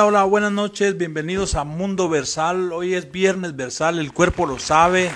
Hola, 0.00 0.06
hola, 0.08 0.24
buenas 0.24 0.52
noches, 0.52 0.96
bienvenidos 0.96 1.56
a 1.56 1.64
Mundo 1.64 2.08
Versal. 2.08 2.72
Hoy 2.72 2.94
es 2.94 3.12
viernes 3.12 3.54
Versal, 3.54 3.98
el 3.98 4.14
cuerpo 4.14 4.46
lo 4.46 4.58
sabe. 4.58 5.10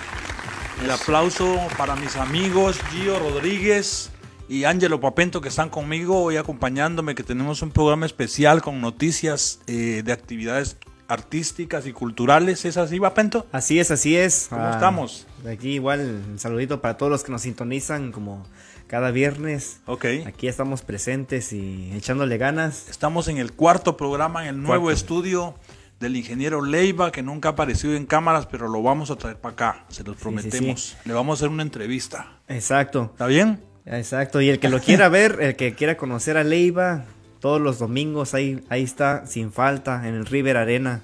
El 0.82 0.90
aplauso 0.90 1.58
para 1.78 1.96
mis 1.96 2.16
amigos 2.16 2.78
Gio 2.90 3.18
Rodríguez 3.18 4.10
y 4.46 4.64
Ángelo 4.64 5.00
Papento 5.00 5.40
que 5.40 5.48
están 5.48 5.70
conmigo 5.70 6.22
hoy 6.22 6.36
acompañándome, 6.36 7.14
que 7.14 7.22
tenemos 7.22 7.62
un 7.62 7.70
programa 7.70 8.04
especial 8.04 8.60
con 8.60 8.82
noticias 8.82 9.60
eh, 9.68 10.02
de 10.04 10.12
actividades 10.12 10.76
artísticas 11.08 11.86
y 11.86 11.94
culturales. 11.94 12.66
¿Es 12.66 12.76
así, 12.76 13.00
Papento? 13.00 13.46
Así 13.52 13.80
es, 13.80 13.90
así 13.90 14.18
es. 14.18 14.48
¿Cómo 14.50 14.68
estamos? 14.68 15.26
Aquí 15.50 15.76
igual 15.76 16.22
un 16.30 16.38
saludito 16.38 16.82
para 16.82 16.98
todos 16.98 17.10
los 17.10 17.24
que 17.24 17.32
nos 17.32 17.40
sintonizan 17.40 18.12
como 18.12 18.46
cada 18.86 19.10
viernes. 19.10 19.80
Ok. 19.86 20.04
Aquí 20.26 20.48
estamos 20.48 20.82
presentes 20.82 21.52
y 21.52 21.90
echándole 21.94 22.38
ganas. 22.38 22.88
Estamos 22.88 23.28
en 23.28 23.38
el 23.38 23.52
cuarto 23.52 23.96
programa, 23.96 24.42
en 24.42 24.56
el 24.56 24.62
nuevo 24.62 24.84
Cuarto. 24.84 24.96
estudio 24.98 25.54
del 26.00 26.16
ingeniero 26.16 26.62
Leiva, 26.62 27.10
que 27.12 27.22
nunca 27.22 27.48
ha 27.48 27.52
aparecido 27.52 27.94
en 27.94 28.04
cámaras, 28.06 28.46
pero 28.46 28.68
lo 28.68 28.82
vamos 28.82 29.10
a 29.10 29.16
traer 29.16 29.36
para 29.36 29.52
acá, 29.52 29.84
se 29.88 30.02
los 30.04 30.16
sí, 30.16 30.22
prometemos. 30.22 30.80
sí. 30.82 30.96
Le 31.04 31.14
vamos 31.14 31.34
a 31.34 31.36
hacer 31.40 31.48
una 31.48 31.62
entrevista. 31.62 32.38
Exacto, 32.48 33.10
¿Está 33.12 33.26
bien? 33.26 33.60
exacto. 33.86 34.40
Y 34.40 34.50
el 34.50 34.58
que 34.58 34.68
lo 34.68 34.80
quiera 34.80 35.08
ver, 35.08 35.38
el 35.40 35.56
que 35.56 35.74
quiera 35.74 35.96
conocer 35.96 36.36
a 36.36 36.44
Leiva, 36.44 37.04
todos 37.40 37.60
los 37.60 37.78
domingos 37.78 38.34
ahí, 38.34 38.62
ahí 38.68 38.82
está, 38.82 39.26
sin 39.26 39.52
falta, 39.52 40.06
en 40.08 40.14
el 40.14 40.26
River 40.26 40.56
Arena, 40.56 41.02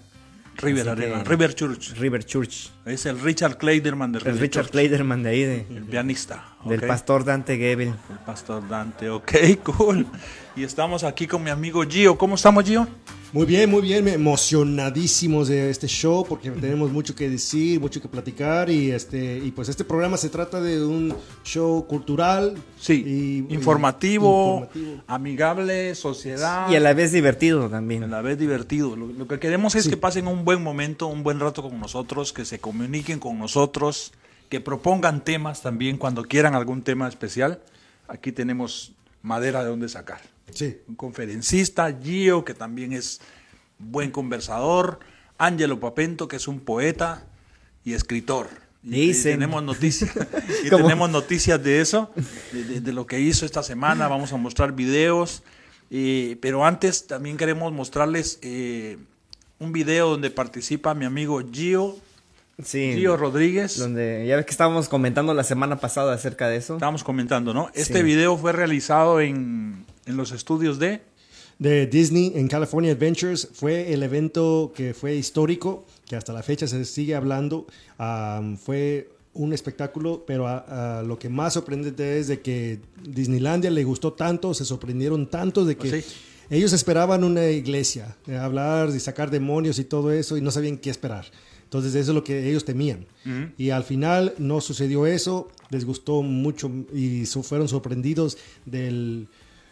River 0.63 0.89
Así 0.89 1.03
Arena, 1.03 1.23
que- 1.23 1.29
River 1.31 1.55
Church. 1.55 1.93
River 1.99 2.25
Church. 2.25 2.71
Es 2.87 3.07
el 3.07 3.21
Richard 3.21 3.59
Kleiderman 3.59 4.13
de 4.13 4.19
El 4.19 4.25
River 4.25 4.41
Richard 4.41 4.63
Church, 4.65 4.73
Kleiderman 4.73 5.23
de 5.23 5.31
ahí, 5.31 5.43
de- 5.45 5.67
el 5.71 5.85
pianista. 5.85 6.45
del 6.65 6.81
pastor 6.83 7.25
Dante 7.25 7.57
Gebel. 7.57 7.89
El 7.89 8.19
pastor 8.27 8.69
Dante, 8.69 9.09
ok, 9.11 9.33
cool. 9.65 10.07
Y 10.57 10.63
estamos 10.65 11.05
aquí 11.05 11.27
con 11.27 11.43
mi 11.43 11.51
amigo 11.51 11.83
Gio. 11.89 12.19
¿Cómo 12.19 12.35
estamos, 12.35 12.65
Gio? 12.65 12.87
Muy 13.33 13.47
bien, 13.47 13.71
muy 13.71 13.81
bien, 13.83 14.09
emocionadísimos 14.09 15.47
de 15.47 15.71
este 15.71 15.87
show 15.87 16.27
porque 16.29 16.51
tenemos 16.51 16.91
mucho 16.91 17.15
que 17.15 17.31
decir, 17.31 17.79
mucho 17.79 18.03
que 18.03 18.09
platicar 18.09 18.69
y 18.71 18.91
este 18.91 19.39
y 19.39 19.53
pues 19.53 19.69
este 19.69 19.85
programa 19.85 20.17
se 20.17 20.31
trata 20.31 20.61
de 20.61 20.85
un 20.85 21.15
show 21.45 21.87
cultural, 21.87 22.57
Sí, 22.81 23.05
y- 23.49 23.55
informativo, 23.55 24.63
informativo. 24.69 25.03
amigable, 25.07 25.95
sociedad. 25.95 26.69
Y 26.71 26.75
a 26.75 26.81
la 26.81 26.93
vez 26.93 27.13
divertido 27.13 27.67
a 27.67 27.69
también. 27.69 28.11
la 28.11 28.21
vez 28.21 28.37
divertido. 28.37 28.97
Lo, 28.97 29.07
lo 29.07 29.29
que 29.29 29.39
queremos 29.39 29.77
es 29.77 29.85
Sí. 29.85 29.91
que 29.91 29.97
pasen 29.97 30.27
un 30.27 30.45
buen 30.45 30.61
momento, 30.61 31.07
un 31.07 31.23
buen 31.23 31.39
rato 31.39 31.63
con 31.63 31.79
nosotros, 31.79 32.33
que 32.33 32.45
se 32.45 32.59
comuniquen 32.59 33.21
con 33.21 33.39
nosotros, 33.39 34.13
que 34.49 34.61
propongan 34.61 35.23
temas 35.23 35.63
también 35.63 35.99
cuando 35.99 36.25
quieran 36.25 36.57
algún 36.57 36.83
tema 36.83 37.07
especial. 37.07 37.61
Aquí 38.09 38.33
tenemos 38.33 38.91
madera 39.23 39.63
de 39.63 39.71
donde 39.71 39.89
sacar. 39.89 40.21
Sí. 40.53 40.79
Un 40.89 40.95
conferencista, 40.97 41.93
Gio, 42.03 42.45
que 42.45 42.55
también 42.55 42.93
es 42.93 43.21
buen 43.79 44.11
conversador, 44.11 45.01
Ángelo 45.39 45.81
Papento, 45.81 46.29
que 46.29 46.37
es 46.37 46.49
un 46.49 46.61
poeta 46.61 47.27
y 47.85 47.95
escritor. 47.95 48.49
Y, 48.83 49.11
y 49.11 49.23
tenemos 49.23 49.63
noticias, 49.63 50.11
y 50.65 50.71
tenemos 50.71 51.11
noticias 51.11 51.63
de 51.63 51.81
eso, 51.81 52.11
de, 52.53 52.65
de- 52.65 52.81
de 52.81 52.93
lo 52.93 53.07
que 53.07 53.21
hizo 53.21 53.45
esta 53.47 53.63
semana. 53.63 54.09
Vamos 54.09 54.33
a 54.33 54.37
mostrar 54.37 54.73
videos. 54.73 55.43
eh, 55.91 56.37
pero 56.41 56.65
antes 56.65 57.07
también 57.07 57.37
queremos 57.37 57.73
mostrarles 57.73 58.39
eh, 58.43 58.97
un 59.59 59.73
video 59.73 60.11
donde 60.11 60.31
participa 60.31 60.95
mi 60.95 61.05
amigo 61.05 61.43
Gio, 61.53 61.99
Sí. 62.65 62.95
Gio 62.97 63.17
Rodríguez. 63.17 63.79
Donde 63.79 64.25
ya 64.27 64.37
ves 64.37 64.45
que 64.45 64.51
estábamos 64.51 64.89
comentando 64.89 65.33
la 65.35 65.45
semana 65.45 65.77
pasada 65.79 66.13
acerca 66.15 66.49
de 66.49 66.57
eso. 66.57 66.75
Estábamos 66.75 67.05
comentando, 67.05 67.55
¿no? 67.55 67.71
Este 67.75 67.99
Sí. 67.99 68.03
video 68.03 68.37
fue 68.37 68.53
realizado 68.53 69.21
en, 69.21 69.85
en 70.07 70.17
los 70.17 70.33
estudios 70.33 70.79
de... 70.79 71.01
de 71.59 71.87
Disney 71.87 72.33
en 72.37 72.49
California 72.49 72.93
Adventures 72.93 73.49
fue 73.53 73.93
el 73.93 74.03
evento 74.03 74.73
que 74.75 74.95
fue 74.95 75.15
histórico, 75.15 75.85
que 76.09 76.17
hasta 76.17 76.33
la 76.33 76.43
fecha 76.43 76.67
se 76.67 76.85
sigue 76.85 77.15
hablando. 77.15 77.67
Fue 78.65 79.11
un 79.33 79.53
espectáculo, 79.53 80.25
pero 80.27 80.49
a- 80.49 80.99
a 80.99 81.03
lo 81.03 81.19
que 81.19 81.29
más 81.29 81.53
sorprendente 81.55 82.19
es 82.19 82.27
de 82.29 82.41
que 82.41 82.81
Disneylandia 83.05 83.71
le 83.71 83.85
gustó 83.85 84.13
tanto, 84.13 84.55
se 84.55 84.65
sorprendieron 84.65 85.29
tanto 85.29 85.65
de 85.65 85.77
que 85.77 85.89
Pues 85.89 86.05
sí. 86.05 86.15
ellos 86.51 86.73
esperaban 86.73 87.23
una 87.23 87.47
iglesia, 87.47 88.17
eh, 88.27 88.37
hablar 88.37 88.89
y 88.91 88.99
sacar 88.99 89.31
demonios 89.31 89.79
y 89.79 89.85
todo 89.85 90.11
eso 90.13 90.37
y 90.37 90.41
no 90.41 90.51
sabían 90.51 90.79
qué 90.79 90.91
esperar. 90.91 91.27
Entonces 91.71 91.95
eso 91.95 92.11
es 92.11 92.15
lo 92.17 92.25
que 92.25 92.49
ellos 92.51 92.65
temían. 92.65 93.07
Y 93.57 93.71
al 93.71 93.85
final 93.85 94.35
no 94.39 94.61
sucedió 94.61 95.07
eso, 95.07 95.47
les 95.71 95.85
gustó 95.85 96.21
mucho 96.23 96.69
y 96.93 97.25
fueron 97.27 97.69
sorprendidos 97.69 98.39
del 98.67 99.29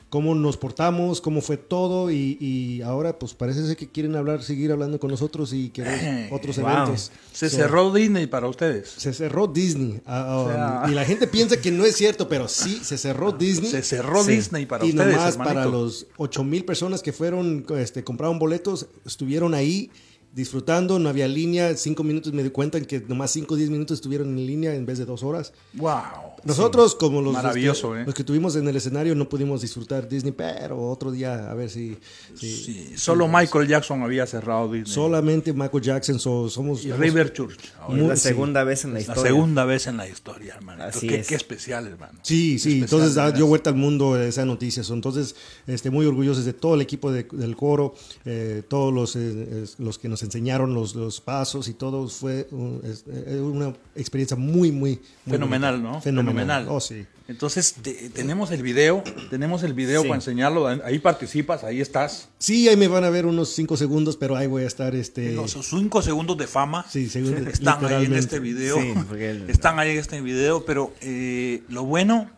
cómo 0.09 0.35
nos 0.37 0.57
portamos, 0.57 1.21
cómo 1.21 1.41
fue 1.43 1.57
todo 1.57 2.11
y, 2.11 2.39
y 2.41 2.83
ahora 2.83 3.19
pues 3.19 3.35
parece 3.35 3.67
ser 3.67 3.77
que 3.77 3.89
quieren 3.89 4.15
hablar, 4.17 4.43
seguir 4.45 4.71
hablando 4.73 4.99
con 5.01 5.11
nosotros 5.11 5.53
y 5.53 5.71
querer 5.71 6.29
otros 6.33 6.57
Wow. 6.59 6.69
eventos. 6.71 7.11
Se 7.33 7.51
So, 7.51 7.57
cerró 7.57 7.93
Disney 7.93 8.27
para 8.29 8.49
ustedes. 8.49 8.89
Se 8.97 9.13
cerró 9.13 9.49
Disney. 9.49 10.01
ah, 10.07 10.45
um, 10.47 10.53
sea- 10.53 10.83
y 10.93 10.95
la 10.95 11.05
gente 11.05 11.27
piensa 11.27 11.61
que 11.61 11.73
no 11.73 11.85
es 11.85 11.97
cierto, 11.97 12.29
pero 12.29 12.47
sí, 12.49 12.79
se 12.83 12.97
cerró 12.97 13.33
Disney. 13.39 13.71
Se 13.73 13.83
cerró 13.83 14.23
Sí. 14.23 14.33
Disney 14.37 14.67
para 14.67 14.87
y 14.87 14.91
ustedes, 14.91 15.15
nomás 15.17 15.33
hermanito. 15.33 15.55
para 15.55 15.67
los 15.67 16.07
8 16.17 16.45
mil 16.45 16.65
personas 16.65 17.03
que 17.03 17.13
fueron, 17.13 17.67
este, 17.77 18.05
compraron 18.05 18.39
boletos, 18.39 18.87
estuvieron 19.05 19.53
ahí 19.53 19.91
disfrutando, 20.39 21.01
no 21.01 21.09
había 21.09 21.27
línea, 21.27 21.77
cinco 21.77 22.05
minutos 22.05 22.33
me 22.33 22.45
di 22.45 22.51
cuenta 22.51 22.79
en 22.79 22.85
que 22.85 23.01
nomás 23.01 23.33
5 23.33 23.55
o 23.55 23.57
10 23.57 23.71
minutos 23.71 23.97
estuvieron 23.97 24.29
en 24.29 24.47
línea 24.47 24.73
en 24.73 24.87
vez 24.87 24.97
de 24.99 25.05
dos 25.05 25.25
horas. 25.25 25.53
Wow. 25.75 26.38
Nosotros, 26.45 26.95
como 26.95 27.21
los, 27.21 27.33
Maravilloso, 27.33 27.89
los 27.89 27.97
que, 27.97 28.03
¿eh? 28.03 28.07
los 28.07 28.15
que 28.15 28.25
tuvimos 28.25 28.57
en 28.57 28.67
el 28.69 28.77
escenario, 28.77 29.15
no 29.15 29.29
pudimos 29.29 29.61
disfrutar 29.63 30.09
Disney, 30.09 30.33
pero 30.33 30.89
otro 30.91 31.11
día 31.11 31.51
a 31.51 31.55
ver 31.55 31.71
si... 31.71 31.97
si- 32.35 32.57
Sí, 32.57 32.93
solo 32.97 33.29
Michael 33.29 33.67
Jackson 33.69 34.03
había 34.03 34.27
cerrado 34.27 34.71
Disney. 34.73 34.93
Solamente 34.93 35.53
Michael 35.53 35.83
Jackson, 35.83 36.19
so- 36.19 36.49
somos... 36.49 36.85
y 36.85 36.93
River 36.93 37.33
Church. 37.33 37.59
Muy- 37.89 38.01
la 38.03 38.17
sí. 38.17 38.29
segunda 38.29 38.65
vez 38.65 38.85
en 38.85 38.91
la 38.91 38.95
la 38.95 39.01
historia. 39.01 39.23
segunda 39.23 39.65
vez 39.65 39.87
en 39.87 39.97
la 39.97 40.09
historia, 40.09 40.55
hermano. 40.55 40.85
Así 40.85 41.07
qué, 41.09 41.17
es. 41.21 41.27
qué 41.27 41.35
especial, 41.35 41.87
hermano. 41.87 42.19
Sí, 42.23 42.59
sí, 42.59 42.81
entonces 42.81 43.15
da- 43.15 43.33
dio 43.33 43.47
vuelta 43.47 43.71
al 43.71 43.77
mundo 43.77 44.21
esa 44.21 44.45
noticia. 44.45 44.83
So, 44.85 44.95
Entonces, 44.95 45.35
este, 45.67 45.91
muy 45.91 46.07
orgullosos 46.07 46.45
de 46.45 46.53
todo 46.53 46.75
el 46.75 46.81
equipo 46.81 47.11
de- 47.13 47.27
del 47.33 47.57
coro, 47.57 47.95
eh, 48.25 48.63
todos 48.69 48.93
los, 48.93 49.17
eh, 49.17 49.65
los 49.79 49.99
que 49.99 50.09
nos 50.09 50.23
enseñaron 50.23 50.75
los, 50.75 50.95
los 50.95 51.21
pasos 51.21 51.69
y 51.69 51.75
todo. 51.75 52.09
Fue 52.09 52.49
un- 52.51 52.81
es- 52.85 53.05
eh, 53.09 53.41
una 53.41 53.73
experiencia 53.97 54.37
muy, 54.37 54.71
muy, 54.73 55.01
muy 55.25 55.33
Fenomenal, 55.33 55.75
bonita. 55.75 55.93
¿no? 55.93 56.01
Fenomenal. 56.01 56.28
Oh, 56.69 56.81
sí. 56.81 57.07
Entonces, 57.29 57.75
te- 57.83 58.09
tenemos 58.11 58.51
el 58.53 58.63
video, 58.63 59.03
tenemos 59.29 59.63
el 59.63 59.75
video 59.75 60.01
Sí. 60.03 60.09
para 60.09 60.17
enseñarlo. 60.17 60.67
Ahí 60.67 60.99
participas, 60.99 61.63
ahí 61.63 61.81
estás. 61.81 62.29
Sí, 62.39 62.69
ahí 62.69 62.77
me 62.77 62.89
van 62.89 63.05
a 63.05 63.11
ver 63.11 63.27
unos 63.27 63.51
cinco 63.51 63.77
segundos, 63.77 64.17
pero 64.17 64.35
ahí 64.37 64.47
voy 64.47 64.63
a 64.63 64.67
estar. 64.67 64.95
Este, 64.95 65.33
Los 65.33 65.53
cinco 65.69 66.01
segundos 66.01 66.39
de 66.39 66.47
fama 66.47 66.87
Sí, 66.91 67.09
según- 67.09 67.47
están 67.53 67.85
ahí 67.85 68.07
en 68.07 68.15
este 68.15 68.39
video. 68.41 68.81
Sí, 68.81 68.95
porque 69.07 69.31
el- 69.31 69.51
Están 69.51 69.79
ahí 69.79 69.91
en 69.91 69.99
este 69.99 70.21
video, 70.23 70.65
pero 70.65 70.93
eh, 71.03 71.63
lo 71.69 71.85
bueno 71.85 72.31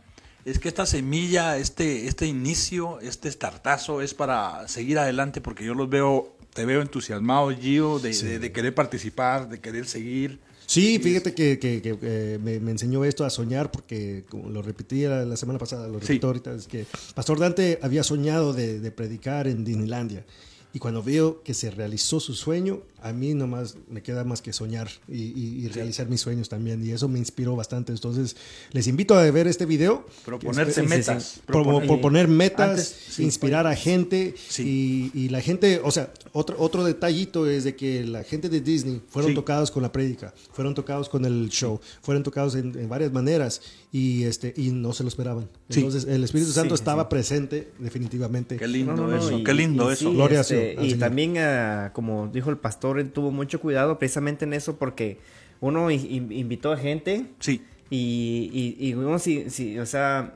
es 0.44 0.59
que 0.59 0.69
esta 0.69 0.87
semilla, 0.87 1.56
este, 1.59 2.09
este 2.09 2.26
inicio, 2.26 2.99
este 3.00 3.31
startazo 3.31 4.00
es 4.03 4.14
para 4.14 4.67
seguir 4.67 4.99
adelante 4.99 5.41
porque 5.41 5.64
yo 5.64 5.75
los 5.75 5.88
veo, 5.88 6.35
te 6.53 6.64
veo 6.64 6.82
entusiasmado, 6.82 7.50
Gio, 7.50 8.00
de, 8.00 8.12
de- 8.12 8.38
de 8.41 8.50
querer 8.53 8.75
participar, 8.75 9.49
de 9.49 9.61
querer 9.61 9.87
seguir. 9.87 10.41
Sí, 10.70 11.00
fíjate 11.00 11.34
que, 11.34 11.58
que- 11.58 11.82
que, 11.82 11.99
eh, 12.00 12.38
me, 12.40 12.61
me 12.61 12.70
enseñó 12.70 13.05
esto 13.05 13.25
a 13.25 13.31
soñar 13.31 13.72
porque 13.72 14.22
como 14.28 14.50
lo 14.50 14.62
repetí 14.62 15.02
la, 15.02 15.25
la 15.25 15.37
semana 15.37 15.58
pasada, 15.58 15.88
lo 15.88 15.94
Sí. 16.00 16.06
repito 16.06 16.28
ahorita, 16.28 16.55
es 16.55 16.69
que 16.69 16.87
Pastor 17.12 17.40
Dante 17.40 17.81
había 17.82 18.05
soñado 18.05 18.52
de, 18.52 18.78
de 18.78 18.90
predicar 18.93 19.49
en 19.49 19.64
Disneylandia 19.64 20.25
y 20.72 20.78
cuando 20.78 21.02
veo 21.02 21.43
que 21.43 21.55
se 21.55 21.72
realizó 21.72 22.20
su 22.20 22.34
sueño, 22.34 22.82
a 23.02 23.12
mí 23.12 23.35
nomás 23.35 23.76
me 23.88 24.02
queda 24.02 24.25
más 24.25 24.43
que 24.43 24.52
soñar 24.52 24.88
y, 25.08 25.17
y- 25.23 25.64
y 25.64 25.69
realizar 25.69 26.08
mis 26.08 26.20
sueños 26.20 26.49
también 26.49 26.85
y 26.85 26.91
eso 26.91 27.08
me 27.08 27.19
inspiró 27.19 27.56
bastante. 27.56 27.93
Entonces 27.93 28.37
les 28.73 28.87
invito 28.87 29.14
a 29.14 29.31
ver 29.31 29.47
este 29.47 29.67
video. 29.67 30.06
Proponerse 30.25 30.82
es- 30.82 30.88
metas. 30.88 31.23
sí, 31.25 31.35
sí. 31.37 31.41
Pro- 31.47 31.62
Proponer- 31.64 31.87
proponer 31.87 32.29
metas, 32.29 32.70
Antes, 32.70 32.97
sí, 33.11 33.23
inspirar 33.25 33.67
a 33.67 33.75
gente 33.76 34.35
Sí. 34.49 35.11
y, 35.14 35.19
y 35.25 35.29
la 35.31 35.41
gente, 35.41 35.81
o 35.82 35.91
sea, 35.91 36.12
otro, 36.32 36.56
otro 36.58 36.85
detallito 36.85 37.49
es 37.49 37.64
de 37.64 37.75
que 37.76 38.05
la 38.05 38.23
gente 38.25 38.49
de 38.49 38.61
Disney 38.61 39.00
fueron 39.08 39.31
Sí. 39.32 39.35
tocados 39.35 39.70
con 39.70 39.82
la 39.82 39.93
prédica, 39.93 40.32
fueron 40.52 40.75
tocados 40.75 41.08
con 41.08 41.25
el 41.25 41.49
show, 41.50 41.81
fueron 42.02 42.23
tocados 42.23 42.55
en, 42.55 42.79
en 42.79 42.88
varias 42.88 43.12
maneras 43.12 43.61
y 43.93 44.25
este 44.25 44.55
y 44.56 44.70
no 44.70 44.93
se 44.93 45.02
lo 45.02 45.08
esperaban. 45.08 45.49
Sí. 45.69 45.81
Entonces 45.81 46.05
el 46.05 46.23
Espíritu 46.25 46.52
Santo 46.52 46.76
sí, 46.76 46.81
estaba 46.81 47.02
sí. 47.05 47.08
presente 47.11 47.73
definitivamente. 47.79 48.56
Qué 48.56 48.69
lindo 48.69 48.94
No, 48.94 49.02
no, 49.06 49.08
no, 49.08 49.17
eso, 49.19 49.38
y- 49.38 49.44
qué 49.44 49.55
lindo 49.55 49.91
y 49.91 49.94
eso. 49.94 50.12
Gloria 50.12 50.41
este, 50.41 50.73
a 50.73 50.75
su- 50.75 50.81
al 50.81 50.87
Y 50.87 50.91
Señor. 50.91 51.08
también, 51.08 51.38
ah, 51.38 51.91
como 51.94 52.29
dijo 52.29 52.50
el 52.50 52.58
pastor, 52.58 52.89
tuvo 53.12 53.31
mucho 53.31 53.60
cuidado 53.60 53.98
precisamente 53.98 54.44
en 54.44 54.52
eso 54.52 54.76
porque 54.76 55.19
uno 55.60 55.90
in- 55.90 56.32
invitó 56.32 56.72
a 56.72 56.76
gente 56.76 57.26
Sí, 57.38 57.62
y, 57.90 58.76
y, 58.81 58.88
y 58.88 58.94
uno 58.94 59.19
si, 59.19 59.50
si, 59.50 59.78
o 59.78 59.87
sea, 59.87 60.34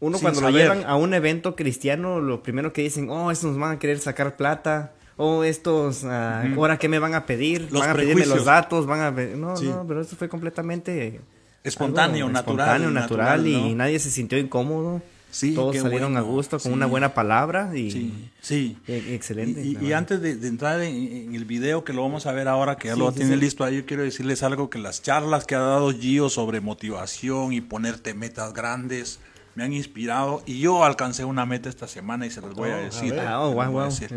uno 0.00 0.18
Sin 0.18 0.22
cuando 0.24 0.40
saber. 0.40 0.52
lo 0.54 0.58
llevan 0.74 0.88
a 0.88 0.96
un 0.96 1.12
evento 1.14 1.56
cristiano, 1.56 2.20
lo 2.20 2.42
primero 2.42 2.72
que 2.72 2.82
dicen, 2.82 3.08
oh, 3.10 3.30
estos 3.30 3.50
nos 3.52 3.58
van 3.60 3.72
a 3.76 3.78
querer 3.78 3.98
sacar 3.98 4.36
plata. 4.36 4.92
Oh, 5.16 5.42
estos, 5.42 6.04
ah, 6.04 6.44
ahora 6.54 6.78
qué 6.78 6.88
me 6.88 7.00
van 7.00 7.14
a 7.14 7.26
pedir, 7.26 7.62
Los 7.72 7.80
van 7.80 7.90
a 7.90 7.94
pedirme 7.94 8.24
los 8.26 8.44
datos, 8.44 8.86
van 8.86 9.00
a 9.00 9.10
no, 9.10 9.56
Sí. 9.56 9.64
no, 9.66 9.84
pero 9.88 10.00
eso 10.02 10.14
fue 10.14 10.28
completamente 10.28 11.20
espontáneo, 11.64 12.26
algo 12.26 12.32
natural. 12.38 12.82
espontáneo, 12.82 12.90
natural, 12.92 13.46
y 13.48 13.70
¿no? 13.70 13.76
nadie 13.78 13.98
se 13.98 14.10
sintió 14.12 14.38
incómodo. 14.38 15.02
Sí, 15.30 15.54
Todos 15.54 15.76
salieron 15.76 16.16
a 16.16 16.22
gusto 16.22 16.56
con 16.58 16.70
sí. 16.70 16.72
una 16.72 16.86
buena 16.86 17.12
palabra 17.12 17.76
y 17.76 17.90
Sí, 17.90 18.30
sí. 18.40 18.78
e- 18.88 19.14
excelente. 19.14 19.60
Y, 19.62 19.92
antes 19.92 20.22
de, 20.22 20.36
de 20.36 20.48
entrar 20.48 20.80
en, 20.80 20.94
en 20.96 21.34
el 21.34 21.44
video 21.44 21.84
que 21.84 21.92
lo 21.92 22.00
vamos 22.02 22.24
a 22.26 22.32
ver 22.32 22.48
ahora, 22.48 22.76
que 22.76 22.88
ya 22.88 22.94
Sí, 22.94 23.00
lo 23.00 23.12
tiene 23.12 23.36
listo 23.36 23.62
ahí, 23.62 23.76
yo 23.76 23.84
quiero 23.86 24.02
decirles 24.04 24.42
algo 24.42 24.70
que 24.70 24.78
las 24.78 25.02
charlas 25.02 25.44
que 25.44 25.54
ha 25.54 25.58
dado 25.60 25.92
Gio 25.92 26.30
sobre 26.30 26.60
motivación 26.62 27.52
y 27.52 27.60
ponerte 27.60 28.14
metas 28.14 28.54
grandes 28.54 29.20
me 29.54 29.64
han 29.64 29.72
inspirado 29.74 30.42
y 30.46 30.60
yo 30.60 30.82
alcancé 30.84 31.24
una 31.26 31.44
meta 31.44 31.68
esta 31.68 31.88
semana 31.88 32.24
y 32.24 32.30
se 32.30 32.40
las 32.40 32.54
voy 32.54 32.70
Oh, 32.70 32.74
a 32.74 32.76
a 32.76 32.80
decir. 32.80 33.12
ver. 33.12 33.26
Ah, 33.26 33.40
oh, 33.42 33.52
wow, 33.52 33.60
a 33.62 33.68
wow. 33.68 33.84
decir. 33.84 34.10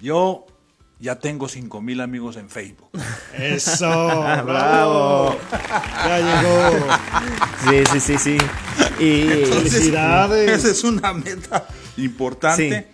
Yo 0.00 0.46
ya 0.98 1.18
tengo 1.18 1.48
5 1.48 1.80
mil 1.82 2.00
amigos 2.00 2.36
en 2.36 2.48
Facebook. 2.48 2.90
Eso. 3.34 3.86
Bravo. 4.44 5.36
Ya 6.04 6.18
llegó. 6.18 6.86
Sí, 7.68 7.84
sí, 7.92 8.00
sí, 8.00 8.18
sí. 8.18 8.38
Y 9.02 9.44
Felicidades. 9.46 10.50
Esa 10.50 10.70
es 10.70 10.84
una 10.84 11.12
meta 11.12 11.66
importante. 11.96 12.86
Sí. 12.88 12.92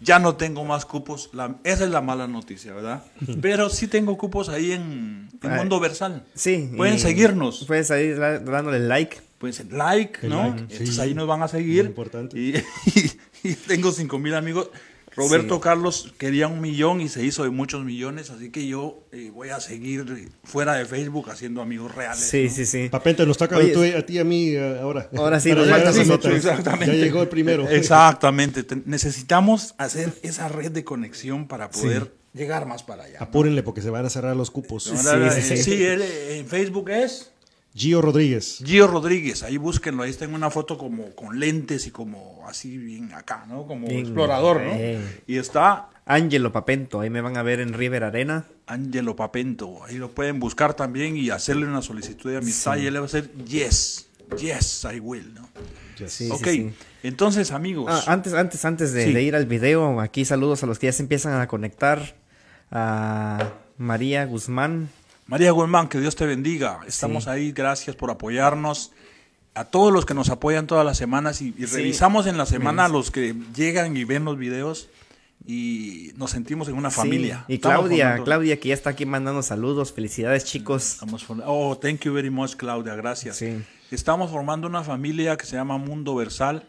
Ya 0.00 0.18
no 0.18 0.34
tengo 0.36 0.64
más 0.64 0.84
cupos. 0.84 1.30
La- 1.32 1.56
esa 1.62 1.84
es 1.84 1.90
la 1.90 2.00
mala 2.00 2.26
noticia, 2.26 2.72
¿verdad? 2.74 3.04
Pero 3.40 3.70
sí 3.70 3.86
tengo 3.86 4.16
cupos 4.18 4.48
ahí 4.48 4.72
en, 4.72 5.28
en 5.42 5.52
Ah, 5.52 5.56
Mundo 5.56 5.78
Versal. 5.78 6.24
sí. 6.34 6.70
Pueden 6.76 6.98
seguirnos. 6.98 7.64
Pueden 7.66 8.18
da- 8.18 8.38
dándole 8.40 8.80
like. 8.80 9.20
Pues 9.38 9.60
like, 9.70 10.20
El 10.22 10.28
¿no? 10.30 10.42
like, 10.44 10.60
Entonces 10.60 10.94
sí. 10.94 11.00
ahí 11.00 11.14
nos 11.14 11.26
van 11.26 11.42
a 11.42 11.48
seguir. 11.48 11.82
Muy 11.82 11.90
importante. 11.90 12.38
Y, 12.38 12.56
y- 12.94 13.12
y 13.50 13.54
tengo 13.54 13.92
5 13.92 14.18
mil 14.18 14.34
amigos. 14.34 14.70
Roberto 15.14 15.56
Sí. 15.56 15.60
Carlos 15.60 16.14
quería 16.18 16.48
un 16.48 16.60
millón 16.60 17.00
y 17.00 17.08
se 17.08 17.24
hizo 17.24 17.44
de 17.44 17.50
muchos 17.50 17.84
millones, 17.84 18.30
así 18.30 18.50
que 18.50 18.66
yo 18.66 19.06
eh, 19.12 19.30
voy 19.32 19.50
a 19.50 19.60
seguir 19.60 20.06
eh, 20.16 20.28
fuera 20.44 20.74
de 20.74 20.86
Facebook 20.86 21.30
haciendo 21.30 21.60
amigos 21.60 21.94
reales. 21.94 22.20
Sí, 22.24 22.44
¿no? 22.44 22.50
sí, 22.50 22.66
sí. 22.66 22.88
Papente, 22.88 23.26
nos 23.26 23.36
toca 23.36 23.56
Oye, 23.56 23.72
tú- 23.72 23.82
a 23.82 24.02
ti 24.06 24.14
y 24.14 24.18
a 24.18 24.24
mí 24.24 24.48
eh, 24.50 24.78
ahora. 24.80 25.10
Ahora 25.16 25.38
sí, 25.40 25.52
nos 25.52 25.68
falta 25.68 25.92
nosotros. 25.92 26.34
Exactamente. 26.34 26.86
Ya 26.98 27.04
llegó 27.04 27.22
el 27.22 27.28
primero. 27.28 27.68
Exactamente. 27.68 28.62
Te- 28.62 28.82
necesitamos 28.86 29.74
hacer 29.78 30.12
esa 30.22 30.48
red 30.48 30.70
de 30.72 30.84
conexión 30.84 31.46
para 31.48 31.70
poder 31.70 32.14
llegar 32.32 32.66
más 32.66 32.82
para 32.82 33.04
allá. 33.04 33.18
¿no? 33.18 33.24
Apúrenle 33.26 33.62
porque 33.62 33.82
se 33.82 33.90
van 33.90 34.06
a 34.06 34.10
cerrar 34.10 34.34
los 34.36 34.50
cupos. 34.50 34.86
Ahora, 35.06 35.30
Sí, 35.32 35.42
sí, 35.56 35.62
sí. 35.62 35.74
eh, 35.84 36.38
en 36.38 36.46
Facebook 36.46 36.88
es 36.90 37.31
Gio 37.74 38.02
Rodríguez. 38.02 38.62
Gio 38.64 38.86
Rodríguez. 38.86 39.42
Ahí 39.42 39.56
búsquenlo. 39.56 40.02
Ahí 40.02 40.12
tengo 40.12 40.34
una 40.36 40.50
foto 40.50 40.76
como 40.76 41.14
con 41.14 41.40
lentes 41.40 41.86
y 41.86 41.90
como 41.90 42.44
así 42.46 42.76
bien 42.76 43.12
acá, 43.14 43.46
¿no? 43.48 43.66
Como 43.66 43.86
Bien, 43.88 44.00
explorador, 44.00 44.60
¿no? 44.60 44.72
eh. 44.74 45.22
Y 45.26 45.38
está 45.38 45.88
Angelo 46.04 46.52
Papento, 46.52 47.00
ahí 47.00 47.08
me 47.10 47.20
van 47.20 47.36
a 47.36 47.42
ver 47.42 47.60
en 47.60 47.72
River 47.72 48.04
Arena. 48.04 48.44
Angelo 48.66 49.16
Papento. 49.16 49.84
Ahí 49.84 49.96
lo 49.96 50.10
pueden 50.10 50.38
buscar 50.40 50.74
también 50.74 51.16
y 51.16 51.30
hacerle 51.30 51.66
una 51.66 51.80
solicitud 51.80 52.30
de 52.30 52.38
amistad 52.38 52.76
y 52.76 52.86
él 52.86 52.92
le 52.94 53.00
va 53.00 53.06
a 53.06 53.08
decir 53.10 53.32
yes, 53.46 54.06
yes, 54.38 54.86
I 54.94 55.00
will, 55.00 55.32
¿no? 55.34 55.48
Yes. 55.98 56.12
Sí, 56.12 56.28
ok, 56.30 56.44
sí, 56.46 56.50
sí. 56.56 56.72
entonces 57.04 57.52
amigos, 57.52 57.86
Ah, 57.88 58.12
antes, 58.12 58.32
antes, 58.34 58.64
antes 58.64 58.92
de, 58.92 59.04
Sí. 59.06 59.12
de 59.12 59.22
ir 59.22 59.34
al 59.36 59.46
video, 59.46 60.00
aquí 60.00 60.24
saludos 60.24 60.62
a 60.62 60.66
los 60.66 60.78
que 60.78 60.86
ya 60.88 60.92
se 60.92 61.02
empiezan 61.02 61.40
a 61.40 61.46
conectar. 61.48 62.16
A 62.70 63.52
María 63.76 64.24
Guzmán. 64.24 64.88
María 65.32 65.50
Guzmán, 65.50 65.88
que 65.88 65.98
Dios 65.98 66.14
te 66.14 66.26
bendiga. 66.26 66.80
Estamos 66.86 67.24
Sí. 67.24 67.30
ahí, 67.30 67.52
gracias 67.52 67.96
por 67.96 68.10
apoyarnos. 68.10 68.92
A 69.54 69.64
todos 69.64 69.90
los 69.90 70.04
que 70.04 70.12
nos 70.12 70.28
apoyan 70.28 70.66
todas 70.66 70.84
las 70.84 70.98
semanas 70.98 71.40
y, 71.40 71.54
y 71.56 71.66
Sí. 71.66 71.76
revisamos 71.76 72.26
en 72.26 72.36
la 72.36 72.44
semana 72.44 72.84
a 72.84 72.88
los 72.90 73.10
que 73.10 73.34
llegan 73.56 73.96
y 73.96 74.04
ven 74.04 74.26
los 74.26 74.36
videos 74.36 74.90
y 75.46 76.12
nos 76.16 76.32
sentimos 76.32 76.68
en 76.68 76.74
una 76.74 76.90
Sí, 76.90 76.96
familia. 76.96 77.46
Y 77.48 77.54
Estamos 77.54 77.78
Claudia, 77.78 78.04
formando- 78.08 78.24
Claudia 78.24 78.60
que 78.60 78.68
ya 78.68 78.74
está 78.74 78.90
aquí 78.90 79.06
mandando 79.06 79.42
saludos. 79.42 79.94
Felicidades, 79.94 80.44
chicos. 80.44 80.92
Estamos 80.92 81.24
oh, 81.46 81.78
thank 81.78 82.00
you 82.00 82.12
very 82.12 82.28
much, 82.28 82.54
Claudia, 82.56 82.94
gracias. 82.94 83.36
Sí. 83.38 83.56
Estamos 83.90 84.30
formando 84.30 84.66
una 84.66 84.82
familia 84.84 85.38
que 85.38 85.46
se 85.46 85.56
llama 85.56 85.78
Mundo 85.78 86.14
Versal. 86.14 86.68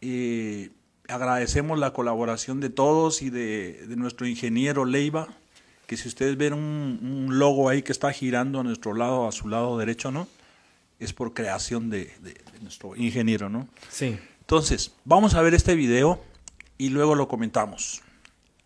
Eh, 0.00 0.70
agradecemos 1.06 1.78
la 1.78 1.92
colaboración 1.92 2.60
de 2.60 2.70
todos 2.70 3.20
y 3.20 3.28
de, 3.28 3.84
de 3.86 3.96
nuestro 3.96 4.26
ingeniero 4.26 4.86
Leiva, 4.86 5.28
que 5.88 5.96
si 5.96 6.06
ustedes 6.06 6.36
ven 6.36 6.52
un, 6.52 7.00
un 7.26 7.38
logo 7.40 7.68
ahí 7.68 7.82
que 7.82 7.90
está 7.92 8.12
girando 8.12 8.60
a 8.60 8.62
nuestro 8.62 8.92
lado, 8.94 9.26
a 9.26 9.32
su 9.32 9.48
lado 9.48 9.76
derecho, 9.78 10.12
¿no? 10.12 10.28
Es 11.00 11.12
por 11.12 11.32
creación 11.34 11.88
de, 11.90 12.12
de- 12.22 12.34
de 12.34 12.60
nuestro 12.62 12.94
ingeniero, 12.94 13.48
¿no? 13.48 13.66
Sí. 13.90 14.16
Entonces, 14.40 14.92
vamos 15.04 15.34
a 15.34 15.42
ver 15.42 15.54
este 15.54 15.74
video 15.74 16.22
y 16.76 16.90
luego 16.90 17.14
lo 17.14 17.26
comentamos. 17.26 18.02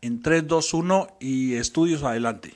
En 0.01 0.21
3, 0.21 0.47
2, 0.49 0.75
1 0.75 1.09
y 1.21 1.55
estudios 1.55 2.03
adelante. 2.03 2.55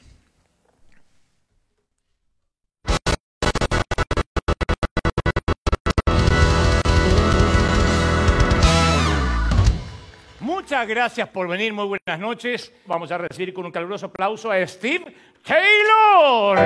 Muchas 10.67 10.89
gracias 10.89 11.29
por 11.29 11.47
venir, 11.47 11.73
muy 11.73 11.87
buenas 11.87 12.19
noches. 12.19 12.73
Vamos 12.87 13.13
a 13.13 13.19
recibir 13.19 13.55
con 13.55 13.67
un 13.67 13.71
caluroso 13.71 14.07
aplauso 14.07 14.51
a 14.51 14.67
Steve 14.67 15.15
Taylor. 15.45 16.59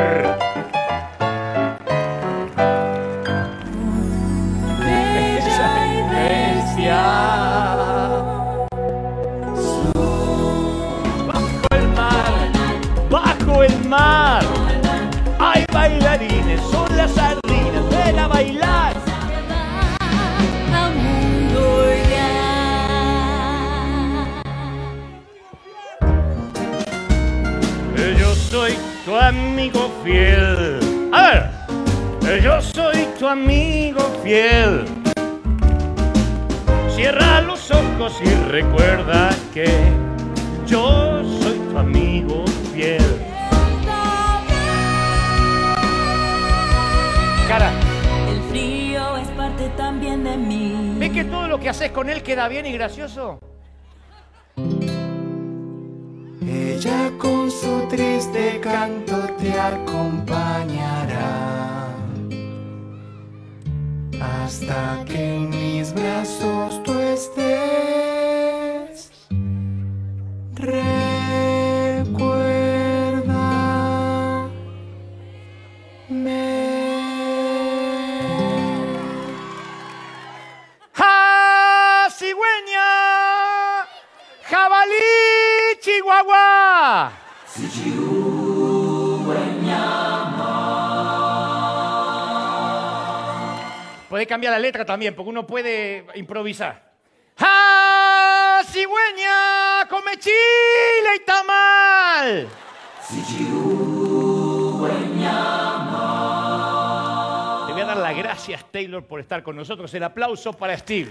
Bajo 11.27 11.69
el 11.73 11.89
mar, 11.89 12.51
bajo 13.11 13.63
el 13.63 13.85
mar, 13.85 14.43
hay 15.39 15.67
bailarines, 15.71 16.59
son 16.71 16.97
las 16.97 17.11
sardinas, 17.11 17.91
ven 17.91 18.19
a 18.19 18.29
bailar. 18.29 18.70
Amigo 29.31 29.91
fiel. 30.03 30.81
A 31.13 31.51
ver, 32.21 32.43
yo 32.43 32.61
soy 32.61 33.07
tu 33.19 33.29
amigo 33.29 34.01
fiel. 34.23 34.85
Cierra 36.95 37.41
los 37.41 37.71
ojos 37.71 38.21
y 38.23 38.29
recuerda 38.51 39.31
que 39.55 39.69
yo 40.67 41.23
soy 41.41 41.59
tu 41.71 41.79
amigo 41.79 42.45
fiel. 42.75 43.03
Cara, 47.49 47.71
El 48.29 48.43
frío 48.51 49.17
es 49.17 49.29
parte 49.29 49.69
también 49.77 50.25
de 50.25 50.37
mí. 50.37 50.97
¿ves 50.99 51.11
que 51.11 51.25
todo 51.25 51.47
lo 51.47 51.59
que 51.61 51.69
haces 51.69 51.93
con 51.93 52.11
él 52.11 52.23
queda 52.23 52.49
bien 52.49 52.67
y 52.67 52.73
gracioso? 52.73 53.39
Ella 56.47 57.13
con 57.19 57.51
su 57.51 57.87
triste 57.89 58.61
canto 58.61 59.17
te 59.39 59.53
acompañará 59.53 61.31
hasta 64.21 65.05
que 65.05 65.35
en 65.37 65.51
mis 65.51 65.93
brazos 65.93 66.83
tú 66.83 66.99
estés. 66.99 67.61
Puede 94.31 94.37
cambiar 94.37 94.53
la 94.53 94.61
letra 94.61 94.85
también, 94.85 95.13
porque 95.13 95.29
uno 95.29 95.45
puede 95.45 96.07
improvisar. 96.15 96.93
¡Ja! 97.37 98.61
¡Cigüeña! 98.65 99.89
¡Come 99.89 100.19
chile 100.21 101.17
y 101.17 101.25
tamal! 101.25 102.49
Le 107.67 107.73
voy 107.73 107.83
a 107.83 107.85
dar 107.85 107.97
las 107.97 108.17
gracias, 108.17 108.65
Taylor, 108.71 109.05
por 109.05 109.19
estar 109.19 109.43
con 109.43 109.57
nosotros. 109.57 109.93
El 109.95 110.05
aplauso 110.05 110.53
para 110.53 110.79
Steve. 110.79 111.11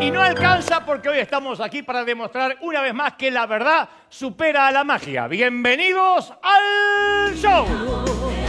Y 0.00 0.10
no 0.10 0.20
alcanza 0.20 0.84
porque 0.84 1.10
hoy 1.10 1.20
estamos 1.20 1.60
aquí 1.60 1.84
para 1.84 2.04
demostrar 2.04 2.56
una 2.60 2.82
vez 2.82 2.92
más 2.92 3.12
que 3.12 3.30
la 3.30 3.46
verdad 3.46 3.88
supera 4.08 4.66
a 4.66 4.72
la 4.72 4.82
magia. 4.82 5.28
Bienvenidos 5.28 6.34
al 6.42 7.36
show. 7.36 8.41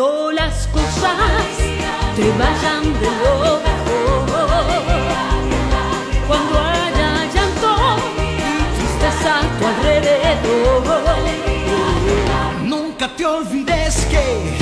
Cuando 0.00 0.32
las 0.32 0.66
cosas 0.68 1.58
te 2.16 2.30
vayan 2.38 2.84
de 3.00 3.10
lo 3.20 3.60
mejor, 3.60 4.40
cuando 6.26 6.58
haya 6.58 7.10
llanto 7.34 7.70
y 8.16 8.28
tristeza 8.78 9.30
a 9.40 9.42
tu 9.58 9.62
alrededor. 9.66 10.84
Nunca 12.64 13.04
te 13.14 13.26
olvides 13.26 14.06
que 14.06 14.59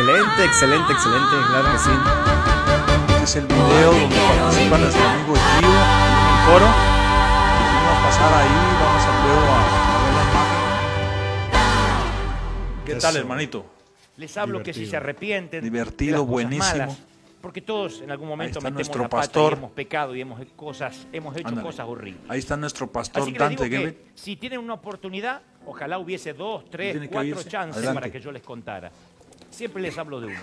Excelente, 0.00 0.44
excelente, 0.46 0.92
excelente, 0.94 1.36
claro 1.46 1.72
que 1.72 1.78
sí. 1.78 1.90
Este 3.10 3.24
es 3.24 3.36
el 3.36 3.46
video 3.46 3.92
donde 3.92 4.16
participa 4.16 4.78
nuestro 4.78 5.04
amigo 5.06 5.34
Gio 5.34 5.68
en 5.68 6.24
el 6.24 6.40
coro. 6.46 6.64
Vamos 6.64 7.92
a 7.92 8.02
pasar 8.02 8.32
ahí, 8.32 8.56
vamos 8.80 9.04
a 9.04 9.12
luego 9.26 9.44
a, 9.44 9.60
ver 10.02 10.14
la 10.16 10.24
imagen. 10.30 10.56
¿Qué 12.86 12.94
tal, 12.94 13.16
hermanito? 13.16 13.66
Les 14.16 14.34
hablo 14.38 14.62
que 14.62 14.72
si 14.72 14.86
se 14.86 14.96
arrepienten. 14.96 15.62
Divertido, 15.62 16.12
de 16.12 16.12
las 16.12 16.20
cosas 16.22 16.30
buenísimo. 16.32 16.78
malas, 16.78 16.98
porque 17.42 17.60
todos 17.60 18.00
en 18.00 18.10
algún 18.10 18.28
momento 18.28 18.58
metemos 18.60 18.76
nuestro 18.76 19.02
la 19.02 19.08
pata 19.10 19.22
pastor. 19.24 19.52
y 19.52 19.56
hemos 19.56 19.70
pecado 19.72 20.16
y 20.16 20.22
hemos, 20.22 20.40
cosas, 20.56 21.06
hemos 21.12 21.36
hecho 21.36 21.48
Ándale. 21.48 21.66
cosas 21.66 21.86
horribles. 21.86 22.22
Ahí 22.30 22.38
está 22.38 22.56
nuestro 22.56 22.90
pastor 22.90 23.24
Así 23.24 23.34
que 23.34 23.38
les 23.38 23.48
Dante 23.48 23.68
digo 23.68 23.82
que 23.82 24.06
si 24.14 24.36
tienen 24.36 24.60
una 24.60 24.72
oportunidad, 24.72 25.42
ojalá 25.66 25.98
hubiese 25.98 26.32
dos, 26.32 26.64
tres, 26.70 26.96
cuatro 27.12 27.42
chances 27.42 27.76
Adelante. 27.76 28.00
para 28.00 28.10
que 28.10 28.18
yo 28.18 28.32
les 28.32 28.42
contara. 28.42 28.90
Siempre 29.50 29.82
les 29.82 29.96
hablo 29.98 30.20
de 30.20 30.28
uno. 30.28 30.40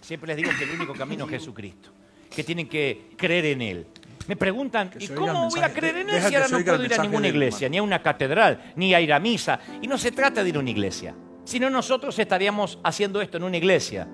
Siempre 0.00 0.28
les 0.28 0.36
digo 0.36 0.50
que 0.56 0.64
el 0.64 0.70
único 0.70 0.92
camino 0.94 1.24
es 1.24 1.30
Jesucristo. 1.30 1.90
Que 2.34 2.44
tienen 2.44 2.68
que 2.68 3.12
creer 3.16 3.46
en 3.46 3.62
Él. 3.62 3.86
Me 4.28 4.36
preguntan, 4.36 4.90
¿y 4.98 5.08
cómo 5.08 5.48
voy 5.48 5.60
a 5.60 5.72
creer 5.72 5.98
en 5.98 6.10
Él 6.10 6.22
si 6.22 6.34
ahora 6.34 6.48
no 6.48 6.64
puedo 6.64 6.84
ir 6.84 6.94
a 6.94 7.02
ninguna 7.02 7.28
iglesia, 7.28 7.68
ni 7.68 7.78
a 7.78 7.82
una 7.82 8.02
catedral, 8.02 8.72
ni 8.74 8.92
a 8.92 9.00
ir 9.00 9.12
a 9.12 9.20
misa? 9.20 9.60
Y 9.80 9.86
no 9.86 9.96
se 9.96 10.10
trata 10.10 10.42
de 10.42 10.48
ir 10.48 10.56
a 10.56 10.58
una 10.58 10.70
iglesia. 10.70 11.14
Si 11.44 11.60
no, 11.60 11.70
nosotros 11.70 12.18
estaríamos 12.18 12.78
haciendo 12.82 13.20
esto 13.20 13.36
en 13.36 13.44
una 13.44 13.56
iglesia. 13.56 14.08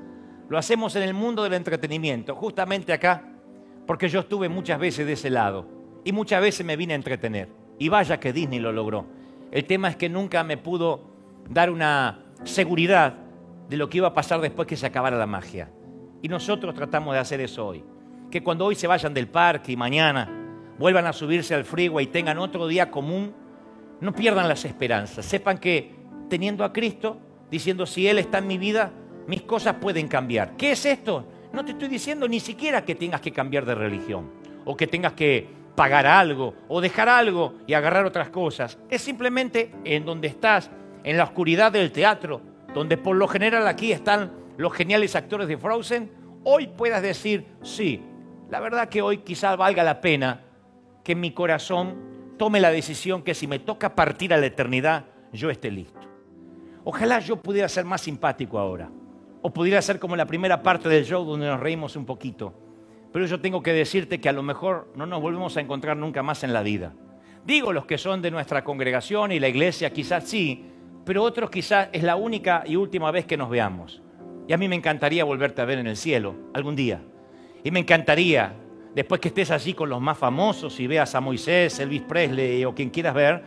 Lo 0.48 0.58
hacemos 0.58 0.94
en 0.96 1.02
el 1.02 1.14
mundo 1.14 1.42
del 1.42 1.54
entretenimiento, 1.54 2.34
justamente 2.36 2.92
acá, 2.92 3.24
porque 3.86 4.08
yo 4.10 4.20
estuve 4.20 4.50
muchas 4.50 4.78
veces 4.78 5.06
de 5.06 5.14
ese 5.14 5.30
lado 5.30 5.66
y 6.04 6.12
muchas 6.12 6.42
veces 6.42 6.66
me 6.66 6.76
vine 6.76 6.92
a 6.92 6.96
entretener. 6.96 7.48
Y 7.78 7.88
vaya 7.88 8.20
que 8.20 8.34
Disney 8.34 8.60
lo 8.60 8.70
logró. 8.70 9.06
El 9.50 9.64
tema 9.64 9.88
es 9.88 9.96
que 9.96 10.10
nunca 10.10 10.44
me 10.44 10.58
pudo 10.58 11.10
dar 11.48 11.70
una 11.70 12.22
seguridad 12.44 13.21
de 13.72 13.78
lo 13.78 13.88
que 13.88 13.96
iba 13.96 14.08
a 14.08 14.12
pasar 14.12 14.38
después 14.42 14.68
que 14.68 14.76
se 14.76 14.84
acabara 14.84 15.16
la 15.16 15.26
magia. 15.26 15.70
Y 16.20 16.28
nosotros 16.28 16.74
tratamos 16.74 17.14
de 17.14 17.20
hacer 17.20 17.40
eso 17.40 17.66
hoy. 17.66 17.82
Que 18.30 18.42
cuando 18.42 18.66
hoy 18.66 18.74
se 18.74 18.86
vayan 18.86 19.14
del 19.14 19.28
parque 19.28 19.72
y 19.72 19.76
mañana 19.78 20.28
vuelvan 20.78 21.06
a 21.06 21.12
subirse 21.14 21.54
al 21.54 21.64
freeway 21.64 22.04
y 22.04 22.08
tengan 22.08 22.36
otro 22.36 22.66
día 22.66 22.90
común, 22.90 23.34
no 23.98 24.14
pierdan 24.14 24.46
las 24.46 24.66
esperanzas. 24.66 25.24
Sepan 25.24 25.56
que 25.56 25.90
teniendo 26.28 26.64
a 26.64 26.72
Cristo, 26.74 27.16
diciendo 27.50 27.86
si 27.86 28.06
Él 28.06 28.18
está 28.18 28.38
en 28.38 28.46
mi 28.46 28.58
vida, 28.58 28.92
mis 29.26 29.40
cosas 29.40 29.76
pueden 29.76 30.06
cambiar. 30.06 30.54
¿Qué 30.58 30.72
es 30.72 30.84
esto? 30.84 31.24
No 31.54 31.64
te 31.64 31.72
estoy 31.72 31.88
diciendo 31.88 32.28
ni 32.28 32.40
siquiera 32.40 32.84
que 32.84 32.94
tengas 32.94 33.22
que 33.22 33.32
cambiar 33.32 33.64
de 33.64 33.74
religión 33.74 34.32
o 34.66 34.76
que 34.76 34.86
tengas 34.86 35.14
que 35.14 35.48
pagar 35.74 36.06
algo 36.06 36.54
o 36.68 36.82
dejar 36.82 37.08
algo 37.08 37.54
y 37.66 37.72
agarrar 37.72 38.04
otras 38.04 38.28
cosas. 38.28 38.78
Es 38.90 39.00
simplemente 39.00 39.72
en 39.84 40.04
donde 40.04 40.28
estás, 40.28 40.70
en 41.04 41.16
la 41.16 41.24
oscuridad 41.24 41.72
del 41.72 41.90
teatro, 41.90 42.51
donde 42.74 42.96
por 42.96 43.16
lo 43.16 43.28
general 43.28 43.66
aquí 43.66 43.92
están 43.92 44.32
los 44.56 44.72
geniales 44.72 45.16
actores 45.16 45.48
de 45.48 45.56
Frozen, 45.56 46.10
hoy 46.44 46.68
puedas 46.68 47.02
decir, 47.02 47.46
sí, 47.62 48.02
la 48.50 48.60
verdad 48.60 48.88
que 48.88 49.02
hoy 49.02 49.18
quizás 49.18 49.56
valga 49.56 49.82
la 49.82 50.00
pena 50.00 50.42
que 51.04 51.14
mi 51.14 51.32
corazón 51.32 52.34
tome 52.38 52.60
la 52.60 52.70
decisión 52.70 53.22
que 53.22 53.34
si 53.34 53.46
me 53.46 53.58
toca 53.58 53.94
partir 53.94 54.32
a 54.34 54.36
la 54.36 54.46
eternidad, 54.46 55.06
yo 55.32 55.50
esté 55.50 55.70
listo. 55.70 56.00
Ojalá 56.84 57.20
yo 57.20 57.36
pudiera 57.36 57.68
ser 57.68 57.84
más 57.84 58.00
simpático 58.00 58.58
ahora. 58.58 58.90
O 59.40 59.52
pudiera 59.52 59.80
ser 59.82 59.98
como 59.98 60.16
la 60.16 60.26
primera 60.26 60.62
parte 60.62 60.88
del 60.88 61.04
show 61.04 61.24
donde 61.24 61.46
nos 61.46 61.60
reímos 61.60 61.96
un 61.96 62.06
poquito. 62.06 62.54
Pero 63.12 63.26
yo 63.26 63.40
tengo 63.40 63.62
que 63.62 63.72
decirte 63.72 64.20
que 64.20 64.28
a 64.28 64.32
lo 64.32 64.42
mejor 64.42 64.92
no 64.96 65.06
nos 65.06 65.20
volvemos 65.20 65.56
a 65.56 65.60
encontrar 65.60 65.96
nunca 65.96 66.22
más 66.22 66.44
en 66.44 66.52
la 66.52 66.62
vida. 66.62 66.94
Digo 67.44 67.72
los 67.72 67.86
que 67.86 67.98
son 67.98 68.22
de 68.22 68.30
nuestra 68.30 68.62
congregación 68.62 69.32
y 69.32 69.40
la 69.40 69.48
iglesia, 69.48 69.92
quizás 69.92 70.24
sí, 70.24 70.71
pero 71.04 71.22
otros 71.22 71.50
quizás 71.50 71.88
es 71.92 72.02
la 72.02 72.16
única 72.16 72.62
y 72.66 72.76
última 72.76 73.10
vez 73.10 73.26
que 73.26 73.36
nos 73.36 73.50
veamos. 73.50 74.02
Y 74.48 74.52
a 74.52 74.56
mí 74.56 74.68
me 74.68 74.76
encantaría 74.76 75.24
volverte 75.24 75.62
a 75.62 75.64
ver 75.64 75.78
en 75.78 75.86
el 75.86 75.96
cielo 75.96 76.34
algún 76.54 76.76
día. 76.76 77.00
Y 77.64 77.70
me 77.70 77.80
encantaría, 77.80 78.54
después 78.94 79.20
que 79.20 79.28
estés 79.28 79.50
allí 79.50 79.74
con 79.74 79.88
los 79.88 80.00
más 80.00 80.18
famosos 80.18 80.78
y 80.80 80.86
veas 80.86 81.14
a 81.14 81.20
Moisés, 81.20 81.78
Elvis 81.78 82.02
Presley 82.02 82.64
o 82.64 82.74
quien 82.74 82.90
quieras 82.90 83.14
ver, 83.14 83.42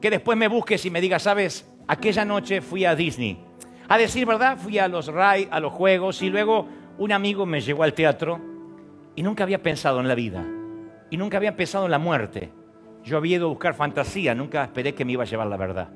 que 0.00 0.10
después 0.10 0.36
me 0.36 0.48
busques 0.48 0.84
y 0.84 0.90
me 0.90 1.00
digas, 1.00 1.22
sabes, 1.22 1.70
aquella 1.86 2.24
noche 2.24 2.60
fui 2.60 2.84
a 2.84 2.94
Disney. 2.94 3.38
A 3.88 3.98
decir 3.98 4.26
verdad, 4.26 4.56
fui 4.56 4.78
a 4.78 4.88
los 4.88 5.08
RAI, 5.08 5.48
a 5.50 5.60
los 5.60 5.72
juegos, 5.72 6.22
y 6.22 6.30
luego 6.30 6.66
un 6.98 7.12
amigo 7.12 7.46
me 7.46 7.60
llevó 7.60 7.82
al 7.82 7.92
teatro 7.92 8.40
y 9.16 9.22
nunca 9.22 9.44
había 9.44 9.62
pensado 9.62 10.00
en 10.00 10.08
la 10.08 10.14
vida. 10.14 10.44
Y 11.10 11.16
nunca 11.16 11.36
había 11.36 11.56
pensado 11.56 11.86
en 11.86 11.90
la 11.90 11.98
muerte. 11.98 12.52
Yo 13.04 13.16
había 13.16 13.36
ido 13.36 13.46
a 13.46 13.50
buscar 13.50 13.74
fantasía, 13.74 14.34
nunca 14.34 14.62
esperé 14.64 14.94
que 14.94 15.04
me 15.04 15.12
iba 15.12 15.24
a 15.24 15.26
llevar 15.26 15.48
la 15.48 15.56
verdad. 15.56 15.88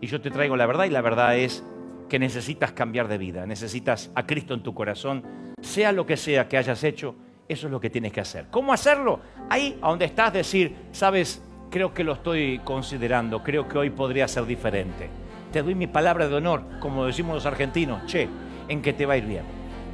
Y 0.00 0.06
yo 0.06 0.20
te 0.20 0.30
traigo 0.30 0.56
la 0.56 0.66
verdad 0.66 0.84
y 0.84 0.90
la 0.90 1.00
verdad 1.00 1.36
es 1.36 1.64
que 2.08 2.18
necesitas 2.18 2.72
cambiar 2.72 3.08
de 3.08 3.18
vida, 3.18 3.46
necesitas 3.46 4.10
a 4.14 4.26
Cristo 4.26 4.54
en 4.54 4.62
tu 4.62 4.74
corazón, 4.74 5.24
sea 5.60 5.92
lo 5.92 6.06
que 6.06 6.16
sea 6.16 6.48
que 6.48 6.56
hayas 6.56 6.84
hecho, 6.84 7.16
eso 7.48 7.66
es 7.66 7.72
lo 7.72 7.80
que 7.80 7.90
tienes 7.90 8.12
que 8.12 8.20
hacer. 8.20 8.46
¿Cómo 8.50 8.72
hacerlo? 8.72 9.20
Ahí 9.48 9.78
a 9.80 9.88
donde 9.88 10.04
estás 10.04 10.32
decir, 10.32 10.76
sabes, 10.92 11.42
creo 11.70 11.94
que 11.94 12.04
lo 12.04 12.12
estoy 12.12 12.60
considerando, 12.64 13.42
creo 13.42 13.68
que 13.68 13.78
hoy 13.78 13.90
podría 13.90 14.28
ser 14.28 14.46
diferente. 14.46 15.08
Te 15.52 15.62
doy 15.62 15.74
mi 15.74 15.86
palabra 15.86 16.28
de 16.28 16.34
honor, 16.34 16.62
como 16.80 17.06
decimos 17.06 17.34
los 17.34 17.46
argentinos, 17.46 18.04
che, 18.06 18.28
en 18.68 18.82
que 18.82 18.92
te 18.92 19.06
va 19.06 19.14
a 19.14 19.16
ir 19.16 19.26
bien. 19.26 19.44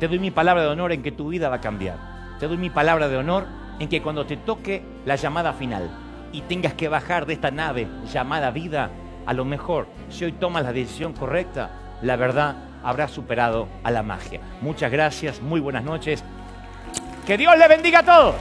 Te 0.01 0.09
doy 0.09 0.19
mi 0.19 0.31
palabra 0.31 0.63
de 0.63 0.69
honor 0.69 0.93
en 0.93 1.03
que 1.03 1.13
tu 1.13 1.29
vida 1.29 1.49
va 1.49 1.57
a 1.57 1.61
cambiar. 1.61 1.97
Te 2.41 2.49
doy 2.49 2.57
mi 2.57 2.71
palabra 2.71 3.09
de 3.09 3.17
honor 3.17 3.47
en 3.79 3.89
que 3.89 4.03
cuando 4.03 4.27
te 4.27 4.37
toque 4.37 4.83
la 5.07 5.17
llamada 5.17 5.53
final 5.53 5.91
y 6.33 6.41
tengas 6.43 6.75
que 6.75 6.89
bajar 6.89 7.27
de 7.27 7.35
esta 7.35 7.51
nave 7.51 7.87
llamada 8.13 8.51
vida, 8.51 8.91
a 9.27 9.33
lo 9.33 9.45
mejor, 9.45 9.87
si 10.11 10.25
hoy 10.25 10.33
tomas 10.33 10.65
la 10.65 10.73
decisión 10.73 11.13
correcta, 11.13 11.71
la 12.03 12.17
verdad 12.17 12.57
habrá 12.83 13.09
superado 13.09 13.69
a 13.85 13.91
la 13.91 14.03
magia. 14.03 14.41
Muchas 14.61 14.91
gracias, 14.91 15.41
muy 15.41 15.61
buenas 15.61 15.85
noches. 15.85 16.25
Que 17.27 17.39
Dios 17.39 17.57
le 17.57 17.69
bendiga 17.69 18.01
a 18.01 18.03
todos. 18.03 18.35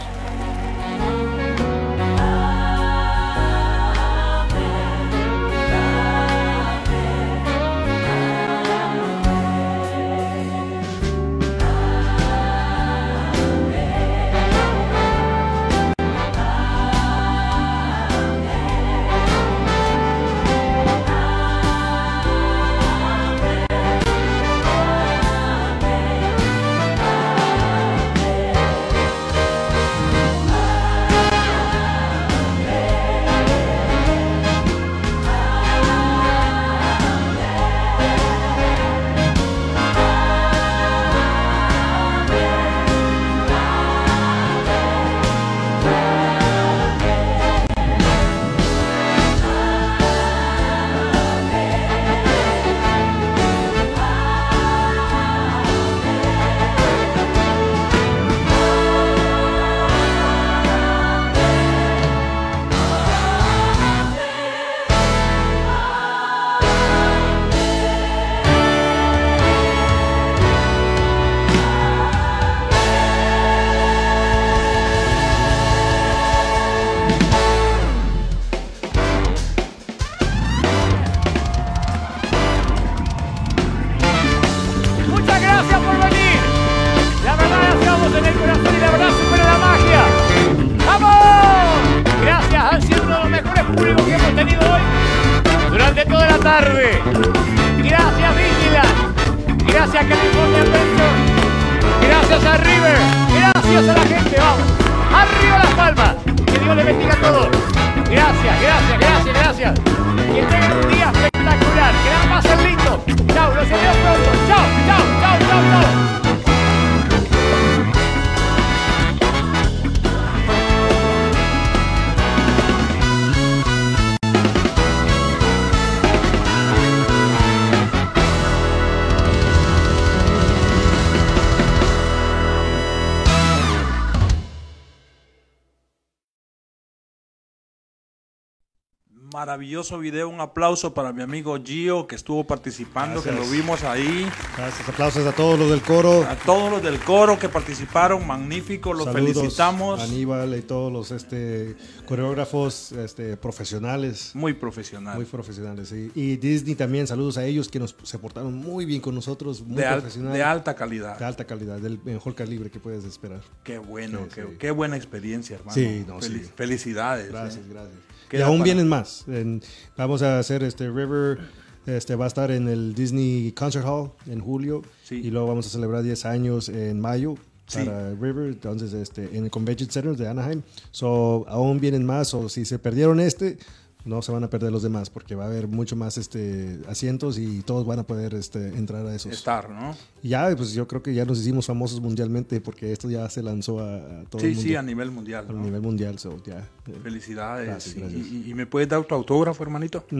Maravilloso 139.81 139.97
video, 139.99 140.29
un 140.29 140.39
aplauso 140.39 140.93
para 140.93 141.11
mi 141.11 141.23
amigo 141.23 141.57
Gio 141.63 142.05
que 142.05 142.13
estuvo 142.15 142.45
participando, 142.45 143.23
que 143.23 143.31
Gracias. 143.31 143.49
lo 143.49 143.51
vimos 143.51 143.83
ahí. 143.83 144.29
Gracias, 144.55 144.87
aplausos 144.87 145.25
a 145.25 145.31
todos 145.31 145.57
los 145.57 145.71
del 145.71 145.81
coro. 145.81 146.21
A 146.23 146.35
todos 146.35 146.69
los 146.69 146.83
del 146.83 146.99
coro 146.99 147.39
que 147.39 147.49
participaron, 147.49 148.27
magnífico, 148.27 148.93
los 148.93 149.05
Saludos 149.05 149.37
felicitamos. 149.37 149.99
Aníbal 150.01 150.55
y 150.55 150.61
todos 150.61 150.93
los 150.93 151.09
este, 151.09 151.75
coreógrafos 152.05 152.91
este, 152.91 153.37
profesionales. 153.37 154.31
Muy 154.35 154.53
profesional. 154.53 155.15
Muy 155.15 155.25
profesionales, 155.25 155.89
sí. 155.89 156.11
Y 156.13 156.35
Disney 156.37 156.75
también, 156.75 157.07
saludos 157.07 157.39
a 157.39 157.45
ellos 157.45 157.67
que 157.67 157.79
nos 157.79 157.95
se 158.03 158.19
portaron 158.19 158.53
muy 158.53 158.85
bien 158.85 159.01
con 159.01 159.15
nosotros, 159.15 159.61
muy 159.61 159.77
de, 159.77 159.87
al- 159.87 160.31
de 160.31 160.43
alta 160.43 160.75
calidad. 160.75 161.17
de 161.17 161.25
alta 161.25 161.45
calidad, 161.45 161.79
del 161.79 161.99
mejor 162.05 162.35
calibre 162.35 162.69
que 162.69 162.79
puedes 162.79 163.03
esperar. 163.03 163.41
Qué 163.63 163.79
bueno, 163.79 164.19
Sí, 164.25 164.35
qué, 164.35 164.41
sí. 164.43 164.47
qué 164.59 164.69
buena 164.69 164.95
experiencia, 164.95 165.55
hermano. 165.55 165.73
Sí, 165.73 166.05
no, 166.07 166.21
sí. 166.21 166.39
Felicidades. 166.55 167.29
Gracias, 167.29 167.65
eh. 167.65 167.67
gracias. 167.67 168.10
Y 168.39 168.41
aún 168.41 168.57
para- 168.59 168.63
vienen 168.65 168.87
más. 168.87 169.25
En- 169.27 169.61
vamos 169.97 170.21
a 170.21 170.39
hacer 170.39 170.63
este 170.63 170.89
River, 170.89 171.39
este 171.85 172.15
va 172.15 172.25
a 172.25 172.27
estar 172.27 172.51
en 172.51 172.67
el 172.67 172.93
Disney 172.93 173.51
Concert 173.53 173.85
Hall 173.85 174.11
en 174.27 174.39
julio 174.39 174.81
Sí. 175.03 175.15
y 175.23 175.31
luego 175.31 175.47
vamos 175.47 175.65
a 175.67 175.69
celebrar 175.69 176.03
10 176.03 176.25
años 176.25 176.69
en 176.69 176.99
mayo 176.99 177.35
Sí. 177.67 177.79
para 177.85 178.11
River, 178.15 178.47
entonces 178.47 178.93
este 178.93 179.35
en 179.37 179.45
el 179.45 179.49
Convention 179.51 179.89
Center 179.89 180.15
de 180.15 180.27
Anaheim. 180.27 180.61
So 180.91 181.45
aún 181.47 181.79
vienen 181.79 182.05
más 182.05 182.33
o 182.33 182.49
si 182.49 182.65
se 182.65 182.79
perdieron 182.79 183.19
este 183.19 183.57
no 184.03 184.21
se 184.21 184.31
van 184.31 184.43
a 184.43 184.49
perder 184.49 184.71
los 184.71 184.81
demás 184.83 185.09
porque 185.09 185.35
va 185.35 185.43
a 185.43 185.47
haber 185.47 185.67
mucho 185.67 185.95
más 185.95 186.17
este 186.17 186.79
asientos 186.87 187.37
y 187.37 187.61
todos 187.61 187.85
van 187.85 187.99
a 187.99 188.03
poder 188.03 188.33
este 188.33 188.69
entrar 188.69 189.05
a 189.05 189.13
esos. 189.15 189.31
Estar, 189.31 189.69
¿no? 189.69 189.95
Ya, 190.23 190.53
pues 190.55 190.73
yo 190.73 190.87
creo 190.87 191.01
que 191.03 191.13
ya 191.13 191.25
nos 191.25 191.39
hicimos 191.39 191.65
famosos 191.67 191.99
mundialmente 192.01 192.61
porque 192.61 192.91
esto 192.91 193.09
ya 193.09 193.29
se 193.29 193.41
lanzó 193.43 193.79
a, 193.79 193.97
a 193.97 194.23
todo 194.29 194.39
Sí, 194.41 194.47
el 194.47 194.53
mundo. 194.55 194.61
sí, 194.69 194.75
a 194.75 194.81
nivel 194.81 195.11
mundial. 195.11 195.45
a 195.49 195.53
¿no? 195.53 195.61
nivel 195.61 195.81
mundial, 195.81 196.17
so, 196.19 196.41
ya. 196.43 196.67
Felicidades. 197.03 197.67
Gracias, 197.67 197.95
Y- 197.95 197.99
gracias. 197.99 198.27
Y, 198.27 198.49
y 198.51 198.53
me 198.53 198.65
puedes 198.65 198.89
dar 198.89 199.03
tu 199.03 199.13
autógrafo, 199.15 199.63
hermanito? 199.63 200.03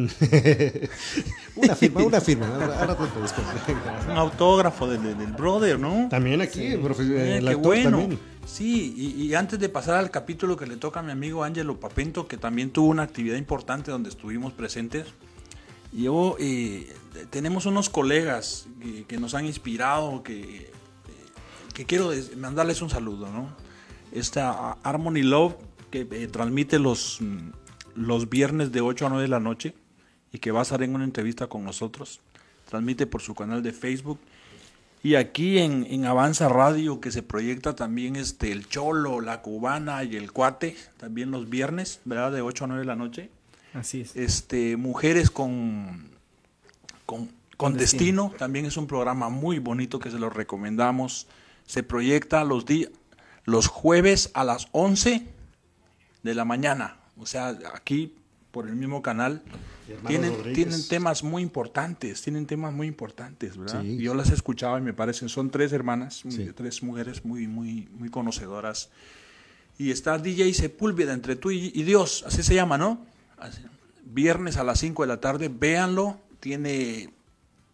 Una 1.56 1.76
firma, 1.76 2.04
una 2.04 2.22
firma. 2.22 2.48
Ahora, 2.48 2.80
ahora 2.80 2.98
después. 3.22 3.34
Un 4.10 4.17
autógrafo 4.17 4.88
del, 4.88 5.04
del- 5.17 5.32
brother, 5.34 5.80
¿no? 5.80 6.08
También 6.10 6.41
aquí, 6.41 6.65
el, 6.67 6.82
profe- 6.82 7.08
Eh, 7.10 7.41
qué 7.46 7.56
bueno. 7.56 8.00
también. 8.00 8.20
Sí, 8.45 8.93
y, 9.17 9.34
antes 9.36 9.60
de 9.60 9.69
pasar 9.69 9.95
al 9.95 10.12
capítulo 10.12 10.58
que 10.58 10.65
le 10.65 10.75
toca 10.75 10.99
a 10.99 11.04
mi 11.04 11.12
amigo 11.12 11.43
Ángelo 11.43 11.80
Papento, 11.80 12.27
que 12.27 12.38
también 12.38 12.71
tuvo 12.71 12.89
una 12.89 13.04
actividad 13.04 13.38
importante 13.38 13.91
donde 13.91 14.10
estuvimos 14.10 14.51
presentes, 14.54 15.08
yo 15.93 16.36
eh, 16.39 16.91
tenemos 17.30 17.65
unos 17.65 17.89
colegas 17.89 18.67
que, 19.08 19.17
nos 19.17 19.36
han 19.36 19.45
inspirado, 19.45 20.23
que, 20.23 20.41
eh, 20.41 20.71
que 21.73 21.86
quiero 21.86 22.12
mandarles 22.38 22.82
un 22.82 22.89
saludo, 22.89 23.30
¿no? 23.30 23.49
Esta 24.12 24.73
Harmony 24.84 25.21
Love, 25.21 25.56
que 25.89 26.08
eh, 26.12 26.27
transmite 26.27 26.80
los, 26.80 27.19
mm, 27.21 27.51
los 27.95 28.30
viernes 28.30 28.71
de 28.71 28.82
8 28.82 29.06
a 29.06 29.10
9 29.10 29.23
de 29.23 29.30
la 29.30 29.39
noche 29.39 29.75
y 30.32 30.39
que 30.39 30.51
va 30.51 30.60
a 30.60 30.63
estar 30.63 30.82
en 30.82 30.95
una 30.95 31.04
entrevista 31.04 31.47
con 31.47 31.63
nosotros. 31.63 32.21
Transmite 32.69 33.06
por 33.06 33.21
su 33.21 33.36
canal 33.36 33.62
de 33.62 33.73
Facebook. 33.73 34.19
Y 35.03 35.15
aquí 35.15 35.57
en, 35.57 35.87
en 35.89 36.05
Avanza 36.05 36.47
Radio, 36.47 37.01
que 37.01 37.11
se 37.11 37.23
proyecta 37.23 37.75
también 37.75 38.15
este, 38.15 38.51
el 38.51 38.67
Cholo, 38.67 39.19
la 39.19 39.41
Cubana 39.41 40.03
y 40.03 40.15
el 40.15 40.31
Cuate, 40.31 40.75
también 40.97 41.31
los 41.31 41.49
viernes, 41.49 42.01
¿verdad? 42.05 42.31
De 42.31 42.41
8 42.41 42.65
a 42.65 42.67
9 42.67 42.81
de 42.81 42.85
la 42.85 42.95
noche. 42.95 43.31
Así 43.73 44.01
es. 44.01 44.15
Este, 44.15 44.77
Mujeres 44.77 45.31
con, 45.31 46.11
con, 47.07 47.31
con 47.57 47.77
destino. 47.77 48.31
también 48.37 48.65
es 48.65 48.77
un 48.77 48.85
programa 48.85 49.29
muy 49.29 49.57
bonito 49.57 49.99
que 49.99 50.11
se 50.11 50.19
lo 50.19 50.29
recomendamos. 50.29 51.27
Se 51.65 51.81
proyecta 51.81 52.43
los, 52.43 52.65
los 53.45 53.67
jueves 53.67 54.29
a 54.35 54.43
las 54.43 54.67
11 54.71 55.25
de 56.21 56.35
la 56.35 56.45
mañana. 56.45 56.97
O 57.17 57.25
sea, 57.25 57.57
aquí 57.73 58.15
por 58.51 58.67
el 58.67 58.75
mismo 58.75 59.01
canal. 59.01 59.41
Tienen, 60.08 60.32
Rodríguez. 60.32 60.54
tienen 60.56 60.88
temas 60.88 61.23
muy 61.23 61.41
importantes, 61.43 62.21
tienen 62.21 62.45
temas 62.45 62.73
muy 62.73 62.88
importantes, 62.88 63.58
¿verdad? 63.58 63.82
Sí. 63.82 63.97
Yo 63.97 64.13
las 64.13 64.30
he 64.30 64.34
escuchado 64.34 64.77
y 64.77 64.82
me 64.82 64.93
parecen, 64.93 65.30
son 65.30 65.49
tres 65.51 65.71
hermanas, 65.73 66.23
Sí. 66.27 66.49
tres 66.56 66.84
mujeres 66.84 67.23
muy, 67.25 67.47
muy, 67.47 67.88
muy 67.93 68.10
conocedoras. 68.10 68.89
Y 69.77 69.91
está 69.91 70.17
DJ 70.19 70.54
Sepúlveda 70.54 71.13
entre 71.13 71.36
tú 71.36 71.51
y, 71.51 71.71
y 71.73 71.84
Dios, 71.84 72.23
así 72.27 72.43
se 72.43 72.54
llama, 72.56 72.77
¿no? 72.77 73.06
Así. 73.38 73.62
Viernes 74.06 74.58
a 74.58 74.63
las 74.63 74.80
5 74.80 75.04
de 75.04 75.08
la 75.08 75.19
tarde, 75.21 75.49
véanlo, 75.49 76.19
tiene 76.39 77.10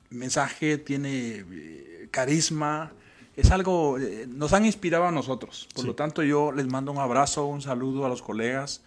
mensaje, 0.10 0.78
tiene 0.78 1.44
eh, 1.52 2.08
carisma, 2.12 2.92
es 3.36 3.52
algo, 3.52 3.98
eh, 4.00 4.26
nos 4.28 4.54
han 4.54 4.66
inspirado 4.66 5.06
a 5.06 5.12
nosotros. 5.12 5.68
Por 5.74 5.82
Sí. 5.82 5.88
lo 5.88 5.96
tanto, 5.96 6.24
yo 6.24 6.52
les 6.52 6.68
mando 6.68 6.92
un 6.92 6.98
abrazo, 7.00 7.46
un 7.46 7.62
saludo 7.62 8.06
a 8.06 8.10
los 8.10 8.22
colegas 8.22 8.82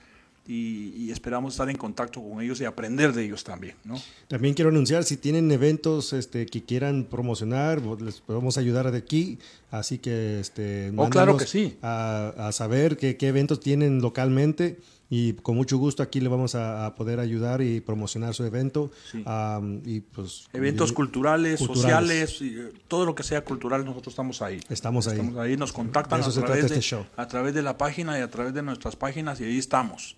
y, 0.51 0.95
y 0.97 1.11
esperamos 1.13 1.55
estar 1.55 1.71
en 1.71 1.77
contacto 1.77 2.21
con 2.21 2.41
ellos 2.43 2.61
y 2.61 2.65
aprender 2.65 3.13
de 3.13 3.25
ellos 3.25 3.45
también, 3.45 3.77
¿no? 3.85 3.95
También 4.29 4.55
quiero 4.55 4.71
anunciar, 4.71 5.05
si 5.05 5.17
tienen 5.17 5.51
eventos 5.53 6.13
este, 6.13 6.47
que 6.47 6.63
quieran 6.65 7.05
promocionar, 7.05 7.81
les 8.01 8.21
podemos 8.21 8.59
ayudar 8.59 8.91
de 8.91 8.99
aquí. 8.99 9.39
Así 9.71 9.99
que 9.99 10.41
este, 10.41 10.93
Oh, 10.97 11.09
claro 11.09 11.37
que 11.37 11.47
sí. 11.47 11.77
a, 11.83 12.33
a 12.49 12.53
saber 12.53 12.97
qué, 12.97 13.17
qué 13.17 13.29
eventos 13.29 13.61
tienen 13.61 14.01
localmente. 14.03 14.81
Y 15.13 15.33
con 15.33 15.57
mucho 15.57 15.77
gusto 15.77 16.05
aquí 16.05 16.21
le 16.21 16.29
vamos 16.29 16.55
a, 16.55 16.87
a 16.87 16.95
poder 16.95 17.19
ayudar 17.19 17.63
y 17.63 17.81
promocionar 17.81 18.33
su 18.33 18.45
evento. 18.45 18.93
Sí. 19.11 19.23
Am, 19.27 19.83
y 19.85 20.01
pues, 20.01 20.47
Eventos 20.53 20.93
y- 20.93 20.95
culturales, 20.95 21.59
culturales. 21.59 22.31
sociales, 22.31 22.43
y, 22.43 22.61
eh, 22.61 22.73
todo 22.87 23.05
lo 23.05 23.15
que 23.17 23.25
sea 23.25 23.43
cultural, 23.45 23.85
nosotros 23.85 24.13
estamos 24.13 24.41
ahí. 24.41 24.61
Estamos 24.69 25.09
ahí. 25.09 25.15
Estamos 25.19 25.37
ahí, 25.39 25.57
nos 25.57 25.73
contactan 25.73 26.23
a 26.23 26.31
través, 26.31 26.61
de, 26.61 26.67
este 26.67 26.81
show. 26.81 27.05
a 27.17 27.27
través 27.27 27.55
de 27.55 27.63
la 27.63 27.77
página 27.77 28.17
y 28.21 28.23
a 28.23 28.31
través 28.31 28.55
de 28.55 28.63
nuestras 28.63 28.95
páginas 28.95 29.41
y 29.41 29.45
ahí 29.45 29.59
estamos. 29.59 30.17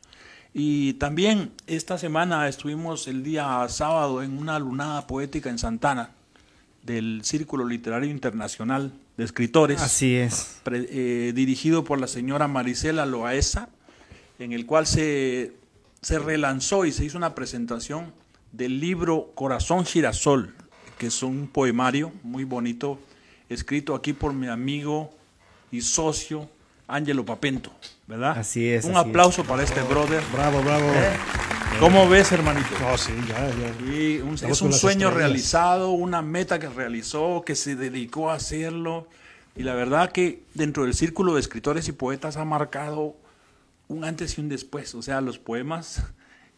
Y 0.55 0.95
también 0.95 1.53
esta 1.67 1.97
semana 1.97 2.49
estuvimos 2.49 3.09
el 3.09 3.23
día 3.23 3.67
sábado 3.69 4.23
en 4.23 4.37
una 4.37 4.59
lunada 4.59 5.07
poética 5.07 5.49
en 5.49 5.59
Santana 5.59 6.11
del 6.83 7.21
Círculo 7.25 7.65
Literario 7.65 8.11
Internacional 8.11 8.93
de 9.17 9.25
Escritores 9.25 9.81
Así 9.81 10.15
es. 10.15 10.61
pre- 10.62 10.87
eh, 10.91 11.33
dirigido 11.33 11.85
por 11.85 12.01
la 12.01 12.07
señora 12.07 12.49
Marisela 12.49 13.07
Loaesa, 13.07 13.69
en 14.38 14.53
el 14.53 14.67
cual 14.67 14.87
se, 14.87 15.53
se 16.03 16.19
relanzó 16.19 16.85
y 16.85 16.93
se 16.93 17.05
hizo 17.05 17.17
una 17.17 17.35
presentación 17.35 18.12
del 18.53 18.81
libro 18.81 19.31
Corazón 19.35 19.87
Girasol, 19.87 20.55
que 20.99 21.07
es 21.07 21.23
un 21.23 21.49
poemario 21.49 22.12
muy 22.23 22.45
bonito, 22.45 22.99
escrito 23.49 23.95
aquí 23.95 24.12
por 24.12 24.35
mi 24.35 24.49
amigo 24.49 25.15
y 25.71 25.81
socio 25.81 26.51
Ángelo 26.88 27.25
Papento, 27.25 27.73
¿verdad? 28.12 28.38
Así 28.38 28.68
es, 28.68 28.85
Un 28.85 28.96
así 28.96 29.09
aplauso 29.09 29.42
para 29.44 29.62
este 29.62 29.81
brother. 29.83 30.22
Bravo, 30.33 30.61
bravo. 30.62 30.85
¿Eh? 30.92 31.16
¿Cómo 31.81 32.07
ves, 32.09 32.31
hermanito? 32.33 32.68
No, 32.81 32.96
sí, 32.98 33.12
ya, 33.27 33.48
ya. 33.48 33.72
Sí, 33.79 34.20
un- 34.22 34.35
es 34.35 34.61
un 34.62 34.72
sueño 34.72 35.09
estrellas. 35.09 35.14
realizado, 35.14 35.90
una 35.92 36.20
meta 36.20 36.59
que 36.59 36.68
realizó, 36.68 37.42
que 37.46 37.55
se 37.57 37.75
dedicó 37.75 38.31
a 38.31 38.35
hacerlo. 38.35 39.09
Y 39.57 39.62
la 39.62 39.75
verdad 39.75 40.12
que 40.12 40.42
dentro 40.55 40.85
del 40.85 40.92
círculo 40.94 41.35
de 41.35 41.40
escritores 41.40 41.88
y 41.88 41.92
poetas 41.92 42.37
ha 42.37 42.44
marcado 42.44 43.16
un 43.88 44.05
antes 44.05 44.37
y 44.37 44.40
un 44.42 44.48
después. 44.51 44.94
O 44.94 45.01
sea, 45.03 45.20
los 45.22 45.38
poemas 45.38 46.03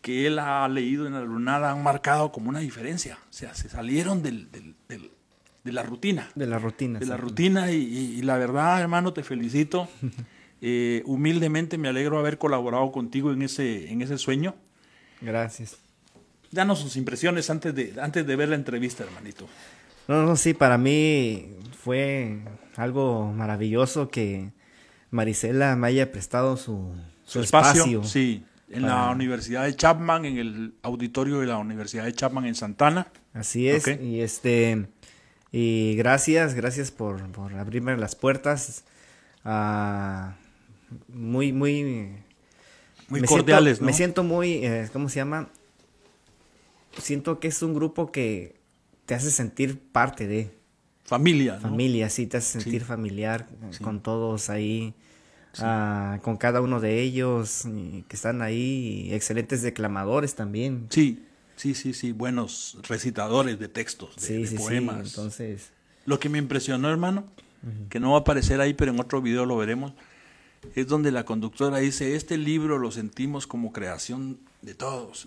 que 0.02 0.26
él 0.26 0.38
ha 0.40 0.66
leído 0.68 1.06
en 1.06 1.12
la 1.14 1.20
lunada 1.20 1.70
han 1.70 1.82
marcado 1.84 2.32
como 2.32 2.48
una 2.50 2.58
diferencia. 2.58 3.16
O 3.30 3.32
sea, 3.32 3.54
se 3.54 3.68
salieron 3.68 4.22
del- 4.22 4.50
del- 4.50 4.74
del- 4.88 5.10
de 5.62 5.72
la 5.72 5.82
rutina 5.82 6.28
De 6.34 6.46
la 6.46 6.58
rutina. 6.58 6.98
de 6.98 7.06
la 7.06 7.16
rutina 7.16 7.70
y, 7.70 7.76
y- 7.76 8.18
y 8.18 8.22
la 8.22 8.36
verdad, 8.36 8.80
hermano, 8.80 9.12
te 9.12 9.22
felicito. 9.22 9.88
Eh, 10.66 11.02
humildemente 11.04 11.76
me 11.76 11.88
alegro 11.88 12.18
haber 12.18 12.38
colaborado 12.38 12.90
contigo 12.90 13.30
en 13.34 13.42
ese, 13.42 13.92
en 13.92 14.00
ese 14.00 14.16
sueño. 14.16 14.54
Gracias. 15.20 15.76
Danos 16.50 16.78
sus 16.78 16.96
impresiones 16.96 17.50
antes 17.50 17.74
de, 17.74 17.92
antes 18.00 18.26
de 18.26 18.34
ver 18.34 18.48
la 18.48 18.54
entrevista, 18.54 19.04
hermanito. 19.04 19.46
No, 20.08 20.22
no, 20.22 20.36
sí, 20.36 20.54
para 20.54 20.78
mí 20.78 21.50
fue 21.82 22.38
algo 22.76 23.30
maravilloso 23.30 24.08
que 24.08 24.52
Marisela 25.10 25.76
me 25.76 25.88
haya 25.88 26.10
prestado 26.10 26.56
su, 26.56 26.94
su 27.26 27.42
espacio. 27.42 28.02
Sí. 28.02 28.42
en 28.70 28.86
la 28.86 29.10
Universidad 29.10 29.64
de 29.64 29.76
Chapman, 29.76 30.24
en 30.24 30.38
el 30.38 30.74
auditorio 30.80 31.40
de 31.40 31.46
la 31.46 31.58
Universidad 31.58 32.04
de 32.04 32.14
Chapman 32.14 32.46
en 32.46 32.54
Santana. 32.54 33.08
Así 33.34 33.68
es, 33.68 33.86
y 34.00 34.22
este 34.22 34.88
y 35.52 35.94
gracias, 35.96 36.54
gracias 36.54 36.90
por, 36.90 37.30
por 37.32 37.54
abrirme 37.54 37.94
las 37.98 38.16
puertas. 38.16 38.84
Muy, 41.08 41.52
muy, 41.52 41.82
Muy 43.08 43.20
me 43.20 43.26
cordiales, 43.26 43.78
siento, 43.78 43.82
¿no? 43.82 43.86
Me 43.86 43.92
siento 43.92 44.24
muy, 44.24 44.52
eh, 44.64 44.88
¿cómo 44.92 45.08
se 45.08 45.16
llama? 45.16 45.48
Siento 46.98 47.40
que 47.40 47.48
es 47.48 47.62
un 47.62 47.74
grupo 47.74 48.12
que 48.12 48.56
te 49.06 49.14
hace 49.14 49.30
sentir 49.30 49.78
parte 49.78 50.26
de 50.26 50.50
Familia, 51.04 51.56
¿no? 51.56 51.60
familia, 51.60 52.08
sí, 52.08 52.26
te 52.26 52.38
hace 52.38 52.60
sentir 52.60 52.80
Sí. 52.80 52.86
familiar 52.86 53.46
con 53.82 54.00
todos 54.02 54.48
ahí, 54.48 54.94
ah, 55.58 56.18
con 56.22 56.38
cada 56.38 56.62
uno 56.62 56.80
de 56.80 57.02
ellos 57.02 57.64
que 58.08 58.16
están 58.16 58.40
ahí, 58.40 59.10
excelentes 59.12 59.60
declamadores 59.60 60.34
también. 60.34 60.86
Sí, 60.88 61.22
sí, 61.56 61.74
sí, 61.74 61.92
sí, 61.92 62.12
buenos 62.12 62.78
recitadores 62.88 63.58
de 63.58 63.68
textos, 63.68 64.16
de, 64.16 64.50
poemas. 64.56 65.08
entonces... 65.08 65.70
Lo 66.06 66.18
que 66.18 66.28
me 66.30 66.38
impresionó, 66.38 66.88
hermano, 66.90 67.24
que 67.90 68.00
no 68.00 68.12
va 68.12 68.18
a 68.18 68.20
aparecer 68.20 68.60
ahí, 68.62 68.72
pero 68.72 68.92
en 68.92 69.00
otro 69.00 69.20
video 69.20 69.44
lo 69.44 69.56
veremos, 69.58 69.92
es 70.74 70.86
donde 70.86 71.10
la 71.12 71.24
conductora 71.24 71.78
dice, 71.78 72.14
este 72.16 72.36
libro 72.36 72.78
lo 72.78 72.90
sentimos 72.90 73.46
como 73.46 73.72
creación 73.72 74.38
de 74.62 74.74
todos. 74.74 75.26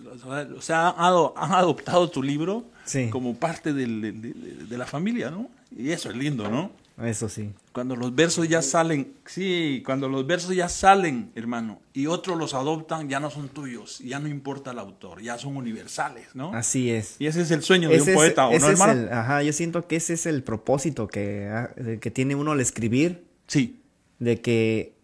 O 0.56 0.60
sea, 0.60 0.88
han, 0.90 0.94
ado- 0.98 1.34
han 1.36 1.52
adoptado 1.52 2.10
tu 2.10 2.22
libro 2.22 2.64
Sí. 2.84 3.08
como 3.10 3.34
parte 3.36 3.72
del- 3.72 4.00
de, 4.00 4.12
de- 4.12 4.32
de 4.66 4.78
la 4.78 4.86
familia, 4.86 5.30
¿no? 5.30 5.48
Y 5.76 5.90
eso 5.90 6.10
es 6.10 6.16
lindo, 6.16 6.48
¿no? 6.50 6.70
Eso 7.04 7.28
sí. 7.28 7.50
Cuando 7.72 7.94
los 7.94 8.12
versos 8.12 8.48
ya 8.48 8.60
salen, 8.60 9.12
sí, 9.24 9.84
cuando 9.86 10.08
los 10.08 10.26
versos 10.26 10.56
ya 10.56 10.68
salen, 10.68 11.30
hermano, 11.36 11.80
y 11.92 12.06
otros 12.08 12.36
los 12.36 12.54
adoptan, 12.54 13.08
ya 13.08 13.20
no 13.20 13.30
son 13.30 13.48
tuyos, 13.50 14.00
ya 14.00 14.18
no 14.18 14.26
importa 14.26 14.72
el 14.72 14.80
autor, 14.80 15.22
ya 15.22 15.38
son 15.38 15.56
universales, 15.56 16.26
¿no? 16.34 16.52
Así 16.54 16.90
es. 16.90 17.14
Y 17.20 17.26
ese 17.26 17.42
es 17.42 17.52
el 17.52 17.62
sueño 17.62 17.88
de 17.88 17.94
Ese 17.96 18.02
un 18.02 18.08
es- 18.10 18.14
poeta, 18.16 18.48
¿o 18.48 18.58
no, 18.58 18.66
hermano? 18.68 18.92
el- 19.00 19.12
ajá, 19.12 19.44
yo 19.44 19.52
siento 19.52 19.86
que 19.86 19.94
ese 19.94 20.14
es 20.14 20.26
el 20.26 20.42
propósito 20.42 21.06
que, 21.06 21.46
ah, 21.48 21.70
de- 21.76 22.00
que 22.00 22.10
tiene 22.10 22.34
uno 22.34 22.50
al 22.50 22.60
escribir, 22.60 23.22
Sí, 23.46 23.80
de 24.18 24.40
que 24.40 24.97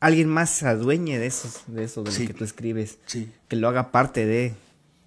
alguien 0.00 0.28
más 0.28 0.50
se 0.50 0.66
adueñe 0.66 1.18
de 1.18 1.26
eso, 1.26 1.48
de 1.66 1.84
eso, 1.84 2.02
de 2.02 2.12
Sí. 2.12 2.22
lo 2.22 2.28
que 2.28 2.34
tú 2.34 2.44
escribes, 2.44 2.98
sí, 3.06 3.30
que 3.48 3.56
lo 3.56 3.68
haga 3.68 3.90
parte 3.92 4.26
de. 4.26 4.54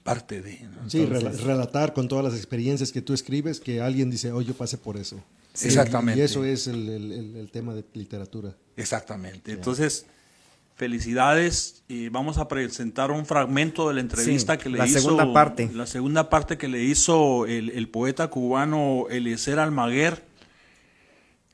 parte 0.03 0.41
de... 0.41 0.61
¿no? 0.61 0.89
Sí, 0.89 1.01
Entonces- 1.03 1.41
relatar 1.43 1.93
con 1.93 2.07
todas 2.07 2.23
las 2.25 2.33
experiencias 2.33 2.91
que 2.91 3.01
tú 3.01 3.13
escribes, 3.13 3.59
que 3.59 3.81
alguien 3.81 4.09
dice, 4.09 4.31
oh, 4.31 4.41
yo 4.41 4.53
pasé 4.55 4.77
por 4.77 4.97
eso. 4.97 5.21
Sí. 5.53 5.67
Exactamente. 5.67 6.19
Y 6.19 6.23
eso 6.23 6.43
es 6.45 6.67
el, 6.67 6.89
el- 6.89 7.11
el- 7.11 7.35
el 7.35 7.51
tema 7.51 7.73
de 7.75 7.83
literatura. 7.93 8.55
Exactamente. 8.77 9.51
Entonces, 9.51 10.05
felicidades. 10.75 11.83
Y 11.87 12.09
vamos 12.09 12.37
a 12.39 12.47
presentar 12.47 13.11
un 13.11 13.25
fragmento 13.25 13.89
de 13.89 13.95
la 13.95 13.99
entrevista 14.01 14.53
Sí, 14.55 14.59
que 14.63 14.69
le 14.69 14.77
la 14.79 14.87
hizo. 14.87 14.99
segunda 15.01 15.31
parte. 15.33 15.69
La 15.73 15.85
segunda 15.85 16.29
parte 16.29 16.57
que 16.57 16.67
le 16.69 16.81
hizo 16.83 17.45
el, 17.45 17.69
el 17.71 17.89
poeta 17.89 18.29
cubano 18.29 19.05
Eliezer 19.09 19.59
Almaguer, 19.59 20.23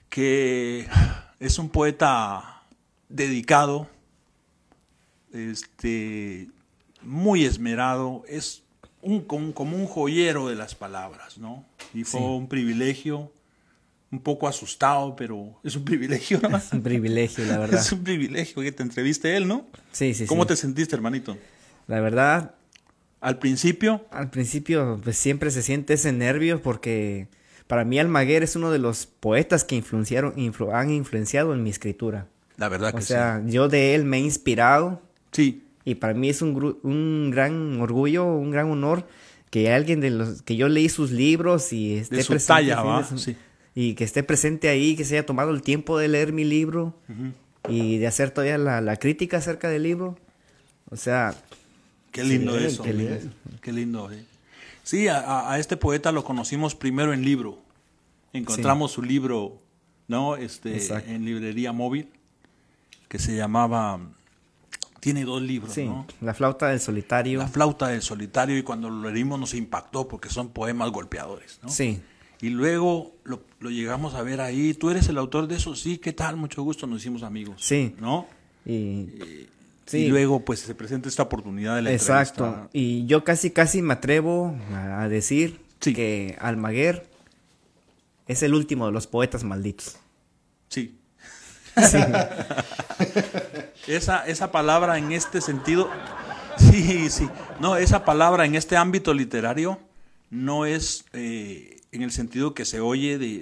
que 0.10 0.88
es 1.40 1.60
un 1.60 1.70
poeta 1.70 2.55
dedicado, 3.10 3.88
este, 5.34 6.48
muy 7.02 7.46
esmerado, 7.46 8.24
es 8.28 8.64
un, 9.02 9.22
como, 9.22 9.76
un 9.76 9.86
joyero 9.86 10.48
de 10.48 10.56
las 10.56 10.76
palabras, 10.76 11.38
¿no? 11.38 11.66
Y 11.94 12.04
fue 12.04 12.20
Sí. 12.22 12.26
un 12.26 12.48
privilegio, 12.48 13.32
un 14.12 14.20
poco 14.20 14.48
asustado, 14.48 15.16
pero 15.16 15.60
es 15.64 15.76
un 15.76 15.84
privilegio, 15.86 16.40
¿no? 16.42 16.58
Es 16.58 16.72
un 16.72 16.82
privilegio, 16.82 17.46
la 17.46 17.58
verdad. 17.60 17.80
Es 17.80 17.92
un 17.92 18.04
privilegio 18.04 18.62
que 18.64 18.72
te 18.72 18.84
entreviste 18.84 19.36
él, 19.36 19.48
¿no? 19.48 19.66
Sí, 19.92 20.14
sí, 20.14 20.26
¿Cómo 20.26 20.44
sí. 20.44 20.48
te 20.50 20.56
sentiste, 20.56 20.96
hermanito? 20.96 21.38
La 21.88 22.00
verdad, 22.00 22.56
Al 23.22 23.40
principio, 23.40 24.06
al 24.12 24.30
principio 24.30 25.00
pues, 25.04 25.18
siempre 25.18 25.50
se 25.52 25.62
siente 25.64 25.94
ese 25.96 26.12
nervio 26.12 26.62
porque 26.62 27.28
para 27.68 27.84
mí 27.84 27.98
Almaguer 28.00 28.44
es 28.44 28.56
uno 28.56 28.70
de 28.72 28.78
los 28.80 29.08
poetas 29.08 29.64
que 29.64 29.76
influenciaron, 29.76 30.36
influ- 30.36 30.72
han 30.74 30.92
influenciado 30.92 31.54
en 31.54 31.64
mi 31.64 31.70
escritura. 31.72 32.28
La 32.58 32.70
verdad 32.70 32.92
que 32.92 32.98
O 33.00 33.02
sea, 33.02 33.42
yo 33.46 33.68
de 33.68 33.96
él 33.96 34.06
me 34.06 34.18
he 34.18 34.22
inspirado 34.22 35.02
sí. 35.32 35.62
Y 35.88 35.96
para 35.96 36.14
mí 36.16 36.30
es 36.30 36.42
un, 36.42 36.80
un 36.82 37.30
gran 37.32 37.80
orgullo, 37.80 38.26
un 38.26 38.50
gran 38.50 38.72
honor 38.72 39.08
que 39.52 39.72
alguien 39.72 40.02
de 40.02 40.10
los 40.10 40.42
que 40.42 40.56
yo 40.56 40.68
leí 40.68 40.90
sus 40.90 41.12
libros 41.12 41.72
y 41.74 41.96
esté 41.98 42.16
De 42.16 42.24
su 42.24 42.34
presente, 42.34 42.72
talla, 42.72 42.82
sí, 42.82 42.88
¿va? 42.88 43.02
de 43.02 43.08
su- 43.08 43.18
Sí. 43.20 43.36
y 43.76 43.94
que 43.94 44.04
esté 44.04 44.24
presente 44.24 44.68
ahí, 44.70 44.96
que 44.96 45.06
se 45.06 45.16
haya 45.16 45.26
tomado 45.28 45.52
el 45.52 45.62
tiempo 45.62 46.00
de 46.00 46.08
leer 46.08 46.34
mi 46.34 46.44
libro 46.44 46.96
y 47.70 47.98
de 48.00 48.08
hacer 48.08 48.32
todavía 48.32 48.58
la, 48.58 48.82
la 48.82 48.96
crítica 48.98 49.38
acerca 49.38 49.70
del 49.70 49.84
libro. 49.84 50.18
O 50.90 50.96
sea, 50.98 51.36
Qué 52.12 52.24
lindo 52.24 52.54
bien, 52.54 52.66
eso. 52.66 52.82
qué 52.82 52.94
lindo. 52.94 53.16
Qué 53.62 53.72
lindo. 53.72 54.12
eh. 54.12 54.24
Sí, 54.84 55.08
a- 55.08 55.52
a, 55.52 55.60
este 55.60 55.78
poeta 55.78 56.12
lo 56.12 56.24
conocimos 56.24 56.74
primero 56.74 57.14
en 57.14 57.24
libro. 57.24 57.60
Encontramos 58.34 58.92
su 58.92 59.02
libro, 59.04 59.62
¿no? 60.08 60.36
Este, 60.36 60.76
Exacto. 60.76 61.12
en 61.12 61.26
librería 61.26 61.72
móvil, 61.72 62.08
que 63.16 63.24
se 63.24 63.36
llamaba. 63.36 64.00
Tiene 65.00 65.24
dos 65.24 65.42
libros, 65.42 65.74
sí, 65.74 65.86
¿no? 65.86 66.06
la 66.20 66.34
flauta 66.34 66.68
del 66.70 66.80
solitario. 66.82 67.38
La 67.40 67.48
flauta 67.48 67.88
del 67.90 68.02
solitario, 68.02 68.58
y 68.58 68.64
cuando 68.64 68.90
lo 68.90 69.10
leímos 69.12 69.40
nos 69.40 69.54
impactó 69.54 70.08
porque 70.08 70.30
son 70.30 70.50
poemas 70.50 70.90
golpeadores, 70.92 71.60
¿no? 71.62 71.70
Sí, 71.70 72.02
Y 72.42 72.50
luego 72.50 73.16
lo, 73.24 73.44
lo 73.60 73.70
llegamos 73.70 74.16
a 74.16 74.24
ver 74.24 74.42
ahí. 74.42 74.74
¿Tú 74.74 74.90
eres 74.90 75.08
el 75.08 75.18
autor 75.18 75.48
de 75.48 75.56
eso? 75.56 75.76
Sí, 75.76 76.00
¿qué 76.00 76.12
tal? 76.12 76.36
Mucho 76.38 76.64
gusto, 76.64 76.88
nos 76.88 77.02
hicimos 77.02 77.24
amigos. 77.24 77.62
Sí. 77.64 77.96
¿No? 78.00 78.26
y, 78.66 79.08
sí, 79.86 80.00
Y 80.00 80.08
luego, 80.10 80.44
pues, 80.44 80.60
se 80.62 80.74
presenta 80.76 81.08
esta 81.08 81.24
oportunidad 81.24 81.76
de 81.76 81.84
la 81.84 81.92
exacto. 81.94 82.44
entrevista. 82.46 82.70
Y 82.74 83.06
yo 83.06 83.24
casi, 83.24 83.52
casi 83.52 83.82
me 83.84 83.94
atrevo 83.94 84.56
a 84.74 85.04
a 85.04 85.08
decir 85.10 85.62
Sí. 85.82 85.94
que 85.94 86.36
Almaguer 86.42 87.08
es 88.28 88.42
el 88.44 88.56
último 88.56 88.88
de 88.88 88.92
los 88.92 89.06
poetas 89.08 89.44
malditos. 89.44 89.98
Sí. 90.70 90.98
Esa, 93.88 94.26
esa 94.26 94.52
palabra 94.52 94.98
en 94.98 95.12
este 95.12 95.42
sentido, 95.42 95.90
sí, 96.58 97.10
sí. 97.10 97.30
No, 97.60 97.78
esa 97.78 98.06
palabra 98.06 98.46
en 98.46 98.56
este 98.56 98.78
ámbito 98.78 99.14
literario 99.14 99.80
no 100.30 100.66
es 100.66 101.06
eh, 101.14 101.82
en 101.92 102.02
el 102.02 102.12
sentido 102.12 102.54
que 102.54 102.66
se 102.66 102.80
oye 102.80 103.18
de, 103.18 103.40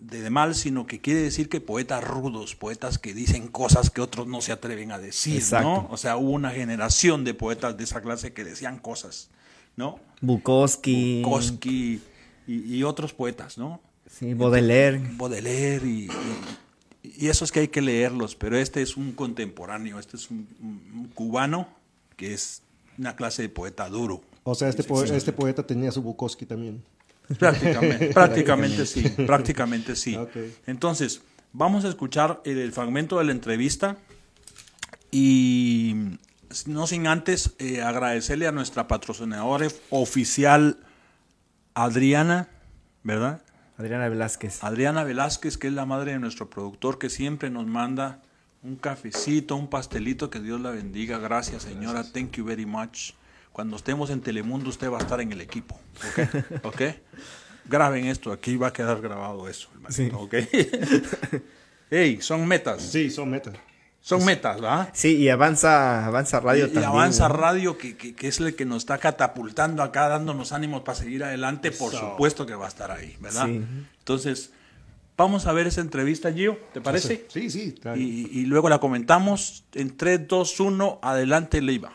de, 0.00 0.22
de 0.22 0.30
mal, 0.30 0.54
sino 0.54 0.86
que 0.86 1.00
quiere 1.00 1.20
decir 1.20 1.48
que 1.48 1.60
poetas 1.60 2.04
rudos, 2.04 2.54
poetas 2.54 2.98
que 2.98 3.14
dicen 3.14 3.48
cosas 3.48 3.90
que 3.90 4.00
otros 4.00 4.26
no 4.26 4.40
se 4.40 4.52
atreven 4.52 4.92
a 4.92 4.98
decir, 4.98 5.36
Exacto. 5.36 5.68
¿no? 5.68 5.88
O 5.90 5.96
sea, 5.96 6.16
hubo 6.16 6.30
una 6.30 6.50
generación 6.50 7.24
de 7.24 7.34
poetas 7.34 7.76
de 7.76 7.84
esa 7.84 8.00
clase 8.00 8.32
que 8.32 8.44
decían 8.44 8.78
cosas, 8.78 9.30
¿no? 9.76 9.98
Bukowski, 10.20 11.22
Koski 11.24 12.00
y, 12.46 12.76
y 12.76 12.82
otros 12.84 13.12
poetas, 13.12 13.58
¿no? 13.58 13.80
sí, 14.08 14.34
Baudelaire. 14.34 15.00
Baudelaire 15.16 15.86
y, 15.86 16.06
y, 16.06 16.10
y 17.16 17.28
esos 17.28 17.52
que 17.52 17.60
hay 17.60 17.68
que 17.68 17.80
leerlos, 17.82 18.34
pero 18.34 18.56
este 18.58 18.82
es 18.82 18.96
un 18.96 19.12
contemporáneo, 19.12 19.98
este 19.98 20.16
es 20.16 20.30
un, 20.30 21.10
cubano 21.14 21.68
que 22.16 22.32
es 22.34 22.62
una 22.98 23.14
clase 23.16 23.42
de 23.42 23.48
poeta 23.48 23.88
duro. 23.88 24.22
O 24.44 24.54
sea, 24.54 24.68
este, 24.68 24.82
poe- 24.84 25.04
este 25.14 25.32
poeta 25.32 25.66
tenía 25.66 25.90
su 25.92 26.02
Bukowski 26.02 26.46
también. 26.46 26.82
Prácticamente, 27.38 28.06
prácticamente 28.14 28.86
sí, 28.86 29.02
prácticamente 29.26 29.96
sí. 29.96 30.16
Entonces, 30.66 31.20
vamos 31.52 31.84
a 31.84 31.88
escuchar 31.88 32.40
el, 32.44 32.58
el 32.58 32.72
fragmento 32.72 33.18
de 33.18 33.24
la 33.24 33.32
entrevista 33.32 33.96
y 35.10 35.94
no 36.66 36.86
sin 36.86 37.06
antes 37.06 37.52
eh, 37.58 37.82
agradecerle 37.82 38.46
a 38.46 38.52
nuestra 38.52 38.88
patrocinadora 38.88 39.68
oficial 39.90 40.78
Adriana, 41.74 42.48
¿verdad? 43.02 43.42
Adriana 43.78 44.08
Velázquez. 44.08 44.64
Adriana 44.64 45.04
Velázquez, 45.04 45.58
que 45.58 45.66
es 45.68 45.72
la 45.72 45.84
madre 45.86 46.12
de 46.12 46.18
nuestro 46.18 46.48
productor, 46.48 46.98
que 46.98 47.10
siempre 47.10 47.50
nos 47.50 47.66
manda 47.66 48.22
un 48.62 48.76
cafecito, 48.76 49.54
un 49.56 49.68
pastelito, 49.68 50.30
que 50.30 50.40
Dios 50.40 50.60
la 50.60 50.70
bendiga. 50.70 51.18
Gracias, 51.18 51.64
señora. 51.64 52.02
Thank 52.04 52.32
you 52.36 52.44
very 52.44 52.66
much. 52.66 53.12
Cuando 53.52 53.76
estemos 53.76 54.10
en 54.10 54.20
Telemundo, 54.20 54.70
usted 54.70 54.90
va 54.90 54.98
a 54.98 55.00
estar 55.00 55.20
en 55.20 55.32
el 55.32 55.40
equipo. 55.40 55.78
¿Ok? 56.08 56.64
¿Ok? 56.64 56.82
Graben 57.66 58.06
esto, 58.06 58.32
aquí 58.32 58.56
va 58.56 58.68
a 58.68 58.72
quedar 58.72 59.00
grabado 59.00 59.48
eso. 59.48 59.68
hermanito, 59.74 60.20
¿Ok? 60.20 60.34
Hey, 61.88 62.18
son 62.20 62.46
metas. 62.48 62.82
Sí, 62.82 63.10
son 63.10 63.30
metas. 63.30 63.54
Son 64.08 64.24
metas, 64.24 64.60
¿verdad? 64.60 64.88
Sí, 64.92 65.16
y 65.16 65.28
avanza, 65.30 66.06
avanza 66.06 66.38
radio 66.38 66.66
y, 66.66 66.68
y 66.68 66.72
también. 66.74 66.92
Avanza 66.92 67.28
¿no? 67.28 67.34
Radio, 67.36 67.76
que, 67.76 67.96
que- 67.96 68.14
que 68.14 68.28
es 68.28 68.38
el 68.38 68.54
que 68.54 68.64
nos 68.64 68.78
está 68.84 68.98
catapultando 68.98 69.82
acá, 69.82 70.06
dándonos 70.08 70.52
ánimos 70.52 70.82
para 70.82 70.96
seguir 70.96 71.24
adelante, 71.24 71.72
por 71.72 71.92
Eso. 71.92 72.10
supuesto 72.12 72.46
que 72.46 72.54
va 72.54 72.66
a 72.66 72.68
estar 72.68 72.92
ahí, 72.92 73.16
¿verdad? 73.20 73.46
Sí. 73.46 73.64
Entonces, 73.98 74.52
vamos 75.16 75.46
a 75.46 75.52
ver 75.52 75.66
esa 75.66 75.80
entrevista, 75.80 76.32
Gio, 76.32 76.56
¿te 76.72 76.80
parece? 76.80 77.26
Sí, 77.28 77.50
sí. 77.50 77.74
bien. 77.82 77.96
Y, 78.00 78.28
y 78.30 78.44
luego 78.46 78.68
la 78.68 78.78
comentamos 78.78 79.64
en 79.74 79.96
3, 79.96 80.28
2, 80.28 80.60
1, 80.60 81.00
adelante, 81.02 81.60
Leiva. 81.60 81.92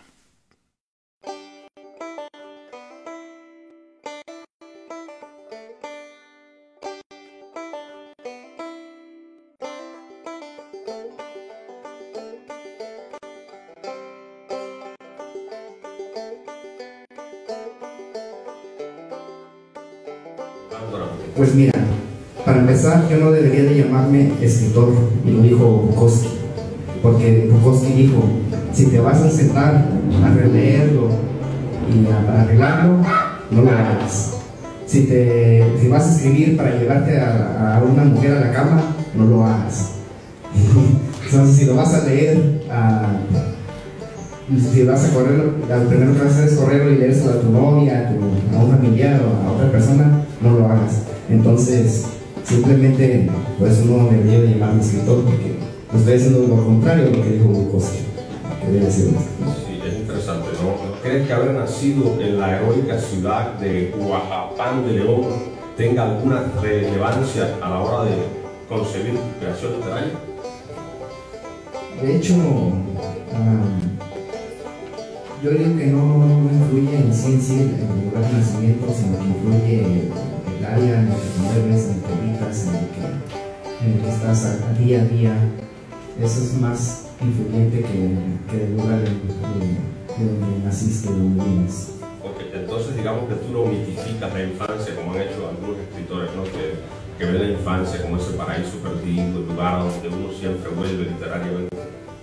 Empezar, 22.62 23.08
yo 23.10 23.18
no 23.18 23.32
debería 23.32 23.64
de 23.64 23.78
llamarme 23.84 24.32
escritor, 24.42 24.90
y 25.26 25.32
lo 25.32 25.42
dijo 25.42 25.66
Bukowski, 25.66 26.30
porque 27.02 27.50
Bukowski 27.52 27.94
dijo, 27.94 28.24
si 28.74 28.86
te 28.86 29.00
vas 29.00 29.18
a 29.22 29.30
sentar 29.30 29.86
a 30.24 30.34
releerlo 30.34 31.10
y 31.90 32.08
a 32.12 32.42
arreglarlo, 32.42 32.98
no 33.52 33.62
lo 33.64 33.70
hagas. 33.72 34.34
Si, 34.86 35.04
te, 35.04 35.64
si 35.80 35.88
vas 35.88 36.06
a 36.08 36.16
escribir 36.16 36.58
para 36.58 36.78
llevarte 36.78 37.20
a, 37.20 37.82
una 37.90 38.04
mujer 38.04 38.34
a 38.38 38.40
la 38.42 38.52
cama, 38.52 38.82
no 39.16 39.26
lo 39.26 39.46
hagas. 39.46 39.92
Entonces, 41.26 41.56
si 41.56 41.66
lo 41.66 41.76
vas 41.76 41.94
a 41.94 42.06
leer, 42.06 42.62
a, 42.70 43.08
si 44.74 44.84
vas 44.84 45.06
a 45.06 45.14
correr, 45.14 45.38
lo 45.38 45.88
primero 45.88 46.14
que 46.14 46.20
vas 46.20 46.34
a 46.34 46.36
hacer 46.36 46.48
es 46.50 46.56
correrlo 46.56 46.92
y 46.92 46.98
leérselo 46.98 47.32
a 47.32 47.42
tu 47.42 47.50
novia, 47.52 48.00
a, 48.00 48.12
tu- 48.12 48.58
a 48.58 48.64
un 48.64 48.72
familiar 48.72 49.22
o 49.22 49.48
a 49.50 49.54
otra 49.54 49.72
persona, 49.72 50.26
no 50.42 50.60
lo 50.60 50.66
hagas. 50.66 51.04
Entonces, 51.30 52.06
simplemente, 52.52 53.30
por 53.58 53.68
eso 53.68 53.86
no 53.86 54.10
debería 54.10 54.42
de 54.42 54.48
llamarme 54.50 54.82
escritor, 54.82 55.24
porque 55.24 55.56
estoy 55.96 56.14
haciendo 56.14 56.48
lo 56.48 56.64
contrario 56.64 57.06
de 57.06 57.18
lo 57.18 57.24
que 57.24 57.30
dijo 57.30 57.46
Bukowski, 57.46 58.00
Sí, 58.92 59.82
es 59.88 59.96
interesante, 59.96 60.50
¿no? 60.62 61.02
¿Crees 61.02 61.28
que 61.28 61.34
haber 61.34 61.54
nacido 61.54 62.20
en 62.22 62.40
la 62.40 62.58
heroica 62.58 63.00
ciudad 63.00 63.54
de 63.54 63.94
Huajapán 63.98 64.86
de 64.86 64.94
León 64.94 65.22
tenga 65.76 66.04
alguna 66.04 66.44
relevancia 66.62 67.56
a 67.62 67.70
la 67.70 67.80
hora 67.80 68.10
de 68.10 68.18
concebir 68.70 69.14
tu 69.16 69.40
creación 69.40 69.74
literaria? 69.78 70.12
De 72.02 72.18
hecho, 72.18 72.34
yo 75.44 75.50
digo 75.50 75.78
que 75.78 75.88
no, 75.88 76.18
no 76.18 76.50
influye 76.52 76.98
en 76.98 77.14
sí 77.14 77.34
en 77.34 77.42
sí 77.42 77.60
el 77.62 78.06
lugar 78.06 78.32
de 78.32 78.38
nacimiento, 78.38 78.88
sino 78.94 79.18
que 79.18 79.26
influye 79.26 80.12
área 80.66 81.00
en 81.02 81.08
el 81.08 81.14
que 81.16 81.40
mueves, 81.42 81.86
en 81.86 81.96
el 81.96 82.02
que 82.02 82.14
habitas, 82.14 82.68
en 82.68 82.76
el 82.76 82.88
que, 82.90 83.86
en 83.86 83.94
el 83.94 84.02
que 84.02 84.10
estás 84.10 84.46
a, 84.46 84.74
día 84.80 85.02
a 85.02 85.06
día. 85.06 85.34
Eso 86.22 86.40
es 86.44 86.54
más 86.56 87.08
influyente 87.22 87.80
que, 87.82 88.16
que 88.52 88.64
el 88.66 88.72
lugar 88.78 89.00
de, 89.00 89.06
de- 89.06 89.92
de 90.18 90.26
donde 90.40 90.66
naciste, 90.66 91.12
de 91.12 91.18
donde 91.18 91.44
vienes. 91.44 91.92
Ok, 92.24 92.42
entonces 92.54 92.96
digamos 92.96 93.28
que 93.30 93.36
tú 93.36 93.52
no 93.54 93.66
mitificas 93.66 94.32
la 94.34 94.44
infancia 94.44 94.96
como 94.96 95.14
han 95.14 95.22
hecho 95.22 95.48
algunos 95.50 95.78
escritores, 95.90 96.30
¿no? 96.36 96.44
Que, 96.44 96.76
que 97.18 97.26
ven 97.32 97.42
la 97.42 97.58
infancia 97.58 98.02
como 98.02 98.18
ese 98.18 98.32
paraíso 98.34 98.78
perdido, 98.84 99.40
el 99.40 99.48
lugar 99.48 99.80
donde 99.80 100.08
uno 100.10 100.32
siempre 100.38 100.70
vuelve 100.76 101.06
literariamente. 101.06 101.76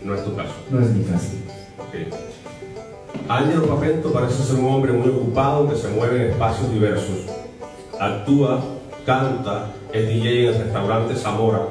No 0.04 0.14
es 0.14 0.24
tu 0.24 0.36
caso. 0.36 0.52
No 0.70 0.80
es 0.80 0.90
mi 0.90 1.02
caso. 1.04 1.28
Ok. 1.78 1.94
Ángelo 3.28 3.66
Papento 3.66 4.12
parece 4.12 4.42
ser 4.42 4.56
un 4.56 4.66
hombre 4.66 4.92
muy 4.92 5.08
ocupado 5.08 5.68
que 5.68 5.76
se 5.76 5.88
mueve 5.88 6.26
en 6.26 6.30
espacios 6.32 6.72
diversos. 6.72 7.26
Actúa, 8.00 8.62
canta, 9.04 9.72
es 9.92 10.06
DJ 10.06 10.48
en 10.48 10.54
el 10.54 10.62
restaurante 10.62 11.16
Zamora. 11.16 11.62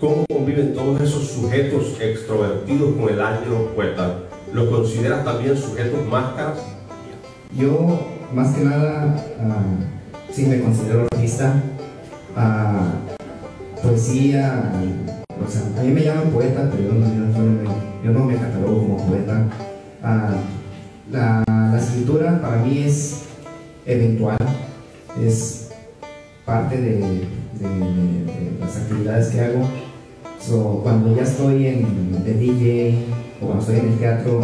¿Cómo 0.00 0.24
conviven 0.26 0.72
todos 0.72 1.02
esos 1.02 1.28
sujetos 1.28 2.00
extrovertidos 2.00 2.94
con 2.94 3.12
el 3.12 3.20
Ángelo 3.20 3.66
poeta? 3.74 4.20
¿Los 4.54 4.70
consideras 4.70 5.22
también 5.22 5.54
sujetos 5.58 6.06
máscaras? 6.06 6.60
Yo, 7.54 8.00
más 8.32 8.54
que 8.54 8.64
nada, 8.64 9.14
ah, 9.38 9.62
sí 10.32 10.46
me 10.46 10.62
considero 10.62 11.06
artista. 11.12 11.62
Ah, 12.34 12.92
poesía, 13.82 14.72
o 15.46 15.50
sea, 15.50 15.62
a 15.78 15.84
mí 15.84 15.92
me 15.92 16.04
llaman 16.04 16.30
poeta, 16.30 16.70
pero 16.70 16.84
yo 16.84 16.92
no, 18.12 18.24
me, 18.24 18.34
catalogo 18.36 18.78
como 18.78 19.06
poeta. 19.06 19.44
Ah, 20.02 20.30
la 21.10 21.78
escritura 21.78 22.40
para 22.40 22.56
mí 22.62 22.78
es 22.78 23.24
eventual, 23.84 24.38
es 25.22 25.70
parte 26.44 26.80
de, 26.80 27.00
las 28.60 28.76
actividades 28.76 29.28
que 29.28 29.40
hago. 29.40 29.68
Cuando 30.82 31.14
ya 31.14 31.22
estoy 31.22 31.66
en, 31.66 32.24
de 32.24 32.34
DJ 32.34 33.04
o 33.40 33.46
cuando 33.46 33.60
estoy 33.62 33.78
en 33.80 33.92
el 33.92 33.98
teatro, 33.98 34.40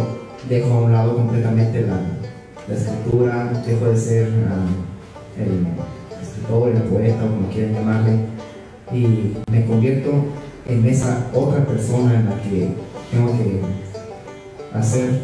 dejo 0.47 0.73
a 0.73 0.81
un 0.83 0.91
lado 0.93 1.15
completamente 1.15 1.81
la, 1.81 1.99
la 2.67 2.75
escritura, 2.75 3.63
dejo 3.65 3.85
de 3.85 3.97
ser 3.97 4.29
ah, 4.49 5.41
el 5.41 5.67
escritor, 6.21 6.69
el 6.69 6.81
poeta 6.83 7.25
o 7.25 7.29
como 7.29 7.49
quieran 7.49 7.73
llamarle, 7.73 8.19
y 8.93 9.33
me 9.51 9.65
convierto 9.65 10.11
en 10.67 10.85
esa 10.85 11.27
otra 11.33 11.65
persona 11.65 12.19
en 12.19 12.25
la 12.25 12.41
que 12.41 12.69
tengo 13.11 13.31
que 13.37 13.61
hacer 14.73 15.21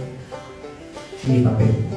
mi 1.28 1.42
papel. 1.42 1.93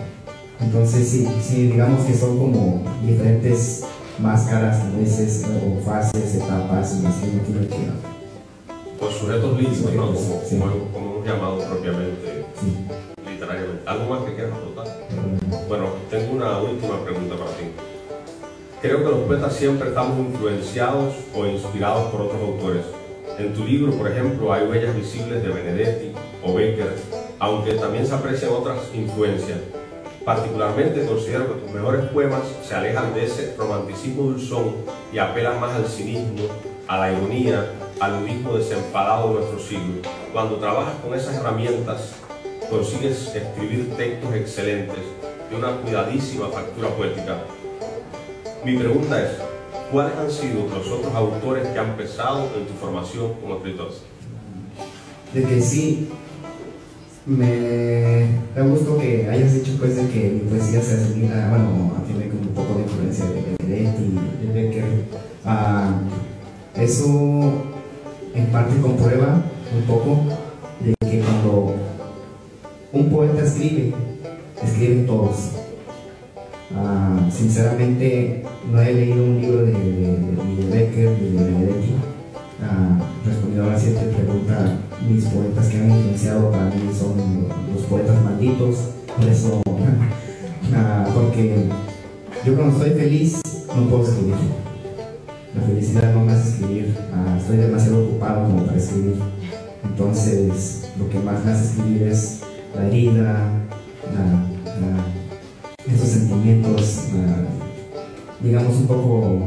Entonces, 0.60 1.08
sí, 1.08 1.28
sí, 1.42 1.68
digamos 1.68 2.04
que 2.06 2.14
son 2.14 2.38
como 2.38 2.82
diferentes 3.04 3.84
máscaras, 4.18 4.80
a 4.80 4.96
veces, 4.98 5.44
o 5.46 5.84
fases, 5.84 6.34
etapas, 6.36 6.90
que 6.92 7.28
uno 7.28 7.40
tiene 7.44 7.66
que. 7.68 7.76
Pues 8.98 9.14
sujetos 9.16 9.56
líricos, 9.60 9.92
¿no? 9.92 10.06
Como, 10.06 10.40
Sí. 10.48 10.58
como, 10.58 10.72
como 10.92 11.14
hemos 11.16 11.26
llamado 11.26 11.58
propiamente 11.58 12.46
Sí, 12.58 12.74
literariamente. 13.30 13.82
¿Algo 13.86 14.08
más 14.08 14.24
que 14.24 14.34
quieras 14.34 14.52
aportar? 14.54 14.96
pero- 15.10 15.66
Bueno, 15.68 15.84
tengo 16.10 16.32
una 16.36 16.58
última 16.60 17.04
pregunta 17.04 17.36
para 17.36 17.50
ti. 17.50 17.64
Creo 18.80 18.98
que 18.98 19.04
los 19.10 19.18
poetas 19.20 19.52
siempre 19.54 19.88
estamos 19.88 20.18
influenciados 20.18 21.14
o 21.34 21.46
inspirados 21.46 22.10
por 22.10 22.22
otros 22.22 22.40
autores. 22.42 22.82
En 23.38 23.52
tu 23.52 23.64
libro, 23.64 23.92
por 23.92 24.10
ejemplo, 24.10 24.50
hay 24.52 24.66
huellas 24.66 24.96
visibles 24.96 25.42
de 25.42 25.48
Benedetti 25.50 26.12
o 26.42 26.54
Becker, 26.54 26.94
aunque 27.38 27.74
también 27.74 28.06
se 28.06 28.14
aprecian 28.14 28.52
otras 28.52 28.78
influencias. 28.94 29.58
Particularmente 30.26 31.06
considero 31.06 31.46
que 31.46 31.60
tus 31.60 31.70
mejores 31.70 32.06
poemas 32.06 32.42
se 32.62 32.74
alejan 32.74 33.14
de 33.14 33.26
ese 33.26 33.54
romanticismo 33.56 34.24
dulzón 34.24 34.74
y 35.12 35.18
apelan 35.18 35.60
más 35.60 35.70
al 35.76 35.86
cinismo, 35.86 36.48
a 36.88 36.98
la 36.98 37.12
ironía, 37.12 37.70
al 38.00 38.20
ludismo 38.20 38.58
desenfadado 38.58 39.28
de 39.28 39.34
nuestro 39.34 39.60
siglo. 39.60 40.02
Cuando 40.32 40.56
trabajas 40.56 40.96
con 40.96 41.14
esas 41.14 41.36
herramientas, 41.36 42.16
consigues 42.68 43.36
escribir 43.36 43.94
textos 43.96 44.34
excelentes 44.34 45.04
de 45.48 45.56
una 45.56 45.76
cuidadísima 45.76 46.48
factura 46.48 46.88
poética. 46.88 47.44
Mi 48.64 48.76
pregunta 48.76 49.22
es, 49.22 49.30
¿cuáles 49.92 50.16
han 50.16 50.30
sido 50.32 50.66
los 50.68 50.88
otros 50.88 51.14
autores 51.14 51.68
que 51.68 51.78
han 51.78 51.96
pesado 51.96 52.50
en 52.56 52.66
tu 52.66 52.72
formación 52.74 53.32
como 53.34 53.58
escritor? 53.58 53.92
de 55.32 55.44
que 55.44 55.60
sí 55.60 56.08
me 57.26 58.26
da 58.54 58.62
gusto 58.62 58.98
que 58.98 59.28
hayas 59.28 59.52
dicho 59.54 59.76
pues 59.78 59.96
de 59.96 60.08
que 60.08 60.30
mi 60.30 60.40
poesía 60.50 60.80
se 60.80 60.94
asimila, 60.94 61.48
bueno, 61.50 61.92
tiene 62.06 62.28
como 62.28 62.42
un 62.42 62.54
poco 62.54 62.74
de 62.78 62.82
influencia 62.84 63.24
de 63.26 63.56
Benedetti, 63.58 64.14
de 64.46 64.52
Becker. 64.52 64.84
Ah, 65.44 66.00
eso 66.76 67.64
en 68.34 68.46
parte 68.46 68.80
comprueba 68.80 69.42
un 69.76 69.82
poco 69.86 70.18
de 70.80 70.94
que 71.08 71.20
cuando 71.20 71.74
un 72.92 73.10
poeta 73.10 73.42
escribe, 73.42 73.92
escriben 74.62 75.06
todos. 75.06 75.50
Ah, 76.76 77.18
sinceramente 77.30 78.44
no 78.70 78.80
he 78.80 78.92
leído 78.92 79.24
un 79.24 79.40
libro 79.40 79.58
de, 79.66 79.72
de- 79.72 79.76
de- 79.76 80.66
Becker 80.70 81.08
de 81.18 81.30
Benedetti. 81.44 81.94
Ah, 82.62 82.98
respondiendo 83.24 83.68
a 83.70 83.72
la 83.72 83.78
siguiente 83.78 84.14
pregunta, 84.16 84.76
mis 85.08 85.24
poetas 85.26 85.66
que 85.68 85.78
han 85.78 85.90
influenciado 85.90 86.50
para 86.50 86.66
mí 86.66 86.90
son 86.98 87.48
los 87.74 87.82
poetas 87.84 88.22
malditos, 88.24 88.76
por 89.16 89.28
eso, 89.28 89.62
ah, 90.74 91.06
porque 91.14 91.66
yo 92.44 92.54
cuando 92.54 92.76
estoy 92.76 92.90
feliz 92.98 93.40
no 93.74 93.88
puedo 93.88 94.04
escribir. 94.04 94.34
La 95.54 95.62
felicidad 95.62 96.12
no 96.14 96.24
me 96.24 96.32
hace 96.32 96.50
escribir, 96.50 96.94
ah, 97.14 97.36
estoy 97.38 97.56
demasiado 97.58 98.04
ocupado 98.04 98.46
como 98.46 98.64
para 98.66 98.76
escribir. 98.78 99.16
Entonces, 99.84 100.90
lo 100.98 101.08
que 101.08 101.18
más 101.20 101.44
me 101.44 101.52
hace 101.52 101.64
escribir 101.64 102.02
es 102.04 102.40
la 102.74 102.86
herida, 102.86 103.22
la- 104.12 105.92
esos 105.92 106.08
sentimientos, 106.08 107.04
digamos, 108.42 108.76
un 108.76 108.86
poco 108.86 109.38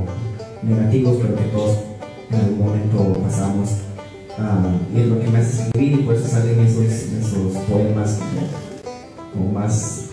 negativos, 0.64 1.18
pero 1.22 1.36
que 1.36 1.44
todos 1.44 1.78
en 2.32 2.40
algún 2.40 2.60
momento 2.66 3.14
pasamos. 3.22 3.70
Ah, 4.42 4.64
y 4.96 5.02
es 5.02 5.08
lo 5.08 5.20
que 5.20 5.28
me 5.28 5.38
hace 5.40 5.64
escribir 5.64 6.00
y 6.00 6.04
por 6.04 6.16
eso 6.16 6.28
salen 6.28 6.60
esos, 6.62 6.86
esos 6.86 7.58
poemas 7.70 8.20
como, 8.20 9.34
como 9.34 9.52
más... 9.54 10.06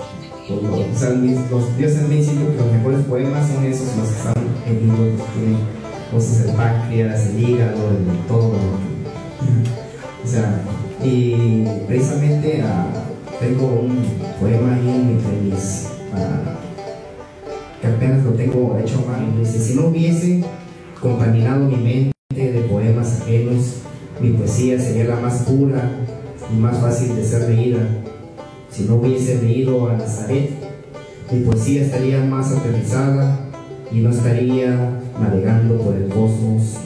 como- 0.48 0.74
o 0.76 0.98
sea, 0.98 1.10
mis- 1.10 1.50
los 1.50 1.76
dioses 1.76 2.08
me 2.08 2.16
dicen 2.16 2.36
que 2.38 2.56
los 2.56 2.72
mejores 2.72 3.00
poemas 3.06 3.48
son 3.48 3.64
esos 3.64 3.86
los 3.96 4.08
que 4.08 4.16
están 4.16 4.34
heridos, 4.66 4.98
los 4.98 5.26
que 5.26 5.32
tienen 5.38 5.58
cosas 6.12 6.44
del 6.44 6.56
páncreas, 6.56 7.26
el 7.26 7.48
hígado, 7.48 7.78
el, 7.90 8.26
todo. 8.26 8.52
o 10.24 10.26
sea, 10.28 10.60
y 11.04 11.64
precisamente 11.86 12.62
ah, 12.64 12.86
tengo 13.40 13.66
un 13.66 14.04
poema 14.40 14.74
ahí 14.74 14.88
entre 14.88 15.40
mis... 15.42 15.86
ah, 16.14 16.58
que 17.80 17.86
apenas 17.86 18.24
lo 18.24 18.30
tengo 18.32 18.76
hecho 18.82 19.04
a 19.06 19.12
mano. 19.12 19.38
Dice, 19.38 19.60
si 19.60 19.74
no 19.74 19.86
hubiese 19.88 20.42
contaminado 21.00 21.66
mi 21.66 21.76
mente 21.76 22.12
mi 24.20 24.30
poesía 24.30 24.78
sería 24.80 25.04
la 25.04 25.16
más 25.16 25.42
pura 25.42 25.90
y 26.52 26.56
más 26.56 26.78
fácil 26.78 27.14
de 27.16 27.24
ser 27.24 27.50
leída. 27.50 27.80
Si 28.70 28.84
no 28.84 28.96
hubiese 28.96 29.42
leído 29.42 29.88
a 29.88 29.94
Nazaret, 29.94 30.50
mi 31.30 31.40
poesía 31.40 31.82
estaría 31.82 32.24
más 32.24 32.52
aterrizada 32.52 33.40
y 33.92 34.00
no 34.00 34.10
estaría 34.10 35.00
navegando 35.20 35.78
por 35.78 35.94
el 35.94 36.08
cosmos. 36.08 36.76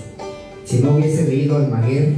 Si 0.65 0.79
no 0.81 0.97
hubiese 0.97 1.29
leído 1.29 1.57
Almaguer, 1.57 2.15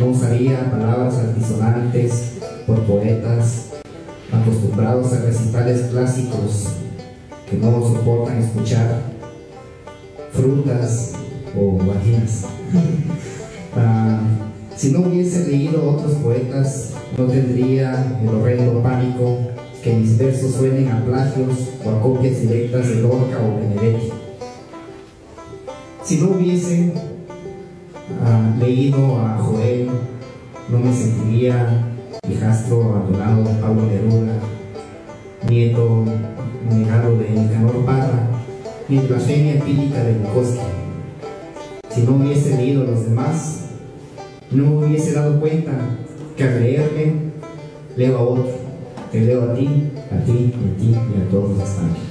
no 0.00 0.06
usaría 0.06 0.70
palabras 0.70 1.16
altisonantes 1.16 2.32
por 2.66 2.80
poetas 2.82 3.70
acostumbrados 4.32 5.12
a 5.12 5.20
recitales 5.20 5.82
clásicos 5.90 6.68
que 7.48 7.56
no 7.56 7.80
soportan 7.82 8.38
escuchar 8.38 9.02
frutas 10.32 11.12
o 11.56 11.78
vaginas. 11.78 12.46
Ah, 13.76 14.20
si 14.76 14.92
no 14.92 15.00
hubiese 15.00 15.48
leído 15.48 15.90
otros 15.90 16.12
poetas, 16.14 16.92
no 17.18 17.24
tendría 17.24 18.18
el 18.22 18.28
horrendo 18.28 18.80
pánico 18.82 19.38
que 19.82 19.94
mis 19.94 20.16
versos 20.16 20.52
suenen 20.52 20.88
a 20.88 21.04
plagios 21.04 21.70
o 21.84 21.90
a 21.90 22.00
copias 22.00 22.40
directas 22.40 22.88
de 22.88 23.02
Lorca 23.02 23.38
o 23.40 23.58
Benedetti. 23.58 24.12
Si 26.04 26.18
no 26.18 26.30
hubiese 26.30 26.92
ah, 28.22 28.56
leído 28.58 29.18
a 29.18 29.38
Joel, 29.38 29.88
no 30.70 30.78
me 30.78 30.92
sentiría 30.92 31.84
hijastro 32.28 32.82
abandonado 32.84 33.42
de 33.42 33.60
Pablo 33.60 33.82
Neruda, 33.86 34.38
nieto 35.48 36.04
negado 36.70 37.18
de 37.18 37.30
Nicanor 37.30 37.84
Parra, 37.84 38.28
ni 38.88 38.98
blasfemia 38.98 39.54
empírica 39.54 40.02
de 40.02 40.14
Bukowski. 40.14 40.60
Si 41.90 42.02
no 42.02 42.16
hubiese 42.16 42.56
leído 42.56 42.82
a 42.82 42.86
los 42.86 43.04
demás, 43.04 43.63
no 44.54 44.80
me 44.80 44.86
hubiese 44.86 45.12
dado 45.12 45.38
cuenta 45.40 45.72
que 46.36 46.44
al 46.44 46.60
leerme, 46.62 47.14
leo 47.96 48.18
a 48.18 48.22
otro. 48.22 48.48
Te 49.12 49.20
leo 49.20 49.42
a 49.50 49.54
ti, 49.54 49.90
a 50.10 50.24
ti, 50.24 50.52
a 50.54 50.78
ti 50.78 50.88
y 50.90 51.22
a 51.26 51.30
todos 51.30 51.50
los 51.58 51.68
aquí. 51.68 52.02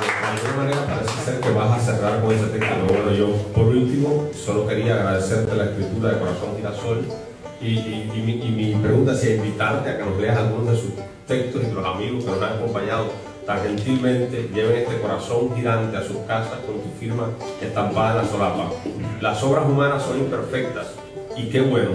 De 0.00 0.26
alguna 0.26 0.56
manera 0.56 0.86
parece 0.86 1.24
ser 1.24 1.40
que 1.40 1.50
vas 1.50 1.78
a 1.78 1.80
cerrar 1.80 2.20
con 2.22 2.32
ese 2.34 2.46
texto. 2.46 2.74
Bueno, 2.88 3.12
yo 3.12 3.28
por 3.54 3.66
último 3.66 4.28
solo 4.34 4.66
quería 4.66 4.94
agradecerte 4.94 5.56
la 5.56 5.64
escritura 5.64 6.10
de 6.12 6.18
Corazón 6.18 6.56
Girasol 6.56 7.04
y, 7.60 7.66
y- 7.66 8.10
y 8.14 8.20
mi, 8.22 8.32
y 8.46 8.50
mi 8.50 8.74
pregunta 8.82 9.12
es 9.12 9.24
invitarte 9.24 9.90
a 9.90 9.98
que 9.98 10.04
nos 10.04 10.18
leas 10.20 10.38
algunos 10.38 10.70
de 10.72 10.76
sus 10.80 10.90
textos 11.26 11.62
y 11.62 11.66
que 11.66 11.72
los 11.72 11.84
amigos 11.86 12.24
que 12.24 12.30
nos 12.30 12.42
han 12.42 12.54
acompañado 12.58 13.06
tan 13.50 13.64
gentilmente 13.64 14.48
lleven 14.54 14.76
este 14.76 15.00
corazón 15.00 15.52
girante 15.56 15.96
a 15.96 16.04
sus 16.04 16.18
casas 16.18 16.60
con 16.64 16.80
tu 16.82 16.88
firma 17.00 17.30
estampada 17.60 18.12
en 18.12 18.16
la 18.18 18.24
solapa. 18.30 18.70
Las 19.20 19.42
obras 19.42 19.64
humanas 19.66 20.04
son 20.04 20.18
imperfectas 20.18 20.86
y 21.36 21.48
qué 21.48 21.60
bueno, 21.60 21.90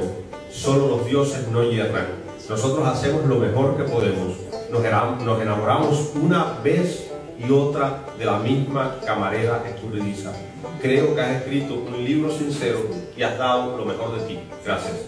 solo 0.51 0.89
los 0.89 1.05
dioses 1.05 1.47
no 1.47 1.63
hierran. 1.63 2.07
Nosotros 2.49 2.85
hacemos 2.85 3.23
lo 3.27 3.37
mejor 3.37 3.77
que 3.77 3.83
podemos. 3.83 4.35
Nos 4.69 5.41
enamoramos 5.41 6.11
una 6.21 6.59
vez 6.61 7.09
y 7.39 7.49
otra 7.49 8.03
de 8.19 8.25
la 8.25 8.37
misma 8.39 8.97
camarera 9.05 9.63
escurridiza. 9.65 10.33
Creo 10.81 11.15
que 11.15 11.21
has 11.21 11.37
escrito 11.37 11.75
un 11.75 12.03
libro 12.03 12.37
sincero 12.37 12.79
y 13.15 13.23
has 13.23 13.37
dado 13.37 13.77
lo 13.77 13.85
mejor 13.85 14.19
de 14.19 14.27
ti. 14.27 14.39
Gracias. 14.65 15.05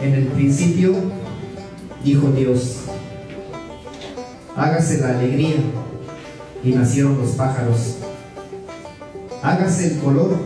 En 0.00 0.14
el 0.14 0.26
principio 0.28 0.94
dijo 2.02 2.28
Dios, 2.28 2.81
hágase 4.56 5.00
la 5.00 5.10
alegría 5.10 5.56
y 6.62 6.70
nacieron 6.72 7.18
los 7.18 7.30
pájaros. 7.30 7.96
Hágase 9.42 9.94
el 9.94 9.98
color 9.98 10.36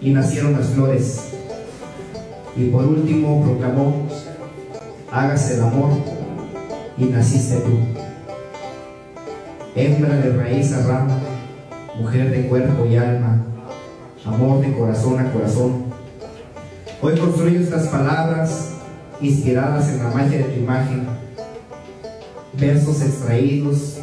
y 0.00 0.10
nacieron 0.10 0.52
las 0.52 0.68
flores. 0.68 1.20
Y 2.56 2.66
por 2.66 2.84
último 2.84 3.42
proclamó, 3.42 4.06
hágase 5.10 5.54
el 5.54 5.62
amor 5.62 5.90
y 6.96 7.04
naciste 7.06 7.56
tú. 7.56 7.78
Hembra 9.74 10.16
de 10.16 10.36
raíz 10.36 10.72
a 10.72 10.86
rama, 10.86 11.18
mujer 11.98 12.30
de 12.30 12.46
cuerpo 12.46 12.86
y 12.86 12.96
alma, 12.96 13.44
amor 14.24 14.60
de 14.60 14.72
corazón 14.72 15.18
a 15.18 15.32
corazón. 15.32 15.86
Hoy 17.02 17.18
construyo 17.18 17.58
estas 17.58 17.88
palabras 17.88 18.70
inspiradas 19.20 19.88
en 19.88 19.98
la 19.98 20.10
magia 20.10 20.38
de 20.38 20.44
tu 20.44 20.60
imagen, 20.60 21.08
versos 22.58 23.02
extraídos 23.02 23.98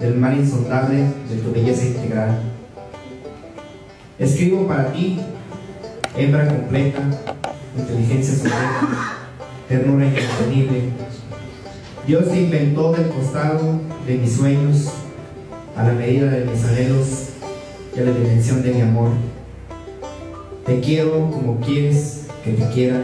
del 0.00 0.16
mar 0.16 0.36
insondable 0.36 1.04
de 1.28 1.36
tu 1.42 1.52
belleza 1.52 1.84
integral. 1.84 2.40
Escribo 4.18 4.66
para 4.66 4.92
ti, 4.92 5.20
hembra 6.16 6.48
completa, 6.48 7.00
inteligencia 7.76 8.34
suprema, 8.34 9.28
ternura 9.68 10.06
incontenible. 10.06 10.82
Dios 12.06 12.28
te 12.28 12.42
inventó 12.42 12.92
del 12.92 13.08
costado 13.08 13.80
de 14.06 14.18
mis 14.18 14.32
sueños, 14.32 14.90
a 15.76 15.82
la 15.82 15.92
medida 15.92 16.30
de 16.30 16.44
mis 16.44 16.64
anhelos 16.64 17.06
y 17.96 18.00
a 18.00 18.04
la 18.04 18.12
dimensión 18.12 18.62
de 18.62 18.72
mi 18.72 18.80
amor. 18.80 19.10
Te 20.66 20.80
quiero 20.80 21.30
como 21.30 21.60
quieres 21.60 22.26
que 22.44 22.52
te 22.52 22.68
quiera, 22.68 23.02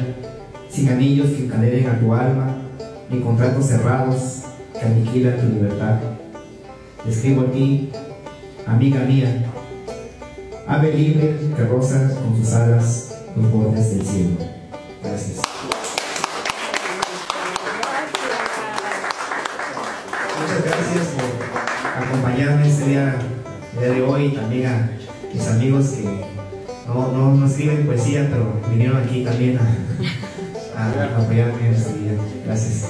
sin 0.71 0.89
anillos 0.89 1.31
que 1.31 1.45
encadenen 1.47 1.89
a 1.89 1.99
tu 1.99 2.15
alma, 2.15 2.59
ni 3.11 3.21
contratos 3.21 3.67
cerrados 3.67 4.40
que 4.81 4.87
aniquilan 4.87 5.37
tu 5.41 5.47
libertad. 5.55 5.97
Escribo 7.09 7.43
a 7.43 7.53
ti, 7.53 7.91
amiga 8.67 9.01
mía, 9.01 9.45
ave 10.67 10.93
libre 10.95 11.37
que 11.57 11.65
roza 11.65 12.11
con 12.15 12.37
sus 12.37 12.53
alas 12.55 13.15
los 13.37 13.51
bordes 13.53 13.97
del 13.97 14.07
cielo. 14.07 14.31
Gracias. 15.03 15.39
Muchas 20.41 20.65
gracias 20.65 21.07
por 21.15 22.05
acompañarme 22.05 22.69
este 22.69 22.85
día, 22.87 23.15
día 23.79 23.91
de 23.91 24.03
hoy 24.03 24.25
y 24.27 24.31
también 24.33 24.67
a 24.67 24.91
mis 25.33 25.47
amigos 25.49 25.87
que 25.91 26.05
no, 26.89 27.13
no, 27.13 27.35
no 27.35 27.47
escriben 27.47 27.87
poesía, 27.87 28.29
pero 28.31 28.53
vinieron 28.71 28.97
aquí 29.03 29.25
también 29.25 29.59
a, 29.59 30.81
a- 30.81 31.17
a 31.17 31.23
apoyarme 31.23 31.69
en 31.69 31.75
este 31.75 31.93
día. 31.99 32.13
Gracias. 32.47 32.89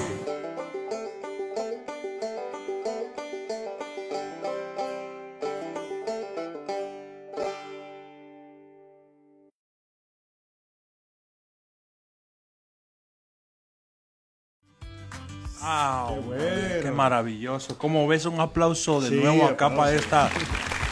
Ah, 15.61 16.07
Qué 16.09 16.19
hombre, 16.19 16.37
bueno. 16.39 16.81
qué 16.83 16.91
maravilloso. 16.91 17.77
¿Cómo 17.77 18.07
ves 18.07 18.25
un 18.25 18.39
aplauso 18.39 18.99
de 19.01 19.09
Sí, 19.09 19.15
nuevo 19.15 19.45
acá 19.45 19.67
aplauso. 19.67 19.77
para 19.77 19.93
esta, 19.95 20.29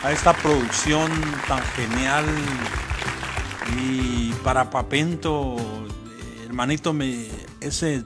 a 0.04 0.12
esta 0.12 0.34
producción 0.34 1.10
tan 1.48 1.62
genial? 1.76 2.26
Y 3.78 4.32
para 4.44 4.70
Papento, 4.70 5.56
hermanito, 6.46 6.94
me, 6.94 7.28
ese, 7.62 8.04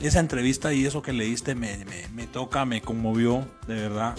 esa 0.00 0.20
entrevista 0.20 0.72
y 0.72 0.84
eso 0.86 1.02
que 1.02 1.12
leíste 1.12 1.54
me, 1.54 1.84
me, 1.84 2.08
me 2.08 2.26
toca, 2.26 2.64
me 2.64 2.80
conmovió, 2.80 3.46
de 3.66 3.74
verdad. 3.74 4.14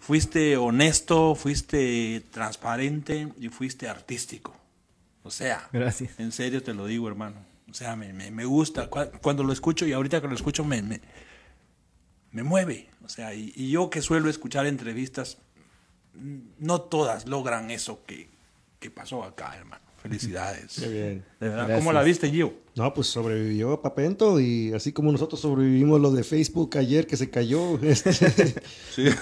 Fuiste 0.00 0.56
honesto, 0.56 1.34
fuiste 1.34 2.24
transparente 2.30 3.28
y 3.40 3.48
fuiste 3.48 3.88
artístico. 3.88 4.54
O 5.22 5.30
sea, 5.30 5.66
Gracias. 5.72 6.18
en 6.20 6.30
serio 6.30 6.62
te 6.62 6.74
lo 6.74 6.86
digo, 6.86 7.08
hermano. 7.08 7.36
O 7.74 7.76
sea, 7.76 7.96
me, 7.96 8.12
me- 8.12 8.30
me 8.30 8.44
gusta. 8.44 8.88
Cu- 8.88 9.10
Cuando 9.20 9.42
lo 9.42 9.52
escucho 9.52 9.84
y 9.84 9.92
ahorita 9.92 10.20
que 10.20 10.28
lo 10.28 10.34
escucho 10.36 10.64
me, 10.64 10.80
me, 10.80 11.00
me 12.30 12.44
mueve. 12.44 12.88
O 13.04 13.08
sea, 13.08 13.34
y, 13.34 13.52
y 13.56 13.68
yo 13.72 13.90
que 13.90 14.00
suelo 14.00 14.30
escuchar 14.30 14.64
entrevistas, 14.66 15.38
mm, 16.14 16.36
no 16.60 16.80
todas 16.82 17.26
logran 17.26 17.72
eso 17.72 18.04
que, 18.06 18.28
que 18.78 18.92
pasó 18.92 19.24
acá, 19.24 19.56
hermano. 19.56 19.82
Felicidades. 20.00 20.76
Qué 20.78 20.88
bien. 20.88 21.24
De 21.40 21.48
verdad, 21.48 21.64
Gracias. 21.66 21.78
¿cómo 21.80 21.92
la 21.92 22.02
viste, 22.04 22.30
Gio? 22.30 22.54
No, 22.76 22.94
pues 22.94 23.08
sobrevivió 23.08 23.80
Papento 23.82 24.38
y 24.38 24.72
así 24.72 24.92
como 24.92 25.10
nosotros 25.10 25.40
sobrevivimos 25.40 26.00
lo 26.00 26.12
de 26.12 26.22
Facebook 26.22 26.76
ayer 26.78 27.08
que 27.08 27.16
se 27.16 27.28
cayó. 27.30 27.76
este, 27.82 28.54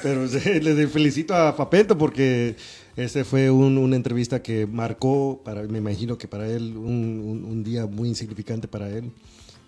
Pero 0.03 0.27
le 0.27 0.87
felicito 0.89 1.35
a 1.35 1.57
Papento 1.57 1.97
porque 1.97 2.57
ese 2.97 3.25
fue 3.25 3.51
un- 3.51 3.79
una 3.79 3.97
entrevista 3.97 4.43
que 4.43 4.67
marcó, 4.67 5.41
para, 5.45 5.63
me 5.63 5.79
imagino 5.79 6.19
que 6.19 6.29
para 6.29 6.47
él, 6.49 6.77
un, 6.77 7.21
un- 7.25 7.45
un 7.45 7.65
día 7.65 7.87
muy 7.87 8.09
insignificante 8.09 8.69
para 8.69 8.89
él. 8.91 9.11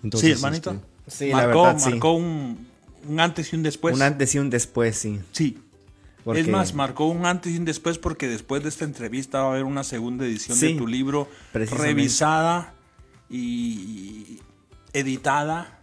Entonces, 0.02 0.28
sí, 0.30 0.32
hermanito. 0.44 0.70
este, 1.06 1.26
Sí, 1.26 1.30
la 1.30 1.36
marcó, 1.46 1.78
sí. 1.78 1.92
un, 2.02 2.66
un 3.08 3.20
antes 3.20 3.52
y 3.52 3.56
un 3.56 3.62
después. 3.62 3.94
un 3.94 4.02
antes 4.02 4.34
y 4.34 4.38
un 4.38 4.50
después, 4.50 4.96
sí. 4.96 5.20
Sí. 5.32 5.58
Porque- 6.24 6.40
Es 6.40 6.48
más, 6.48 6.72
marcó 6.74 7.06
un 7.06 7.26
antes 7.26 7.52
y 7.52 7.58
un 7.58 7.66
después 7.66 7.98
porque 7.98 8.28
después 8.28 8.62
de 8.62 8.70
esta 8.70 8.84
entrevista 8.86 9.40
va 9.42 9.48
a 9.48 9.50
haber 9.52 9.64
una 9.64 9.84
segunda 9.84 10.24
edición 10.24 10.56
Sí, 10.56 10.72
de 10.72 10.78
tu 10.78 10.86
libro 10.86 11.28
revisada 11.52 12.72
y 13.30 14.38
editada 14.92 15.80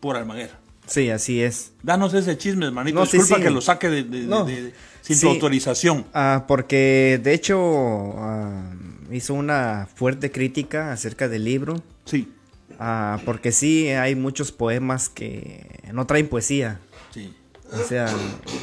por 0.00 0.16
Almaguer. 0.16 0.50
Sí, 0.86 1.10
así 1.10 1.40
es. 1.42 1.72
Danos 1.82 2.14
ese 2.14 2.36
chisme, 2.38 2.66
hermanito. 2.66 2.98
No, 2.98 3.06
sí, 3.06 3.18
Disculpa 3.18 3.36
sí. 3.36 3.42
que 3.42 3.50
lo 3.50 3.60
saque 3.60 3.88
de, 3.88 4.02
de- 4.04 4.20
No. 4.26 4.44
de- 4.44 4.62
de- 4.62 4.74
sin 5.02 5.16
Sí. 5.16 5.22
tu 5.26 5.28
autorización. 5.28 6.06
Ah, 6.14 6.44
porque 6.48 7.20
de 7.22 7.34
hecho 7.34 8.14
ah, 8.18 8.72
hizo 9.10 9.34
una 9.34 9.86
fuerte 9.94 10.30
crítica 10.30 10.92
acerca 10.92 11.28
del 11.28 11.44
libro. 11.44 11.82
Sí. 12.06 12.32
Ah, 12.78 13.20
porque 13.26 13.52
sí, 13.52 13.88
hay 13.90 14.14
muchos 14.14 14.50
poemas 14.52 15.08
que 15.10 15.80
no 15.92 16.06
traen 16.06 16.28
poesía. 16.28 16.80
Sí. 17.12 17.34
O 17.72 17.84
sea, 17.84 18.06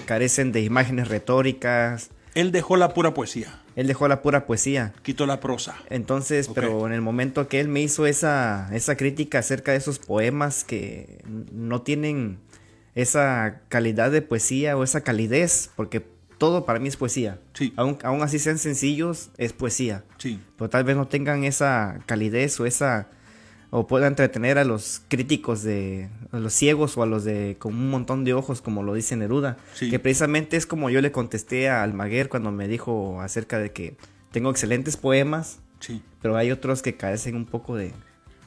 carecen 0.05 0.51
de 0.51 0.61
imágenes 0.61 1.07
retóricas. 1.07 2.09
Él 2.35 2.51
dejó 2.51 2.75
la 2.77 2.93
pura 2.93 3.13
poesía, 3.13 3.61
Él 3.75 3.87
dejó 3.87 4.07
la 4.07 4.21
pura 4.21 4.45
poesía. 4.45 4.93
quitó 5.03 5.25
la 5.25 5.39
prosa. 5.39 5.75
Entonces, 5.89 6.49
pero 6.53 6.85
en 6.85 6.93
el 6.93 7.01
momento 7.01 7.47
que 7.47 7.59
él 7.59 7.67
me 7.69 7.81
hizo 7.81 8.05
esa, 8.05 8.69
esa 8.73 8.95
crítica 8.97 9.39
acerca 9.39 9.71
de 9.71 9.77
esos 9.79 9.99
poemas 9.99 10.63
que 10.63 11.23
no 11.51 11.81
tienen 11.81 12.37
esa 12.95 13.61
calidad 13.69 14.11
de 14.11 14.21
poesía 14.21 14.75
o 14.77 14.83
esa 14.83 15.01
calidez, 15.01 15.69
porque 15.75 16.05
todo 16.39 16.65
para 16.65 16.79
mí 16.79 16.87
es 16.87 16.97
poesía. 16.97 17.39
Sí. 17.53 17.71
Aún, 17.75 17.99
aún 18.03 18.23
así 18.23 18.39
sean 18.39 18.57
sencillos, 18.57 19.29
es 19.37 19.53
poesía. 19.53 20.03
Sí. 20.17 20.39
Pero 20.57 20.69
tal 20.71 20.83
vez 20.83 20.95
no 20.95 21.07
tengan 21.07 21.43
esa 21.43 21.99
calidez 22.07 22.59
o 22.59 22.65
esa 22.65 23.07
o 23.71 23.85
pueda 23.85 24.07
entretener 24.07 24.57
a 24.57 24.63
los 24.63 25.03
críticos 25.09 25.61
de 25.61 26.09
a 26.31 26.39
los 26.39 26.53
ciegos 26.53 26.97
o 26.97 27.03
a 27.03 27.05
los 27.05 27.23
de 27.23 27.55
con 27.59 27.75
un 27.75 27.91
montón 27.91 28.23
de 28.23 28.33
ojos 28.33 28.61
como 28.63 28.81
lo 28.81 28.95
dice 28.95 29.15
Neruda 29.15 29.57
Sí. 29.75 29.91
que 29.91 29.99
precisamente 29.99 30.57
es 30.57 30.65
como 30.65 30.89
yo 30.89 31.01
le 31.01 31.11
contesté 31.11 31.69
a 31.69 31.83
Almaguer 31.83 32.29
cuando 32.29 32.51
me 32.51 32.67
dijo 32.67 33.21
acerca 33.21 33.59
de 33.59 33.71
que 33.71 33.95
tengo 34.31 34.49
excelentes 34.49 34.97
poemas 34.97 35.59
Sí. 35.81 36.01
pero 36.19 36.35
hay 36.35 36.49
otros 36.51 36.81
que 36.81 36.95
carecen 36.97 37.35
un 37.35 37.45
poco 37.45 37.75
de 37.75 37.93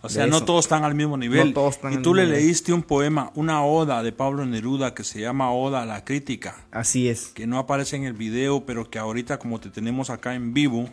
O 0.03 0.09
sea, 0.09 0.27
no 0.27 0.45
todos 0.45 0.65
están 0.65 0.85
al 0.85 0.95
mismo 0.95 1.17
nivel. 1.17 1.49
No 1.49 1.53
todos 1.55 1.77
están 1.77 1.93
y 1.93 1.99
tú 1.99 2.13
le 2.15 2.25
nivel. 2.25 2.41
leíste 2.41 2.73
un 2.73 2.83
poema, 2.83 3.31
una 3.35 3.65
oda 3.65 4.03
de 4.03 4.11
Pablo 4.13 4.45
Neruda 4.45 4.95
que 4.95 5.05
se 5.05 5.21
llama 5.21 5.53
Oda 5.53 5.83
a 5.83 5.87
la 5.87 6.05
Crítica, 6.05 6.67
así 6.73 7.09
es 7.09 7.29
que 7.29 7.47
no 7.47 7.59
aparece 7.59 7.97
en 7.97 8.05
el 8.05 8.13
video, 8.15 8.67
pero 8.67 8.91
que 8.91 8.99
ahorita 8.99 9.39
como 9.39 9.61
te 9.61 9.71
tenemos 9.71 10.11
acá 10.11 10.35
en 10.35 10.53
vivo, 10.55 10.89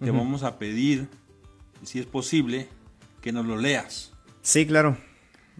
te 0.00 0.10
vamos 0.10 0.42
a 0.42 0.58
pedir, 0.58 1.08
si 1.82 1.98
es 1.98 2.06
posible, 2.06 2.68
que 3.20 3.32
nos 3.32 3.44
lo 3.46 3.56
leas. 3.56 4.12
sí 4.42 4.66
claro 4.66 4.96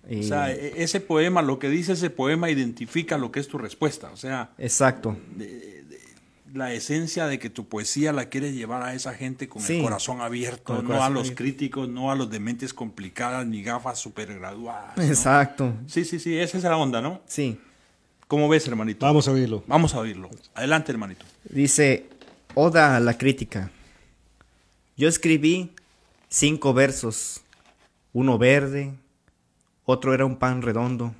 Y- 0.08 0.20
O 0.20 0.22
sea, 0.22 0.52
e- 0.52 0.84
ese 0.84 1.00
poema, 1.00 1.42
lo 1.42 1.58
que 1.58 1.68
dice 1.68 1.94
ese 1.94 2.10
poema 2.10 2.48
identifica 2.48 3.18
lo 3.18 3.32
que 3.32 3.40
es 3.40 3.48
tu 3.48 3.58
respuesta. 3.58 4.08
O 4.12 4.16
sea, 4.16 4.52
exacto 4.56 5.16
la 6.56 6.72
esencia 6.72 7.26
de 7.26 7.38
que 7.38 7.50
tu 7.50 7.68
poesía 7.68 8.12
la 8.12 8.28
quieres 8.28 8.54
llevar 8.54 8.82
a 8.82 8.94
esa 8.94 9.14
gente 9.14 9.48
con 9.48 9.62
Sí. 9.62 9.76
el 9.76 9.82
corazón 9.82 10.20
abierto, 10.20 10.82
no 10.82 11.02
a 11.02 11.10
los 11.10 11.20
abierto. 11.20 11.36
críticos, 11.36 11.88
no 11.88 12.10
a 12.10 12.14
los 12.16 12.30
de 12.30 12.40
mentes 12.40 12.72
complicadas 12.74 13.46
ni 13.46 13.62
gafas 13.62 13.98
super 13.98 14.34
graduadas. 14.34 14.96
¿no? 14.96 15.02
exacto 15.02 15.74
Sí, 15.86 16.04
sí, 16.04 16.18
sí, 16.18 16.36
esa 16.38 16.56
es 16.58 16.64
la 16.64 16.76
onda, 16.76 17.00
¿no? 17.00 17.20
sí 17.26 17.60
¿Cómo 18.28 18.48
ves, 18.48 18.66
hermanito? 18.66 19.06
Vamos 19.06 19.28
a 19.28 19.30
oírlo. 19.30 19.62
Vamos 19.68 19.94
a 19.94 20.00
oírlo. 20.00 20.28
Adelante, 20.54 20.90
hermanito. 20.90 21.24
Dice, 21.44 22.08
Oda 22.54 22.96
a 22.96 23.00
la 23.00 23.16
crítica. 23.18 23.70
Yo 24.96 25.06
escribí 25.08 25.70
cinco 26.28 26.74
versos, 26.74 27.42
uno 28.12 28.36
verde, 28.36 28.94
otro 29.84 30.12
era 30.12 30.24
un 30.26 30.36
pan 30.36 30.62
redondo, 30.62 31.14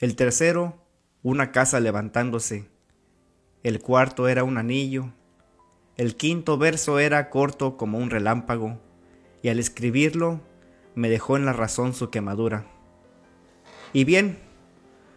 el 0.00 0.16
tercero 0.16 0.76
una 1.22 1.52
casa 1.52 1.78
levantándose, 1.78 2.66
el 3.62 3.80
cuarto 3.80 4.28
era 4.28 4.44
un 4.44 4.58
anillo, 4.58 5.12
el 5.96 6.16
quinto 6.16 6.58
verso 6.58 6.98
era 6.98 7.30
corto 7.30 7.76
como 7.76 7.98
un 7.98 8.10
relámpago, 8.10 8.78
y 9.42 9.48
al 9.48 9.58
escribirlo 9.58 10.40
me 10.94 11.08
dejó 11.08 11.36
en 11.36 11.46
la 11.46 11.52
razón 11.52 11.94
su 11.94 12.10
quemadura. 12.10 12.66
Y 13.92 14.04
bien, 14.04 14.38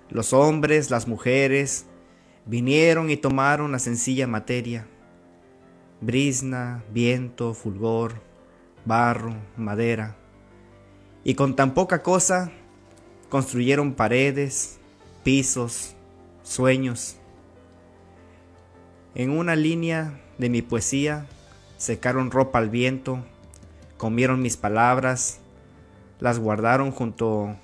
los 0.10 0.34
hombres, 0.34 0.90
las 0.90 1.08
mujeres, 1.08 1.86
vinieron 2.46 3.10
y 3.10 3.18
tomaron 3.18 3.72
la 3.72 3.80
sencilla 3.80 4.26
materia. 4.26 4.88
Brisna, 6.02 6.84
viento, 6.92 7.54
fulgor, 7.54 8.22
barro, 8.86 9.36
madera. 9.58 10.16
Y 11.24 11.36
con 11.36 11.56
tan 11.56 11.74
poca 11.74 12.02
cosa 12.02 12.52
construyeron 13.30 13.94
paredes, 13.94 14.80
pisos, 15.24 15.96
sueños. 16.42 17.19
En 19.16 19.32
una 19.32 19.56
línea 19.56 20.20
de 20.38 20.50
mi 20.50 20.62
poesía 20.62 21.28
secaron 21.78 22.32
ropa 22.32 22.60
al 22.60 22.70
viento, 22.70 23.24
comieron 23.98 24.42
mis 24.42 24.58
palabras, 24.58 25.40
las 26.20 26.40
guardaron 26.40 26.92
junto 26.92 27.56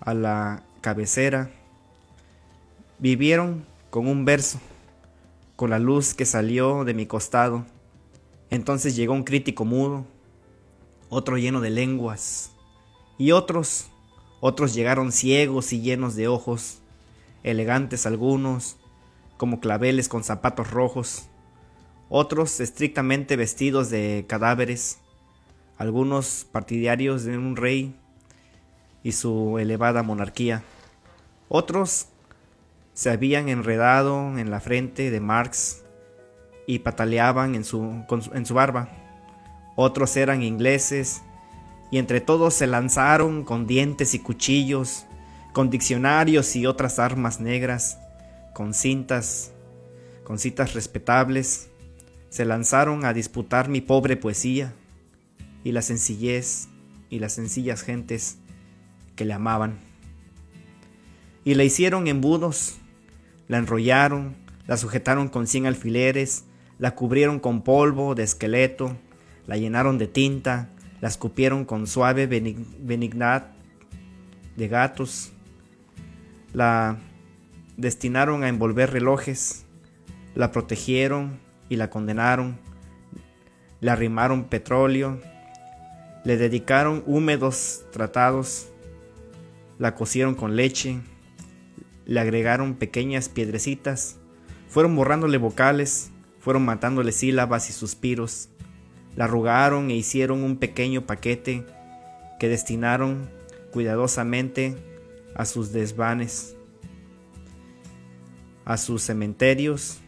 a 0.00 0.14
la 0.14 0.62
cabecera 0.80 1.50
vivieron 2.98 3.66
con 3.90 4.06
un 4.06 4.24
verso, 4.24 4.60
con 5.56 5.70
la 5.70 5.78
luz 5.78 6.14
que 6.14 6.24
salió 6.24 6.84
de 6.84 6.94
mi 6.94 7.06
costado. 7.06 7.64
Entonces 8.50 8.96
llegó 8.96 9.12
un 9.12 9.24
crítico 9.24 9.64
mudo, 9.64 10.06
otro 11.08 11.36
lleno 11.36 11.60
de 11.60 11.70
lenguas, 11.70 12.52
y 13.18 13.32
otros, 13.32 13.88
otros 14.40 14.74
llegaron 14.74 15.12
ciegos 15.12 15.72
y 15.72 15.80
llenos 15.80 16.16
de 16.16 16.28
ojos, 16.28 16.78
elegantes 17.42 18.06
algunos, 18.06 18.78
como 19.44 19.60
claveles 19.60 20.08
con 20.08 20.24
zapatos 20.24 20.70
rojos, 20.70 21.28
otros 22.08 22.60
estrictamente 22.60 23.36
vestidos 23.36 23.90
de 23.90 24.24
cadáveres, 24.26 25.00
algunos 25.76 26.46
partidarios 26.50 27.24
de 27.24 27.36
un 27.36 27.54
rey 27.54 27.94
y 29.02 29.12
su 29.12 29.58
elevada 29.58 30.02
monarquía, 30.02 30.62
otros 31.50 32.06
se 32.94 33.10
habían 33.10 33.50
enredado 33.50 34.38
en 34.38 34.50
la 34.50 34.60
frente 34.60 35.10
de 35.10 35.20
Marx 35.20 35.84
y 36.66 36.78
pataleaban 36.78 37.54
en 37.54 37.64
su, 37.64 38.02
en 38.32 38.46
su 38.46 38.54
barba. 38.54 38.88
Otros 39.76 40.16
eran 40.16 40.40
ingleses 40.40 41.20
y 41.90 41.98
entre 41.98 42.22
todos 42.22 42.54
se 42.54 42.66
lanzaron 42.66 43.44
con 43.44 43.66
dientes 43.66 44.14
y 44.14 44.20
cuchillos, 44.20 45.04
con 45.52 45.68
diccionarios 45.68 46.56
y 46.56 46.64
otras 46.64 46.98
armas 46.98 47.40
negras, 47.40 47.98
con 48.54 48.72
cintas, 48.72 49.52
con 50.22 50.38
citas 50.38 50.72
respetables, 50.72 51.68
se 52.30 52.44
lanzaron 52.44 53.04
a 53.04 53.12
disputar 53.12 53.68
mi 53.68 53.80
pobre 53.80 54.16
poesía 54.16 54.72
y 55.62 55.72
la 55.72 55.82
sencillez 55.82 56.68
y 57.10 57.18
las 57.18 57.34
sencillas 57.34 57.82
gentes 57.82 58.38
que 59.16 59.24
le 59.24 59.34
amaban. 59.34 59.78
Y 61.44 61.54
la 61.54 61.64
hicieron 61.64 62.06
embudos, 62.06 62.76
la 63.48 63.58
enrollaron, 63.58 64.34
la 64.66 64.76
sujetaron 64.76 65.28
con 65.28 65.46
cien 65.46 65.66
alfileres, 65.66 66.44
la 66.78 66.94
cubrieron 66.94 67.38
con 67.38 67.62
polvo 67.62 68.14
de 68.14 68.22
esqueleto, 68.22 68.96
la 69.46 69.56
llenaron 69.56 69.98
de 69.98 70.06
tinta, 70.06 70.70
la 71.00 71.08
escupieron 71.08 71.64
con 71.66 71.86
suave 71.86 72.28
benig- 72.28 72.66
benignidad 72.80 73.52
de 74.56 74.68
gatos, 74.68 75.32
la 76.52 76.98
destinaron 77.76 78.44
a 78.44 78.48
envolver 78.48 78.92
relojes, 78.92 79.64
la 80.34 80.52
protegieron 80.52 81.40
y 81.68 81.76
la 81.76 81.90
condenaron, 81.90 82.58
le 83.80 83.90
arrimaron 83.90 84.44
petróleo, 84.44 85.20
le 86.24 86.36
dedicaron 86.36 87.02
húmedos 87.06 87.84
tratados, 87.92 88.68
la 89.78 89.94
cocieron 89.94 90.34
con 90.34 90.56
leche, 90.56 91.00
le 92.06 92.20
agregaron 92.20 92.74
pequeñas 92.74 93.28
piedrecitas, 93.28 94.16
fueron 94.68 94.96
borrándole 94.96 95.38
vocales, 95.38 96.10
fueron 96.40 96.64
matándole 96.64 97.12
sílabas 97.12 97.70
y 97.70 97.72
suspiros, 97.72 98.48
la 99.16 99.24
arrugaron 99.24 99.90
e 99.90 99.96
hicieron 99.96 100.42
un 100.42 100.56
pequeño 100.56 101.06
paquete 101.06 101.64
que 102.38 102.48
destinaron 102.48 103.28
cuidadosamente 103.72 104.76
a 105.34 105.44
sus 105.44 105.72
desvanes, 105.72 106.53
a 108.64 108.76
sus 108.76 109.02
cementerios. 109.02 110.00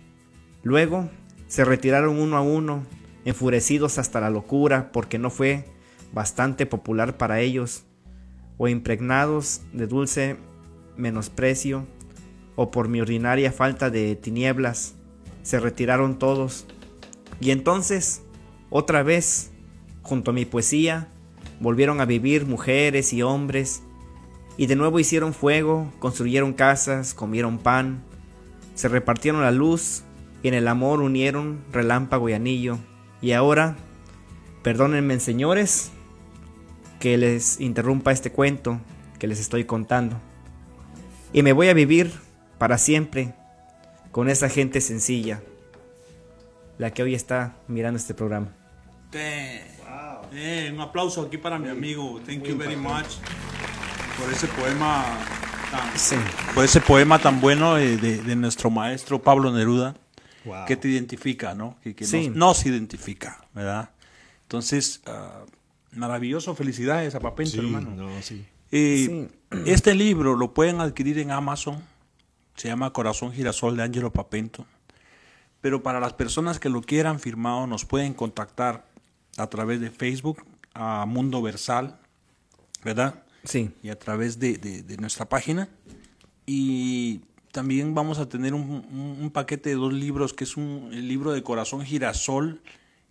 Luego 0.63 1.11
se 1.47 1.65
retiraron 1.65 2.19
uno 2.19 2.37
a 2.37 2.41
uno, 2.41 2.85
enfurecidos 3.25 3.99
hasta 3.99 4.21
la 4.21 4.31
locura 4.31 4.91
porque 4.93 5.19
no 5.19 5.31
fue 5.31 5.65
bastante 6.13 6.67
popular 6.67 7.17
para 7.17 7.41
ellos, 7.41 7.85
o 8.59 8.69
impregnados 8.69 9.63
de 9.73 9.87
dulce 9.87 10.37
menosprecio, 10.97 11.87
o 12.55 12.71
por 12.71 12.89
mi 12.89 13.01
ordinaria 13.01 13.53
falta 13.53 13.91
de 13.91 14.17
tinieblas, 14.17 14.95
se 15.43 15.61
retiraron 15.61 16.19
todos. 16.19 16.67
Y 17.41 17.51
entonces, 17.51 18.23
otra 18.71 19.03
vez, 19.03 19.51
junto 20.03 20.31
a 20.31 20.35
mi 20.35 20.47
poesía, 20.47 21.09
volvieron 21.61 22.01
a 22.01 22.07
vivir 22.07 22.47
mujeres 22.47 23.13
y 23.13 23.23
hombres, 23.23 23.83
y 24.57 24.67
de 24.67 24.77
nuevo 24.77 24.99
hicieron 24.99 25.35
fuego, 25.35 25.93
construyeron 25.99 26.55
casas, 26.55 27.13
comieron 27.13 27.59
pan, 27.59 28.03
se 28.77 28.87
repartieron 28.89 29.43
la 29.43 29.51
luz, 29.51 30.05
y 30.45 30.49
en 30.49 30.55
el 30.55 30.68
amor 30.68 31.01
unieron 31.01 31.64
relámpago 31.72 32.29
y 32.29 32.35
anillo. 32.35 32.79
Y 33.20 33.33
ahora, 33.33 33.77
perdónenme 34.62 35.18
señores, 35.18 35.91
que 37.01 37.16
les 37.16 37.61
interrumpa 37.61 38.12
este 38.12 38.31
cuento 38.31 38.81
que 39.18 39.27
les 39.27 39.41
estoy 39.41 39.64
contando. 39.64 40.20
Y 41.33 41.43
me 41.43 41.53
voy 41.53 41.68
a 41.68 41.74
vivir 41.74 42.12
para 42.59 42.79
siempre 42.79 43.35
con 44.12 44.29
esa 44.29 44.49
gente 44.49 44.81
sencilla, 44.81 45.43
la 46.79 46.93
que 46.93 47.03
hoy 47.03 47.14
está 47.14 47.57
mirando 47.66 47.99
este 47.99 48.14
programa. 48.14 48.53
Eh, 50.33 50.70
un 50.72 50.81
aplauso 50.81 51.22
aquí 51.22 51.39
para 51.39 51.59
mi 51.59 51.68
amigo. 51.68 52.20
Thank 52.27 52.45
you 52.45 52.57
very 52.57 52.77
much 52.77 53.16
por 54.18 54.33
ese 54.33 54.47
poema 54.49 55.18
Sí. 55.97 56.17
por 56.55 56.64
ese 56.64 56.81
poema 56.81 57.19
tan 57.19 57.41
bueno 57.41 57.75
de, 57.75 57.97
de 57.97 58.37
nuestro 58.37 58.71
maestro 58.71 59.23
Pablo 59.23 59.51
Neruda, 59.53 59.95
Wow. 60.45 60.64
que 60.67 60.77
te 60.77 60.89
identifica, 60.89 61.55
¿no? 61.55 61.77
Que, 61.83 61.95
que 61.97 62.05
Sí. 62.05 62.29
nos, 62.29 62.37
nos 62.37 62.67
identifica, 62.67 63.45
¿verdad? 63.53 63.91
Entonces, 64.43 65.01
ah, 65.07 65.41
maravilloso, 65.93 66.55
felicidades 66.55 67.17
a 67.17 67.21
Papento, 67.21 67.51
Sí, 67.53 67.59
hermano. 67.59 67.91
no, 67.91 68.23
sí. 68.23 68.47
Eh, 68.71 69.29
Este 69.67 69.95
libro 69.95 70.37
lo 70.37 70.55
pueden 70.55 70.81
adquirir 70.81 71.19
en 71.19 71.31
Amazon. 71.33 71.83
Se 72.57 72.69
llama 72.69 72.93
Corazón 72.93 73.33
Girasol 73.33 73.77
de 73.77 73.83
Angelo 73.83 74.12
Papento. 74.12 74.67
Pero 75.61 75.83
para 75.83 75.99
las 76.01 76.12
personas 76.12 76.61
que 76.61 76.69
lo 76.69 76.81
quieran 76.83 77.19
firmado, 77.19 77.67
nos 77.67 77.85
pueden 77.85 78.14
contactar 78.14 78.87
a 79.39 79.47
través 79.49 79.81
de 79.81 79.91
Facebook 79.91 80.45
a 80.75 81.07
Mundo 81.07 81.43
Versal, 81.43 81.99
¿verdad? 82.85 83.23
Sí. 83.47 83.70
Y 83.82 83.88
a 83.88 83.99
través 83.99 84.38
de, 84.38 84.59
de- 84.59 84.82
de 84.82 84.97
nuestra 84.99 85.28
página. 85.28 85.68
Y 86.47 87.20
también 87.53 87.94
vamos 87.94 88.18
a 88.18 88.28
tener 88.28 88.55
un, 88.55 88.62
un- 88.70 89.18
un 89.20 89.30
paquete 89.30 89.70
de 89.70 89.76
dos 89.76 89.92
libros, 89.92 90.34
que 90.34 90.44
es 90.44 90.57
un 90.57 90.90
el 90.92 91.09
libro 91.09 91.32
de 91.32 91.42
Corazón 91.42 91.82
Girasol 91.84 92.61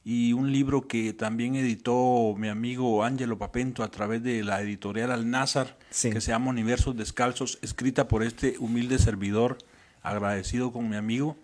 y 0.04 0.34
un 0.34 0.52
libro 0.52 0.88
que 0.88 1.14
también 1.14 1.56
editó 1.56 2.36
mi 2.38 2.48
amigo 2.48 3.04
Ángelo 3.04 3.40
Papento 3.40 3.82
a 3.84 3.90
través 3.90 4.22
de 4.22 4.44
la 4.44 4.62
editorial 4.62 5.12
Alnázar, 5.12 5.78
Sí. 5.90 6.12
que 6.12 6.22
se 6.22 6.32
llama 6.32 6.52
Universos 6.52 6.96
Descalzos, 6.96 7.58
escrita 7.64 8.08
por 8.08 8.22
este 8.22 8.56
humilde 8.60 9.00
servidor, 9.00 9.58
agradecido 10.04 10.72
con 10.72 10.88
mi 10.90 10.96
amigo. 10.96 11.38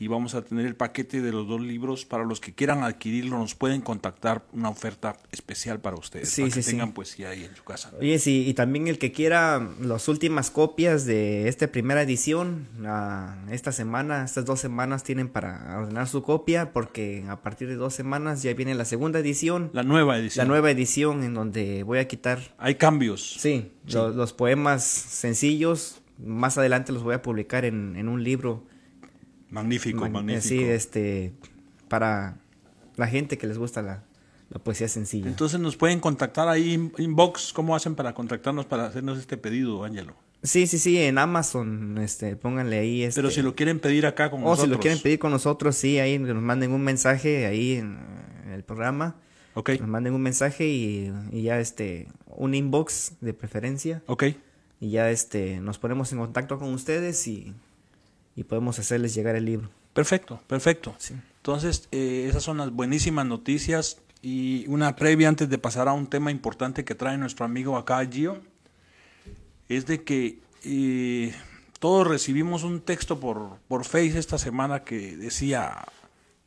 Y 0.00 0.06
vamos 0.06 0.36
a 0.36 0.42
tener 0.42 0.64
el 0.64 0.76
paquete 0.76 1.20
de 1.20 1.32
los 1.32 1.48
dos 1.48 1.60
libros. 1.60 2.04
Para 2.04 2.24
los 2.24 2.38
que 2.38 2.54
quieran 2.54 2.84
adquirirlo, 2.84 3.36
nos 3.36 3.56
pueden 3.56 3.80
contactar 3.80 4.44
una 4.52 4.68
oferta 4.68 5.16
especial 5.32 5.80
para 5.80 5.96
ustedes, 5.96 6.28
Sí, 6.30 6.42
para 6.42 6.54
que 6.54 6.62
sí, 6.62 6.62
sí. 6.62 6.70
tengan 6.70 6.92
poesía 6.92 7.30
ahí 7.30 7.42
en 7.44 7.56
su 7.56 7.64
casa. 7.64 7.90
Oye, 7.98 8.18
sí, 8.20 8.44
y 8.46 8.54
también 8.54 8.86
el 8.86 8.98
que 9.00 9.10
quiera 9.10 9.68
las 9.80 10.06
últimas 10.06 10.52
copias 10.52 11.04
de 11.04 11.48
esta 11.48 11.66
primera 11.66 12.00
edición, 12.02 12.68
esta 13.50 13.72
semana, 13.72 14.24
estas 14.24 14.44
dos 14.44 14.60
semanas 14.60 15.02
tienen 15.02 15.28
para 15.28 15.78
ordenar 15.80 16.06
su 16.06 16.22
copia, 16.22 16.72
porque 16.72 17.24
a 17.28 17.42
partir 17.42 17.66
de 17.66 17.74
dos 17.74 17.92
semanas 17.92 18.42
ya 18.44 18.54
viene 18.54 18.76
la 18.76 18.84
segunda 18.84 19.18
edición, 19.18 19.70
La 19.72 19.82
nueva 19.82 20.12
la 20.14 20.20
edición. 20.20 20.46
nueva 20.46 20.70
edición 20.70 21.24
en 21.24 21.34
donde 21.34 21.82
voy 21.82 21.98
a 21.98 22.06
quitar, 22.06 22.38
Hay 22.58 22.76
cambios. 22.76 23.36
sí, 23.40 23.72
lo- 23.88 24.10
Los, 24.10 24.32
poemas 24.32 24.84
sencillos, 24.84 26.00
más 26.24 26.56
adelante 26.58 26.92
los 26.92 27.02
voy 27.02 27.14
a 27.14 27.22
publicar 27.22 27.64
en, 27.64 27.96
en 27.96 28.08
un 28.08 28.22
libro. 28.22 28.64
Magnífico, 29.50 30.00
mag- 30.00 30.10
magnífico. 30.12 30.38
así, 30.44 30.62
este, 30.64 31.32
para 31.88 32.36
la 32.96 33.06
gente 33.06 33.38
que 33.38 33.46
les 33.46 33.58
gusta 33.58 33.82
la, 33.82 34.02
la 34.50 34.58
poesía 34.58 34.88
sencilla. 34.88 35.28
Entonces 35.28 35.58
nos 35.60 35.76
pueden 35.76 36.00
contactar 36.00 36.48
ahí 36.48 36.74
in- 36.74 36.92
inbox. 36.98 37.52
¿Cómo 37.52 37.74
hacen 37.74 37.94
para 37.94 38.14
contactarnos 38.14 38.66
para 38.66 38.86
hacernos 38.86 39.18
este 39.18 39.36
pedido, 39.36 39.84
Ángelo? 39.84 40.14
sí, 40.42 40.66
sí, 40.68 40.78
sí, 40.78 40.96
en 40.98 41.18
Amazon, 41.18 41.98
este, 41.98 42.36
pónganle 42.36 42.78
ahí. 42.78 43.02
Este, 43.02 43.18
Pero 43.20 43.30
si 43.30 43.42
lo 43.42 43.54
quieren 43.56 43.80
pedir 43.80 44.06
acá 44.06 44.30
con 44.30 44.40
O 44.40 44.44
nosotros. 44.44 44.64
si 44.66 44.70
lo 44.70 44.78
quieren 44.78 45.00
pedir 45.02 45.18
con 45.18 45.32
nosotros, 45.32 45.74
sí, 45.76 45.98
ahí 45.98 46.18
nos 46.18 46.40
manden 46.40 46.70
un 46.72 46.82
mensaje 46.82 47.46
ahí 47.46 47.72
en, 47.72 47.96
eh, 48.46 48.54
el 48.54 48.62
programa. 48.62 49.16
Ok, 49.54 49.70
Nos 49.80 49.88
manden 49.88 50.12
un 50.14 50.22
mensaje 50.22 50.68
y, 50.68 51.12
y 51.32 51.42
ya 51.42 51.58
este, 51.58 52.06
un 52.26 52.54
inbox 52.54 53.14
de 53.20 53.34
preferencia. 53.34 54.02
ok. 54.06 54.24
Y 54.80 54.90
ya 54.90 55.10
este, 55.10 55.58
nos 55.58 55.78
ponemos 55.80 56.12
en 56.12 56.18
contacto 56.18 56.56
con 56.60 56.72
ustedes 56.72 57.26
y, 57.26 57.52
y 58.38 58.44
podemos 58.44 58.78
hacerles 58.78 59.14
llegar 59.14 59.34
el 59.34 59.44
libro. 59.44 59.68
Perfecto, 59.92 60.40
perfecto. 60.46 60.94
Sí. 60.98 61.14
Entonces, 61.38 61.88
eh, 61.90 62.26
esas 62.28 62.44
son 62.44 62.58
las 62.58 62.70
buenísimas 62.70 63.26
noticias. 63.26 63.98
Y 64.22 64.64
una 64.68 64.94
previa 64.94 65.28
antes 65.28 65.48
de 65.48 65.58
pasar 65.58 65.88
a 65.88 65.92
un 65.92 66.06
tema 66.06 66.30
importante 66.30 66.84
que 66.84 66.94
trae 66.94 67.18
nuestro 67.18 67.44
amigo 67.44 67.76
acá, 67.76 68.04
Gio, 68.08 68.40
es 69.68 69.86
de 69.86 70.04
que 70.04 70.38
eh, 70.64 71.34
todos 71.80 72.06
recibimos 72.06 72.62
un 72.62 72.80
texto 72.80 73.18
por, 73.18 73.58
por 73.66 73.84
Face 73.84 74.18
esta 74.18 74.38
semana 74.38 74.84
que 74.84 75.16
decía 75.16 75.84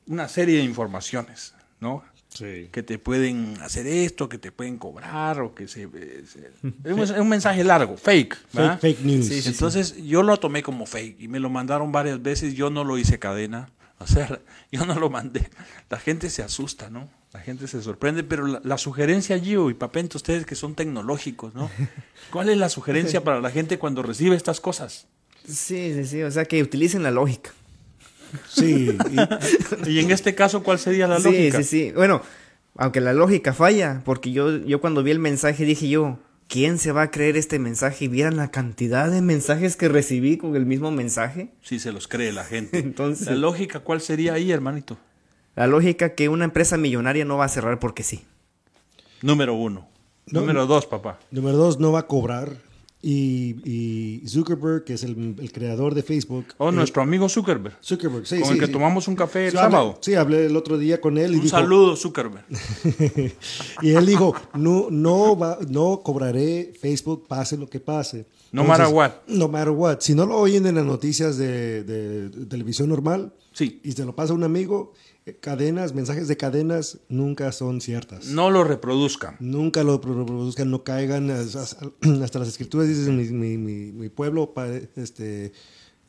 una 0.07 0.29
serie 0.29 0.57
de 0.59 0.63
informaciones, 0.63 1.53
¿no? 1.81 2.03
Sí. 2.33 2.69
que 2.71 2.81
te 2.81 2.97
pueden 2.97 3.57
hacer 3.61 3.85
esto, 3.87 4.29
que 4.29 4.37
te 4.37 4.53
pueden 4.53 4.77
cobrar 4.77 5.41
o 5.41 5.53
que 5.53 5.67
se... 5.67 5.83
eh, 5.83 6.23
se- 6.25 6.47
es, 6.85 6.93
un, 6.93 6.99
es 7.01 7.11
un 7.11 7.27
mensaje 7.29 7.63
largo, 7.63 7.97
fake. 7.97 8.37
¿verdad? 8.53 8.79
Fake, 8.79 8.97
fake 8.97 9.05
news. 9.05 9.27
Sí, 9.27 9.41
sí, 9.41 9.49
Entonces 9.49 9.95
yo 10.03 10.23
lo 10.23 10.37
tomé 10.37 10.63
como 10.63 10.85
fake 10.85 11.19
y 11.19 11.27
me 11.27 11.39
lo 11.41 11.49
mandaron 11.49 11.91
varias 11.91 12.21
veces, 12.21 12.53
yo 12.53 12.69
no 12.69 12.83
lo 12.85 12.97
hice 12.97 13.19
cadena, 13.19 13.69
o 13.99 14.07
sea, 14.07 14.39
yo 14.71 14.85
no 14.85 14.97
lo 14.97 15.09
mandé. 15.09 15.49
La 15.89 15.99
gente 15.99 16.29
se 16.29 16.41
asusta, 16.41 16.89
¿no? 16.89 17.09
La 17.33 17.39
gente 17.41 17.67
se 17.67 17.81
sorprende, 17.81 18.23
pero 18.23 18.47
la, 18.47 18.61
la 18.63 18.77
sugerencia, 18.77 19.37
Gio 19.39 19.69
y 19.69 19.73
Papento, 19.73 20.17
ustedes 20.17 20.45
que 20.45 20.55
son 20.55 20.73
tecnológicos, 20.75 21.53
¿no? 21.53 21.69
¿Cuál 22.31 22.47
es 22.49 22.57
la 22.57 22.69
sugerencia 22.69 23.23
para 23.25 23.41
la 23.41 23.51
gente 23.51 23.77
cuando 23.77 24.03
recibe 24.03 24.35
estas 24.37 24.59
cosas? 24.61 25.07
Sí, 25.45 25.93
sí, 25.93 26.05
sí, 26.05 26.23
o 26.23 26.31
sea 26.31 26.45
que 26.45 26.61
utilicen 26.63 27.03
la 27.03 27.11
lógica. 27.11 27.51
Sí, 28.49 28.97
y- 29.11 29.89
Y 29.89 29.99
en 29.99 30.11
este 30.11 30.35
caso, 30.35 30.63
¿cuál 30.63 30.79
sería 30.79 31.07
la 31.07 31.19
sí, 31.19 31.23
lógica? 31.25 31.57
sí, 31.57 31.63
sí. 31.63 31.91
Bueno, 31.91 32.21
aunque 32.77 33.01
la 33.01 33.13
lógica 33.13 33.53
falla, 33.53 34.01
porque 34.05 34.31
yo, 34.31 34.57
yo 34.57 34.79
cuando 34.81 35.03
vi 35.03 35.11
el 35.11 35.19
mensaje 35.19 35.65
dije 35.65 35.89
yo, 35.89 36.19
¿quién 36.47 36.77
se 36.79 36.91
va 36.91 37.03
a 37.03 37.11
creer 37.11 37.37
este 37.37 37.59
mensaje? 37.59 38.05
Y 38.05 38.07
vieran 38.07 38.37
la 38.37 38.51
cantidad 38.51 39.09
de 39.11 39.21
mensajes 39.21 39.75
que 39.75 39.89
recibí 39.89 40.37
con 40.37 40.55
el 40.55 40.65
mismo 40.65 40.91
mensaje. 40.91 41.49
Sí, 41.61 41.79
se 41.79 41.91
los 41.91 42.07
cree 42.07 42.31
la 42.31 42.43
gente. 42.45 42.79
Entonces- 42.79 43.27
¿La 43.27 43.35
lógica 43.35 43.79
cuál 43.81 44.01
sería 44.01 44.33
ahí, 44.33 44.51
hermanito? 44.51 44.97
La 45.55 45.67
lógica 45.67 46.15
que 46.15 46.29
una 46.29 46.45
empresa 46.45 46.77
millonaria 46.77 47.25
no 47.25 47.37
va 47.37 47.45
a 47.45 47.49
cerrar 47.49 47.79
porque 47.79 48.03
sí. 48.03 48.23
Número 49.21 49.53
uno. 49.53 49.87
No, 50.27 50.39
Número 50.41 50.65
dos, 50.65 50.85
papá. 50.85 51.19
número 51.31 51.57
dos, 51.57 51.79
no 51.79 51.91
va 51.91 51.99
a 51.99 52.07
cobrar. 52.07 52.53
Y, 53.03 53.55
y 53.65 54.27
Zuckerberg, 54.27 54.83
que 54.83 54.93
es 54.93 55.03
el, 55.03 55.35
el 55.39 55.51
creador 55.51 55.95
de 55.95 56.03
Facebook. 56.03 56.45
Oh, 56.59 56.71
nuestro 56.71 57.01
amigo 57.01 57.27
Zuckerberg. 57.29 57.75
Zuckerberg, 57.83 58.27
sí, 58.27 58.37
con 58.39 58.47
sí, 58.49 58.53
el 58.53 58.59
que 58.59 58.67
sí. 58.67 58.71
tomamos 58.71 59.07
un 59.07 59.15
café 59.15 59.45
el 59.47 59.51
Sí, 59.53 59.57
hablé- 59.57 59.71
sábado. 59.71 59.97
sí, 60.01 60.13
hablé 60.13 60.45
el 60.45 60.55
otro 60.55 60.77
día 60.77 61.01
con 61.01 61.17
él 61.17 61.31
y 61.31 61.35
Un 61.37 61.41
dijo, 61.41 61.57
saludo, 61.57 61.95
Zuckerberg. 61.95 62.45
y 63.81 63.89
él 63.91 64.05
dijo, 64.05 64.35
no, 64.53 64.87
no, 64.91 65.35
va, 65.37 65.57
no 65.67 66.01
cobraré 66.03 66.73
Facebook, 66.79 67.25
pase 67.27 67.57
lo 67.57 67.67
que 67.67 67.79
pase. 67.79 68.27
No 68.51 68.63
matter 68.65 68.87
what. 68.93 69.11
No 69.27 69.47
matter 69.47 69.69
what. 69.71 69.99
Si 70.01 70.13
no 70.13 70.25
lo 70.25 70.37
oyen 70.37 70.67
en 70.67 70.75
las 70.75 70.85
noticias 70.85 71.37
de, 71.37 71.83
de- 71.83 72.29
de 72.29 72.45
televisión 72.45 72.89
normal 72.89 73.33
Sí. 73.53 73.81
y 73.83 73.91
se 73.93 74.05
lo 74.05 74.15
pasa 74.15 74.31
a 74.33 74.35
un 74.35 74.43
amigo, 74.43 74.93
cadenas, 75.39 75.93
mensajes 75.93 76.27
de 76.27 76.35
cadenas 76.37 76.99
nunca 77.09 77.51
son 77.51 77.79
ciertas. 77.81 78.25
No 78.27 78.49
lo 78.49 78.63
reproduzcan. 78.63 79.37
Nunca 79.39 79.83
lo 79.83 80.01
pro- 80.01 80.25
produzcan, 80.25 80.71
no 80.71 80.83
caigan. 80.83 81.29
as- 81.29 81.55
as- 81.55 81.77
Hasta 82.23 82.39
las 82.39 82.47
escrituras 82.47 82.87
dicen 82.87 83.15
mi, 83.17 83.25
mi, 83.25 83.57
mi, 83.57 83.91
mi 83.91 84.09
pueblo 84.09 84.53
este, 84.95 85.45
eh, 85.45 85.51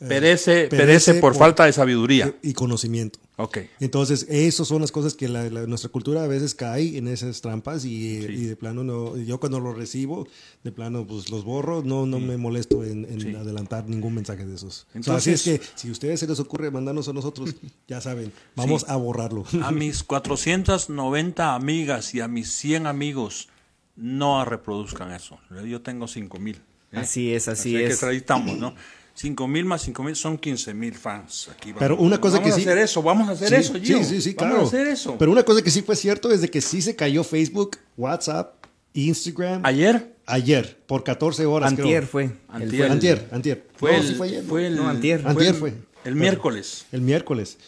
Perece, 0.08 0.66
perece 0.68 1.14
por, 1.14 1.34
falta 1.36 1.64
de 1.66 1.72
sabiduría. 1.72 2.34
y 2.42 2.54
conocimiento. 2.54 3.18
Ok. 3.36 3.58
Entonces, 3.80 4.26
esas 4.28 4.68
son 4.68 4.82
las 4.82 4.92
cosas 4.92 5.14
que 5.14 5.26
la- 5.26 5.48
la- 5.48 5.66
nuestra 5.66 5.90
cultura 5.90 6.22
a 6.22 6.26
veces 6.26 6.54
cae 6.54 6.98
en 6.98 7.08
esas 7.08 7.40
trampas 7.40 7.84
y, 7.86 8.20
Sí. 8.20 8.26
y 8.32 8.44
de 8.44 8.56
plano 8.56 8.84
no, 8.84 9.16
yo 9.16 9.40
cuando 9.40 9.58
lo 9.58 9.72
recibo, 9.72 10.28
de 10.62 10.70
plano 10.70 11.06
pues 11.06 11.30
los 11.30 11.42
borro, 11.42 11.82
no, 11.82 12.04
no 12.04 12.20
me 12.20 12.36
molesto 12.36 12.84
en, 12.84 13.06
en 13.06 13.20
Sí. 13.20 13.34
adelantar 13.34 13.88
ningún 13.88 14.14
mensaje 14.14 14.44
de 14.44 14.54
esos. 14.54 14.80
O 14.80 14.84
sea, 14.84 14.96
Entonces- 14.96 15.40
así 15.40 15.50
es 15.50 15.60
que 15.60 15.66
si 15.76 15.88
a 15.88 15.92
ustedes 15.92 16.20
se 16.20 16.26
les 16.26 16.38
ocurre 16.40 16.70
mandarnos 16.70 17.08
a 17.08 17.14
nosotros, 17.14 17.54
ya 17.88 18.00
saben, 18.02 18.32
vamos 18.54 18.82
Sí. 18.82 18.86
a 18.90 18.96
borrarlo. 18.96 19.44
A 19.62 19.70
mis 19.72 20.02
490 20.04 21.54
amigas 21.54 22.14
y 22.14 22.20
a 22.20 22.28
mis 22.28 22.52
100 22.52 22.86
amigos, 22.86 23.48
no 23.96 24.44
reproduzcan 24.44 25.10
eso. 25.12 25.38
Yo 25.66 25.80
tengo 25.80 26.06
5 26.06 26.38
mil. 26.38 26.56
¿eh? 26.92 26.98
Así 26.98 27.32
es, 27.32 27.48
así 27.48 27.72
que 27.72 27.86
es. 27.86 28.02
ahí 28.02 28.18
estamos, 28.18 28.58
¿no? 28.58 28.74
5 29.14 29.46
mil 29.48 29.64
más 29.64 29.82
5 29.82 30.02
mil 30.02 30.16
son 30.16 30.38
15 30.38 30.74
mil 30.74 30.94
fans. 30.94 31.48
Aquí 31.52 31.70
vamos. 31.72 31.80
Pero 31.80 31.96
una 31.98 32.18
cosa 32.20 32.36
vamos 32.38 32.48
que 32.48 32.52
a 32.52 32.56
sí- 32.56 32.62
hacer 32.62 32.78
eso, 32.78 33.02
vamos 33.02 33.28
a 33.28 33.32
hacer 33.32 33.48
Sí, 33.48 33.54
eso, 33.56 33.74
Gio. 33.74 33.98
Sí, 33.98 34.04
sí, 34.04 34.20
sí, 34.22 34.34
Vamos 34.38 34.50
claro. 34.52 34.64
a 34.64 34.68
hacer 34.68 34.86
eso. 34.88 35.16
Pero 35.18 35.30
una 35.32 35.42
cosa 35.42 35.62
que 35.62 35.70
sí 35.70 35.82
fue 35.82 35.96
cierto 35.96 36.30
es 36.32 36.40
de 36.40 36.48
que 36.50 36.60
sí 36.60 36.80
se 36.82 36.96
cayó 36.96 37.22
Facebook, 37.24 37.76
WhatsApp, 37.96 38.54
Instagram 38.94 39.62
Ayer 39.64 40.12
ayer 40.26 40.78
por 40.86 41.02
14 41.04 41.44
horas. 41.46 41.70
Antier 41.70 41.86
creo. 42.02 42.06
fue. 42.08 42.30
Antier. 42.48 42.90
Antier, 42.90 43.28
antier. 43.32 43.66
fue, 43.76 43.92
No, 43.92 43.98
el, 43.98 44.06
sí 44.08 44.14
fue 44.14 44.28
ayer. 44.28 44.44
fue 44.44 44.66
el- 44.66 44.76
No, 44.76 44.88
antier. 44.88 45.22
Antier 45.26 45.48
el- 45.48 45.54
fue. 45.54 45.74
El 46.04 46.16
miércoles. 46.16 46.86
El 46.92 47.00
miércoles. 47.02 47.58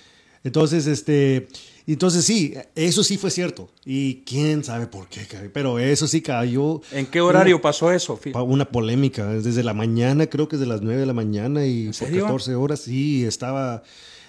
Entonces, 0.45 0.87
este, 0.87 1.49
entonces 1.93 2.25
sí, 2.25 2.55
eso 2.75 3.05
sí 3.05 3.19
fue 3.19 3.31
cierto. 3.31 3.69
Y 3.85 4.23
quién 4.27 4.65
sabe 4.65 4.87
por 4.87 5.07
qué, 5.09 5.27
pero 5.53 5.79
eso 5.79 6.09
sí 6.09 6.23
cayó. 6.23 6.81
¿En 6.93 7.07
qué 7.07 7.21
horario 7.21 7.61
pasó 7.61 7.93
eso? 7.93 8.19
Una 8.47 8.65
polémica, 8.65 9.27
desde 9.27 9.63
la 9.63 9.75
mañana, 9.75 10.27
creo 10.27 10.49
que 10.49 10.57
desde 10.57 10.69
las 10.69 10.81
9 10.81 11.01
de 11.01 11.07
la 11.07 11.13
mañana 11.13 11.67
y 11.67 11.87
por 11.87 11.95
serio? 11.95 12.23
14 12.23 12.55
horas, 12.55 12.81
sí, 12.81 13.27
estaba, 13.27 13.83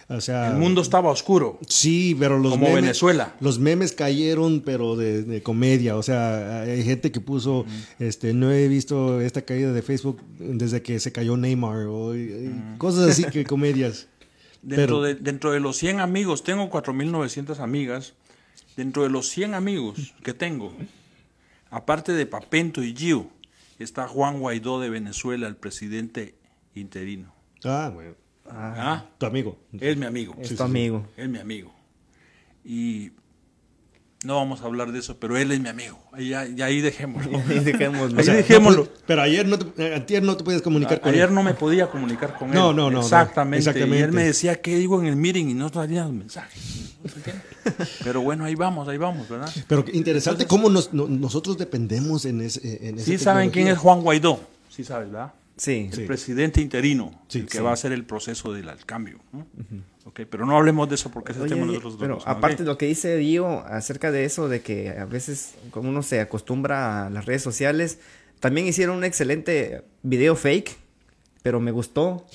o 0.10 0.20
sea... 0.20 0.52
El 0.52 0.58
mundo 0.58 0.82
estaba 0.82 1.10
oscuro. 1.10 1.58
Sí, 1.68 2.16
pero 2.20 2.38
los 2.40 2.52
Como 2.52 2.66
memes, 2.66 2.82
Venezuela. 2.82 3.36
Los 3.40 3.58
memes 3.58 3.94
cayeron, 3.94 4.60
pero 4.60 4.98
de, 4.98 5.24
de 5.24 5.42
comedia. 5.42 5.96
O 5.96 6.04
sea, 6.04 6.62
hay 6.64 6.84
gente 6.84 7.14
que 7.14 7.22
puso, 7.22 7.66
este, 8.00 8.34
no 8.34 8.52
he 8.52 8.68
visto 8.68 9.22
esta 9.22 9.44
caída 9.44 9.72
de 9.72 9.82
Facebook 9.82 10.22
desde 10.38 10.82
que 10.82 11.00
se 11.00 11.14
cayó 11.14 11.38
Neymar 11.38 11.88
o 11.88 12.18
y 12.18 12.54
cosas 12.78 13.12
así 13.12 13.24
que 13.24 13.46
comedias. 13.46 14.08
Dentro, 14.66 15.00
Pero- 15.00 15.02
de, 15.04 15.16
dentro 15.16 15.52
de 15.52 15.60
los 15.62 15.78
100 15.78 16.00
amigos, 16.02 16.44
tengo 16.44 16.70
4.900 16.70 17.60
amigas 17.60 18.16
Dentro 18.76 19.04
de 19.04 19.10
los 19.10 19.30
100 19.30 19.54
amigos 19.54 20.14
que 20.22 20.34
tengo, 20.34 20.74
aparte 21.70 22.12
de 22.12 22.26
Papento 22.26 22.84
y 22.84 22.94
Gio, 22.94 23.30
está 23.80 24.06
Juan 24.08 24.40
Guaidó 24.40 24.82
de 24.82 24.90
Venezuela, 24.90 25.48
el 25.48 25.56
presidente 25.56 26.36
interino. 26.74 27.34
Ah, 27.64 27.90
bueno. 27.94 28.16
¿Ah? 28.48 29.06
Tu 29.18 29.26
amigo. 29.26 29.58
Es 29.80 29.96
mi 29.96 30.06
amigo. 30.06 30.36
Es 30.40 30.56
tu 30.56 30.62
amigo. 30.62 31.08
Es 31.16 31.30
mi 31.30 31.40
amigo. 31.40 31.74
Y 32.66 33.12
no 34.26 34.36
vamos 34.36 34.62
a 34.62 34.66
hablar 34.66 34.92
de 34.92 35.00
eso, 35.00 35.18
pero 35.20 35.38
él 35.38 35.52
es 35.52 35.60
mi 35.60 35.70
amigo. 35.70 35.98
Y 36.18 36.30
ya, 36.30 36.46
ya 36.48 36.66
ahí 36.66 36.82
dejémoslo. 36.82 37.38
Ahí 37.48 37.60
dejémoslo. 37.60 38.20
Ahí 38.20 38.26
dejémoslo. 38.26 38.88
pero 39.06 39.22
ayer 39.22 39.46
no 39.48 39.58
te, 39.60 39.84
eh, 39.86 39.96
antier 39.96 40.24
no 40.24 40.36
te 40.36 40.44
puedes 40.44 40.62
comunicar 40.62 41.00
con 41.02 41.14
Ayer 41.14 41.30
él. 41.30 41.36
no 41.36 41.44
me 41.44 41.54
podía 41.54 41.88
comunicar 41.88 42.36
con 42.38 42.50
él. 42.50 42.56
No, 42.56 42.74
no, 42.74 42.90
no, 42.90 42.98
no. 42.98 43.02
Exactamente. 43.02 43.58
Y 43.58 43.70
Exactamente. 43.70 44.04
él 44.04 44.12
me 44.12 44.24
decía 44.24 44.60
qué 44.62 44.76
digo 44.78 45.00
en 45.00 45.08
el 45.08 45.16
meeting 45.16 45.46
y 45.50 45.54
no 45.54 45.70
traía 45.70 46.04
los 46.04 46.14
mensajes. 46.14 46.62
Pero 48.04 48.22
bueno, 48.22 48.46
ahí 48.46 48.56
vamos, 48.56 48.88
ahí 48.88 48.98
vamos, 48.98 49.30
¿verdad? 49.30 49.50
Pero 49.68 49.86
qué 49.86 49.96
interesante 49.96 50.46
cómo 50.48 50.70
nos- 50.70 50.92
no- 50.94 51.08
nosotros 51.08 51.58
dependemos 51.58 52.26
en, 52.26 52.42
ese, 52.42 52.88
en 52.88 52.96
esa 52.96 53.06
Sí 53.06 53.18
saben 53.18 53.50
quién 53.52 53.68
es. 53.68 53.78
Juan 53.78 54.02
Guaidó. 54.02 54.40
Sí 54.70 54.84
sabes, 54.84 55.12
¿verdad? 55.12 55.34
Sí. 55.58 55.90
El 55.94 56.06
presidente 56.06 56.62
interino, 56.62 57.12
Sí, 57.28 57.40
el 57.40 57.46
que 57.46 57.58
sí. 57.60 57.64
va 57.64 57.70
a 57.70 57.74
hacer 57.74 57.92
el 57.94 58.04
proceso 58.06 58.52
del 58.54 58.68
al 58.70 58.84
cambio. 58.86 59.20
¿no? 59.32 59.46
Ok, 60.08 60.22
pero 60.30 60.46
no 60.46 60.56
hablemos 60.56 60.88
de 60.88 60.96
eso 60.96 61.10
porque 61.10 61.32
ese 61.32 61.42
Oye, 61.42 61.50
tema 61.56 61.66
nosotros 61.66 61.98
pero 62.00 62.14
dos, 62.16 62.24
¿ok? 62.24 62.30
aparte 62.30 62.58
de 62.64 62.66
lo 62.70 62.78
que 62.78 62.86
dice 62.86 63.18
Dio 63.18 63.66
acerca 63.66 64.12
de 64.12 64.24
eso, 64.26 64.48
de 64.48 64.62
que 64.62 64.92
a 64.92 65.06
veces 65.06 65.56
como 65.72 65.90
uno 65.90 66.04
se 66.04 66.22
acostumbra 66.22 67.08
a 67.08 67.10
las 67.10 67.26
redes 67.26 67.42
sociales, 67.42 68.00
también 68.40 68.68
hicieron 68.68 68.98
un 68.98 69.04
excelente 69.04 69.84
video 70.04 70.36
fake, 70.36 70.78
pero 71.42 71.60
me 71.60 71.72
gustó, 71.72 72.26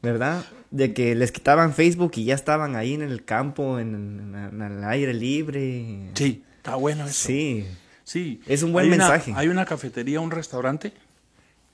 ¿verdad? 0.00 0.44
De 0.70 0.94
que 0.94 1.16
les 1.16 1.32
quitaban 1.32 1.74
Facebook 1.74 2.12
y 2.16 2.24
ya 2.24 2.34
estaban 2.36 2.76
ahí 2.76 2.94
en 2.94 3.02
el 3.02 3.24
campo, 3.24 3.80
en, 3.80 3.94
en- 3.94 4.34
en 4.36 4.62
el 4.62 4.84
aire 4.84 5.12
libre. 5.12 6.10
Sí, 6.14 6.44
está 6.58 6.76
bueno 6.76 7.04
eso. 7.04 7.26
Sí. 7.26 7.66
Sí. 8.04 8.40
Es 8.46 8.62
un 8.62 8.72
buen 8.72 8.84
Hay 8.86 8.92
una- 8.92 9.08
mensaje. 9.08 9.32
hay 9.34 9.48
una 9.48 9.64
cafetería, 9.64 10.20
un 10.20 10.30
restaurante 10.30 10.92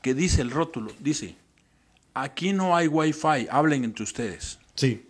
que 0.01 0.14
dice 0.14 0.40
el 0.40 0.51
rótulo, 0.51 0.90
dice, 1.01 1.36
aquí 2.14 2.53
no 2.55 2.74
hay 2.76 2.88
wifi, 2.88 3.47
hablen 3.51 3.84
entre 3.84 4.05
ustedes. 4.05 4.59
Sí. 4.74 5.07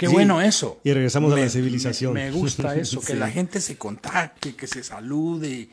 Qué 0.00 0.06
Sí. 0.06 0.12
bueno 0.14 0.40
eso. 0.40 0.80
Y 0.82 0.92
regresamos 0.94 1.30
a 1.34 1.36
la 1.36 1.48
civilización. 1.50 2.14
Me, 2.14 2.24
me 2.24 2.30
gusta 2.30 2.74
eso, 2.74 3.00
que 3.00 3.12
Sí. 3.12 3.18
la 3.18 3.28
gente 3.30 3.60
se 3.60 3.76
contacte, 3.76 4.56
que 4.56 4.66
se 4.66 4.82
salude, 4.82 5.68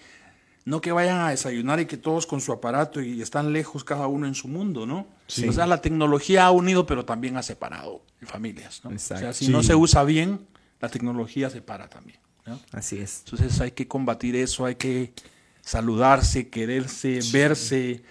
no 0.66 0.82
que 0.82 0.92
vayan 0.92 1.20
a 1.22 1.30
desayunar 1.30 1.80
y 1.80 1.86
que 1.86 1.96
todos 1.96 2.28
con 2.28 2.42
su 2.42 2.52
aparato 2.52 3.02
y 3.02 3.22
están 3.22 3.54
lejos 3.54 3.86
cada 3.86 4.08
uno 4.08 4.28
en 4.28 4.36
su 4.36 4.50
mundo, 4.50 4.86
¿no? 4.86 5.08
Sí. 5.28 5.48
O 5.48 5.54
sea, 5.54 5.66
la 5.66 5.80
tecnología 5.80 6.46
ha 6.46 6.52
unido, 6.52 6.86
pero 6.86 7.06
también 7.06 7.38
ha 7.38 7.42
separado 7.42 8.02
familias, 8.24 8.82
¿no? 8.84 8.90
O 8.90 9.00
sea, 9.00 9.32
si 9.32 9.48
no 9.48 9.64
se 9.64 9.76
usa 9.76 10.04
bien, 10.04 10.42
la 10.82 10.90
tecnología 10.90 11.50
separa 11.50 11.88
también, 11.88 12.20
¿no? 12.46 12.60
Así 12.74 12.98
es. 13.00 13.22
Entonces 13.24 13.62
hay 13.62 13.72
que 13.72 13.88
combatir 13.88 14.36
eso, 14.36 14.66
hay 14.66 14.76
que 14.76 15.14
saludarse, 15.62 16.50
quererse, 16.50 17.20
verse. 17.32 18.02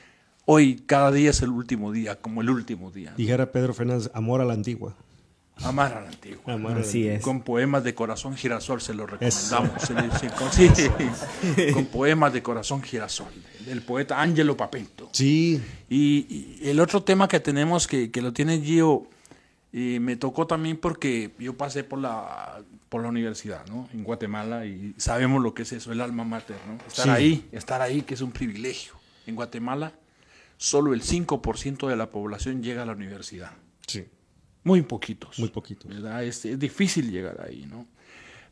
Hoy 0.46 0.82
cada 0.86 1.10
día 1.12 1.30
es 1.30 1.42
el 1.42 1.50
último 1.50 1.92
día, 1.92 2.20
como 2.20 2.40
el 2.40 2.48
último 2.50 2.90
día. 2.90 3.12
Dijera 3.16 3.50
Pedro 3.52 3.74
Fernández, 3.74 4.10
amor 4.14 4.40
a 4.40 4.44
la 4.44 4.54
antigua. 4.54 4.96
Amar 5.62 5.94
a 5.94 6.00
la 6.02 6.09
antigua. 6.09 6.52
Amar 6.54 6.78
Así 6.78 7.09
es. 7.09 7.22
Con 7.22 7.40
poemas 7.40 7.82
de 7.82 7.94
corazón 7.94 8.36
girasol 8.36 8.80
se 8.80 8.92
lo 8.94 9.07
recomendamos. 9.07 9.70
Se 9.82 9.94
le- 9.94 10.11
se- 10.18 10.30
con, 10.30 10.52
sí, 10.52 10.68
con 11.72 11.86
poemas 11.86 12.32
de 12.32 12.42
corazón 12.42 12.82
girasol, 12.82 13.32
del 13.64 13.82
poeta 13.82 14.20
Angelo 14.20 14.57
Papento. 14.57 15.09
Sí, 15.12 15.61
Y, 15.88 16.59
y 16.61 16.68
el 16.68 16.78
otro 16.80 17.02
tema 17.02 17.26
que 17.26 17.40
tenemos, 17.40 17.86
que, 17.86 18.11
que 18.11 18.20
lo 18.20 18.32
tiene 18.32 18.61
Gio, 18.61 19.09
eh, 19.72 19.98
me 20.00 20.16
tocó 20.16 20.46
también 20.46 20.76
porque 20.76 21.32
yo 21.38 21.54
pasé 21.57 21.84
por 21.84 21.98
la, 22.00 22.62
por 22.88 23.02
la 23.02 23.09
universidad, 23.09 23.66
¿no? 23.66 23.88
En 23.94 24.04
Guatemala 24.04 24.66
y 24.66 24.94
sabemos 24.98 25.42
lo 25.42 25.54
que 25.54 25.62
es 25.62 25.72
eso, 25.72 25.90
el 25.90 26.00
alma 26.02 26.24
mater, 26.24 26.57
¿no? 26.68 26.74
Estar 26.86 27.04
Sí. 27.07 27.11
ahí, 27.11 27.48
estar 27.52 27.80
ahí, 27.82 28.02
que 28.02 28.14
es 28.14 28.20
un 28.20 28.30
privilegio. 28.32 28.92
En 29.26 29.34
Guatemala, 29.34 29.92
solo 30.59 30.92
el 30.94 31.02
5% 31.02 31.88
de 31.88 31.96
la 31.96 32.11
población 32.11 32.62
llega 32.62 32.82
a 32.82 32.86
la 32.86 32.92
universidad. 32.92 33.52
sí, 33.86 34.04
Muy 34.66 34.82
poquitos. 34.82 35.38
muy 35.38 35.48
poquito. 35.48 35.88
¿verdad? 35.88 36.24
Es, 36.24 36.44
es 36.44 36.58
difícil 36.58 37.08
llegar 37.10 37.40
ahí, 37.46 37.66
¿no? 37.70 37.86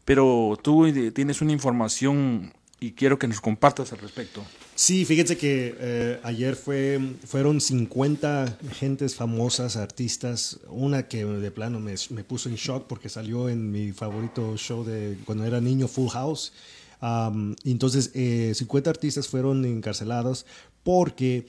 Pero 0.05 0.57
tú 0.63 0.87
eh, 0.87 1.11
tienes 1.11 1.43
una 1.43 1.51
información 1.51 2.53
y 2.79 2.93
quiero 2.93 3.19
que 3.19 3.27
nos 3.27 3.41
compartas 3.41 3.93
al 3.93 3.99
respecto. 3.99 4.45
Sí, 4.77 5.05
fíjense 5.05 5.37
que 5.37 5.75
eh, 5.77 6.21
ayer 6.23 6.55
fue, 6.55 7.01
fueron 7.27 7.61
50 7.61 8.59
gentes 8.73 9.17
famosas, 9.17 9.77
artistas, 9.77 10.61
una 10.69 11.09
que 11.09 11.25
de 11.25 11.51
plano 11.51 11.81
me, 11.81 11.95
me 12.11 12.23
puso 12.23 12.49
en 12.49 12.55
shock 12.55 12.87
porque 12.87 13.09
salió 13.09 13.49
en 13.49 13.73
mi 13.73 13.91
favorito 13.91 14.57
show 14.57 14.85
de 14.85 15.19
cuando 15.25 15.45
era 15.45 15.61
niño, 15.61 15.89
Full 15.89 16.11
House. 16.11 16.53
Y 17.65 17.71
entonces, 17.71 18.13
eh, 18.15 18.53
50 18.55 18.89
artistas 18.89 19.29
fueron 19.29 19.65
encarcelados 19.65 20.47
porque 20.85 21.47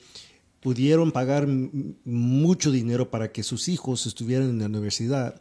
pudieron 0.66 1.12
pagar 1.12 1.46
mucho 2.06 2.72
dinero 2.72 3.12
para 3.12 3.32
que 3.32 3.44
sus 3.44 3.68
hijos 3.68 4.08
estuvieran 4.08 4.50
en 4.50 4.58
la 4.58 4.66
universidad. 4.66 5.40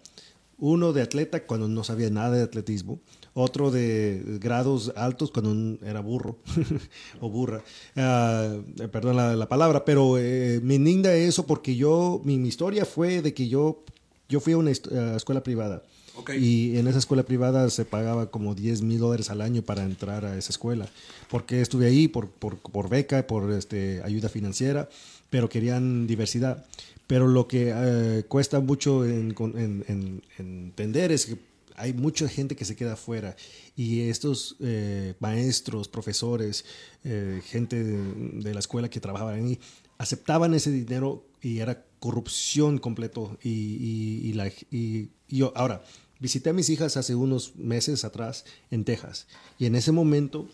Uno 0.58 0.92
de 0.92 1.00
atleta 1.00 1.46
cuando 1.46 1.66
no 1.66 1.82
sabía 1.82 2.10
nada 2.10 2.36
de 2.36 2.42
atletismo, 2.42 3.00
otro 3.32 3.70
de 3.70 4.22
grados 4.38 4.92
altos 4.96 5.30
cuando 5.30 5.78
era 5.82 6.00
burro 6.00 6.36
o 7.22 7.30
burra. 7.30 7.62
Eh, 7.96 8.62
perdón 8.92 9.16
la, 9.16 9.34
la 9.34 9.48
palabra, 9.48 9.86
pero 9.86 10.18
eh, 10.18 10.60
me 10.62 10.74
indigna 10.74 11.14
eso 11.14 11.46
porque 11.46 11.74
yo, 11.74 12.20
mi, 12.22 12.34
historia 12.46 12.84
fue 12.84 13.22
de 13.22 13.32
que 13.32 13.48
yo, 13.48 13.82
yo 14.28 14.40
fui 14.40 14.52
a 14.52 14.58
una 14.58 14.72
escuela 14.72 15.42
privada. 15.42 15.84
Ok. 16.16 16.30
Y 16.38 16.78
en 16.78 16.86
esa 16.86 16.98
escuela 16.98 17.24
privada 17.24 17.68
se 17.70 17.84
pagaba 17.84 18.30
como 18.30 18.54
10 18.54 18.82
mil 18.82 18.98
dólares 18.98 19.30
al 19.30 19.40
año 19.40 19.62
para 19.62 19.84
entrar 19.84 20.24
a 20.24 20.36
esa 20.38 20.50
escuela. 20.50 20.88
Porque 21.28 21.60
estuve 21.60 21.86
ahí 21.86 22.08
por, 22.08 22.28
por, 22.30 22.58
por 22.58 22.88
beca, 22.88 23.26
por 23.26 23.50
este, 23.52 24.00
ayuda 24.04 24.28
financiera, 24.28 24.88
pero 25.30 25.48
querían 25.48 26.06
diversidad. 26.06 26.64
Pero 27.06 27.26
lo 27.26 27.48
que 27.48 27.72
eh, 27.74 28.24
cuesta 28.28 28.60
mucho 28.60 29.04
en, 29.04 29.34
en- 29.38 29.84
en- 29.88 30.22
en 30.38 30.46
entender 30.66 31.10
es 31.12 31.26
que 31.26 31.36
hay 31.76 31.92
mucha 31.92 32.28
gente 32.28 32.54
que 32.54 32.64
se 32.64 32.76
queda 32.76 32.92
afuera 32.92 33.34
y 33.76 34.02
estos 34.02 34.54
eh, 34.60 35.14
maestros, 35.18 35.88
profesores, 35.88 36.64
eh, 37.02 37.42
gente 37.44 37.82
de, 37.82 38.40
de 38.40 38.54
la 38.54 38.60
escuela 38.60 38.88
que 38.88 39.00
trabajaban 39.00 39.34
ahí, 39.44 39.58
aceptaban 39.98 40.54
ese 40.54 40.70
dinero 40.70 41.24
y 41.42 41.58
era 41.58 41.82
corrupción 41.98 42.78
completo. 42.78 43.36
Y, 43.42 43.48
y- 43.50 44.20
y 44.28 44.32
la, 44.34 44.46
y- 44.70 45.08
y 45.28 45.42
ahora, 45.56 45.82
visité 46.26 46.50
a 46.50 46.52
mis 46.52 46.68
hijas 46.70 46.96
hace 46.96 47.14
unos 47.14 47.54
meses 47.56 48.04
atrás 48.04 48.44
en 48.70 48.84
Texas 48.84 49.26
y 49.60 49.66
en 49.66 49.74
ese 49.76 49.92
momento 49.92 50.48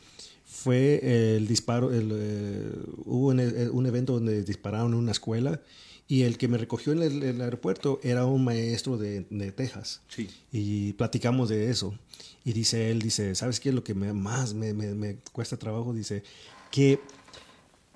fue 0.44 1.36
el 1.36 1.46
disparo, 1.46 1.92
el, 1.92 2.08
eh, 2.12 2.72
hubo 3.06 3.28
un, 3.28 3.40
eh, 3.40 3.68
un 3.70 3.86
evento 3.86 4.14
donde 4.14 4.42
dispararon 4.44 4.92
en 4.92 4.98
una 4.98 5.12
escuela 5.12 5.60
y 6.08 6.22
el 6.22 6.38
que 6.38 6.48
me 6.48 6.58
recogió 6.58 6.92
en 6.92 7.02
el, 7.02 7.22
el 7.22 7.40
aeropuerto 7.40 8.00
era 8.02 8.26
un 8.26 8.42
maestro 8.44 8.98
de, 8.98 9.26
de 9.30 9.52
Texas. 9.52 10.00
Sí. 10.08 10.28
Y 10.50 10.92
platicamos 10.94 11.48
de 11.50 11.70
eso. 11.70 11.94
Y 12.44 12.52
dice 12.52 12.90
él, 12.90 12.98
dice, 13.00 13.34
¿sabes 13.36 13.60
qué 13.60 13.68
es 13.68 13.74
lo 13.76 13.84
que 13.84 13.94
me- 13.94 14.12
más 14.12 14.52
me, 14.54 14.74
me- 14.74 14.94
me 14.94 15.18
cuesta 15.32 15.56
trabajo? 15.56 15.94
Dice, 15.94 16.24
que 16.72 16.98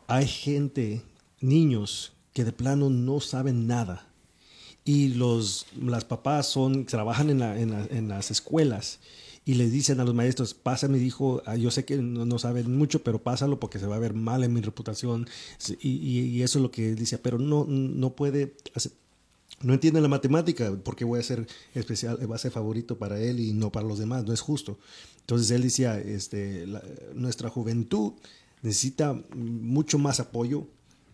hay 0.06 0.28
gente, 0.28 1.02
niños, 1.40 2.12
que 2.32 2.44
de 2.44 2.52
plano 2.52 2.88
no 2.88 3.18
saben 3.20 3.66
nada. 3.66 4.06
Y 4.84 5.08
los, 5.14 5.66
las 5.80 6.04
papás 6.04 6.46
son, 6.48 6.84
trabajan 6.86 7.30
en, 7.30 7.38
la- 7.38 7.58
en 7.58 7.70
la- 7.70 7.86
en 7.86 8.08
las 8.08 8.30
escuelas 8.30 8.98
y 9.46 9.54
le 9.54 9.68
dicen 9.70 10.00
a 10.00 10.04
los 10.04 10.14
maestros, 10.14 10.54
pasa 10.54 10.88
mi 10.88 10.98
hijo, 10.98 11.42
ah, 11.46 11.56
yo 11.56 11.70
sé 11.70 11.84
que 11.84 11.96
no, 11.98 12.24
no 12.26 12.38
saben 12.38 12.76
mucho, 12.76 13.02
pero 13.02 13.22
pásalo 13.22 13.60
porque 13.60 13.78
se 13.78 13.86
va 13.86 13.96
a 13.96 13.98
ver 13.98 14.14
mal 14.14 14.42
en 14.44 14.52
mi 14.52 14.60
reputación. 14.60 15.26
Y, 15.80 15.88
y- 15.90 16.20
y 16.28 16.42
eso 16.42 16.58
es 16.58 16.62
lo 16.62 16.70
que 16.70 16.90
él 16.90 16.96
dice, 16.96 17.18
pero 17.18 17.38
no, 17.38 17.64
no 17.68 18.14
puede 18.14 18.54
hacer- 18.74 18.92
no 19.62 19.72
entiende 19.74 20.00
la 20.00 20.08
matemática, 20.08 20.72
porque 20.84 21.04
voy 21.04 21.20
a 21.20 21.22
ser 21.22 21.46
especial, 21.74 22.18
va 22.30 22.36
a 22.36 22.38
ser 22.38 22.50
favorito 22.52 22.98
para 22.98 23.20
él 23.20 23.40
y 23.40 23.52
no 23.54 23.72
para 23.72 23.86
los 23.86 23.98
demás, 23.98 24.24
no 24.24 24.32
es 24.34 24.40
justo. 24.40 24.78
Entonces 25.20 25.50
él 25.50 25.62
decía, 25.62 25.98
este, 25.98 26.66
la- 26.66 26.82
nuestra 27.14 27.48
juventud 27.50 28.12
necesita 28.62 29.14
mucho 29.34 29.98
más 29.98 30.20
apoyo, 30.20 30.66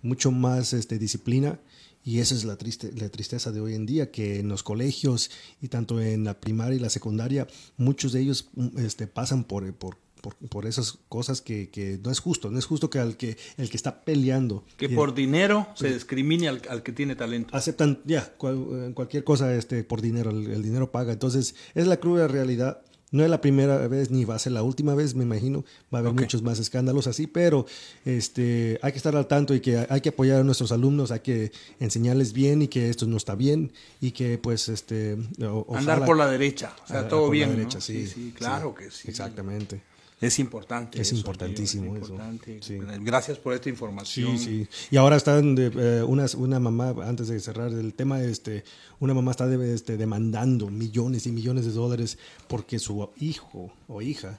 mucho 0.03 0.31
más 0.33 0.73
este, 0.73 0.99
disciplina, 0.99 1.61
y 2.05 2.19
esa 2.21 2.35
es 2.35 2.45
la, 2.45 2.57
triste, 2.57 2.93
la 2.97 3.09
tristeza 3.11 3.53
de 3.53 3.61
hoy 3.61 3.75
en 3.75 3.87
día, 3.87 4.11
que 4.11 4.41
en 4.41 4.49
los 4.49 4.63
colegios 4.63 5.31
y 5.61 5.69
tanto 5.69 6.01
en 6.01 6.25
la 6.25 6.41
primaria 6.41 6.77
y 6.77 6.81
la 6.81 6.91
secundaria, 6.91 7.47
muchos 7.77 8.13
de 8.13 8.21
ellos 8.21 8.49
mm, 8.55 8.79
este, 8.79 9.07
pasan 9.07 9.45
por, 9.45 9.71
por, 9.75 9.99
por, 10.23 10.35
por 10.37 10.67
esas 10.67 10.99
cosas 11.09 11.41
que, 11.41 11.69
que 11.71 11.99
no 12.03 12.11
es 12.11 12.21
justo, 12.21 12.51
no 12.51 12.59
es 12.59 12.65
justo 12.67 12.89
que, 12.91 12.99
al 12.99 13.17
que 13.17 13.37
el 13.59 13.69
que 13.71 13.77
está 13.77 14.03
peleando 14.05 14.65
Que 14.77 14.89
por 14.89 15.15
dinero 15.15 15.69
se 15.75 15.93
discrimine 15.93 16.49
al, 16.49 16.63
al 16.69 16.83
que 16.83 16.93
tiene 16.93 17.17
talento. 17.17 17.55
aceptan 17.57 18.01
ya 18.05 18.33
cual- 18.37 18.67
eh, 18.73 18.93
cualquier 18.95 19.25
cosa 19.25 19.55
este 19.55 19.83
por 19.85 20.01
dinero 20.03 20.31
el, 20.31 20.47
el 20.51 20.63
dinero 20.63 20.91
paga 20.91 21.13
entonces 21.13 21.55
es 21.75 21.87
la 21.87 21.99
cruda 21.99 22.29
realidad 22.29 22.83
No 23.13 23.25
es 23.25 23.31
la 23.31 23.41
primera 23.41 23.89
vez 23.89 24.11
ni 24.11 24.25
va 24.25 24.37
a 24.37 24.39
ser 24.39 24.53
la 24.53 24.63
última 24.63 24.95
vez, 24.95 25.15
me 25.17 25.25
imagino. 25.25 25.65
Va 25.93 25.99
a 25.99 26.01
haber 26.01 26.13
muchos 26.13 26.43
más 26.43 26.59
escándalos 26.61 27.07
así, 27.09 27.27
pero 27.27 27.67
este, 28.05 28.79
hay 28.83 28.93
que 28.93 28.99
estar 28.99 29.17
al 29.17 29.27
tanto 29.27 29.55
y 29.55 29.61
que 29.61 29.85
hay 29.89 30.01
que 30.01 30.11
apoyar 30.11 30.41
a 30.41 30.45
nuestros 30.45 30.73
alumnos, 30.73 31.11
hay 31.11 31.21
que 31.21 31.53
enseñarles 31.81 32.33
bien 32.33 32.63
y 32.63 32.69
que 32.69 32.89
esto 32.89 33.07
no 33.07 33.17
está 33.17 33.35
bien 33.35 33.73
y 34.01 34.13
que 34.13 34.39
pues 34.39 34.69
este... 34.69 35.15
o- 35.43 35.67
Andar 35.77 35.97
ojalá- 35.99 36.07
por 36.07 36.17
la 36.17 36.31
derecha. 36.31 36.75
O 36.85 36.87
sea, 36.89 37.09
todo 37.09 37.21
por 37.27 37.29
la 37.29 37.33
bien. 37.33 37.51
¿no? 37.51 37.57
derecha, 37.57 37.81
sí, 37.81 38.07
sí, 38.07 38.33
claro 38.37 38.75
que 38.75 38.91
sí. 38.91 39.09
Exactamente. 39.09 39.81
Es 40.21 40.39
importante. 40.39 41.01
Es 41.01 41.09
eso, 41.09 41.17
importantísimo 41.17 41.97
es 41.97 42.03
eso. 42.03 42.13
importante. 42.13 42.59
Sí. 42.63 42.79
Gracias 43.01 43.39
por 43.39 43.55
esta 43.55 43.65
Sí, 43.65 43.71
información. 43.71 44.39
sí. 44.39 44.69
Y 44.91 44.97
ahora 44.99 45.17
están 45.17 45.55
de, 45.55 45.71
eh, 45.75 46.03
una, 46.03 46.27
una 46.37 46.61
mamá, 46.61 46.95
antes 47.07 47.29
de 47.29 47.41
cerrar 47.41 47.73
el 47.73 47.95
tema, 47.95 48.23
este, 48.23 48.65
una 48.99 49.15
mamá 49.15 49.31
está 49.31 49.47
de- 49.47 49.75
este, 49.75 49.97
demandando 49.97 50.69
millones 50.69 51.27
y 51.27 51.33
millones 51.33 51.65
de 51.65 51.73
dólares 51.73 52.19
porque 52.49 52.79
su 52.79 53.09
hijo 53.19 53.73
o 53.89 54.03
hija 54.03 54.39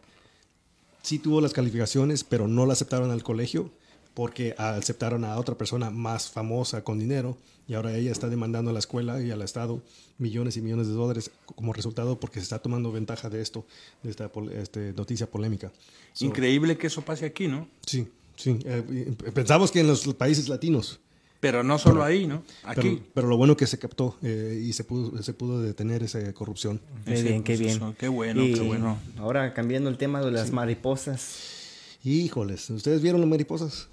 sí 1.01 1.17
tuvo 1.17 1.41
las 1.41 1.51
calificaciones, 1.53 2.23
pero 2.23 2.47
no 2.47 2.67
la 2.67 2.73
aceptaron 2.73 3.09
al 3.09 3.23
colegio 3.23 3.71
porque 4.13 4.53
aceptaron 4.57 5.23
a 5.25 5.37
otra 5.37 5.55
persona 5.57 5.89
más 5.89 6.29
famosa 6.29 6.83
con 6.83 6.99
dinero 6.99 7.37
y 7.67 7.73
ahora 7.75 7.95
ella 7.95 8.11
está 8.11 8.27
demandando 8.27 8.71
a 8.71 8.73
la 8.73 8.79
escuela 8.79 9.21
y 9.21 9.31
al 9.31 9.41
Estado 9.41 9.81
millones 10.17 10.57
y 10.57 10.61
millones 10.61 10.87
de 10.87 10.93
dólares 10.93 11.31
como 11.55 11.73
resultado 11.73 12.19
porque 12.19 12.39
se 12.39 12.43
está 12.43 12.59
tomando 12.59 12.91
ventaja 12.91 13.29
de 13.29 13.41
esto, 13.41 13.65
de 14.03 14.09
esta 14.11 14.29
pol- 14.29 14.51
este, 14.51 14.93
noticia 14.93 15.27
polémica. 15.29 15.71
So, 16.13 16.25
Increíble 16.25 16.77
que 16.77 16.87
eso 16.87 17.01
pase 17.01 17.25
aquí, 17.25 17.47
¿no? 17.47 17.67
Sí, 17.85 18.07
sí. 18.35 18.59
eh, 18.65 19.13
pensamos 19.33 19.71
que 19.71 19.79
en 19.79 19.87
los 19.87 20.03
países 20.15 20.49
latinos, 20.49 20.99
Pero 21.39 21.63
no 21.63 21.79
solo 21.79 22.03
ahí, 22.03 22.27
¿no? 22.27 22.43
Aquí. 22.63 22.81
pero, 22.81 23.03
pero 23.15 23.27
lo 23.29 23.37
bueno 23.37 23.55
que 23.57 23.65
se 23.65 23.79
captó 23.79 24.15
eh, 24.21 24.61
y 24.63 24.73
se 24.73 24.83
pudo, 24.83 25.23
se 25.23 25.33
pudo 25.33 25.61
detener 25.61 26.03
esa 26.03 26.31
corrupción. 26.33 26.79
Qué 27.05 27.23
bien, 27.23 27.43
qué 27.43 27.55
bien. 27.57 27.79
qué 27.97 28.09
bueno, 28.09 28.43
Y 28.43 28.53
qué 28.53 28.61
bueno. 28.61 28.99
Ahora 29.17 29.53
cambiando 29.53 29.89
el 29.89 29.97
tema 29.97 30.21
de 30.21 30.29
las 30.31 30.51
mariposas. 30.51 31.60
Híjoles, 32.03 32.69
¿ustedes 32.69 33.01
vieron 33.01 33.21
las 33.21 33.29
mariposas? 33.29 33.87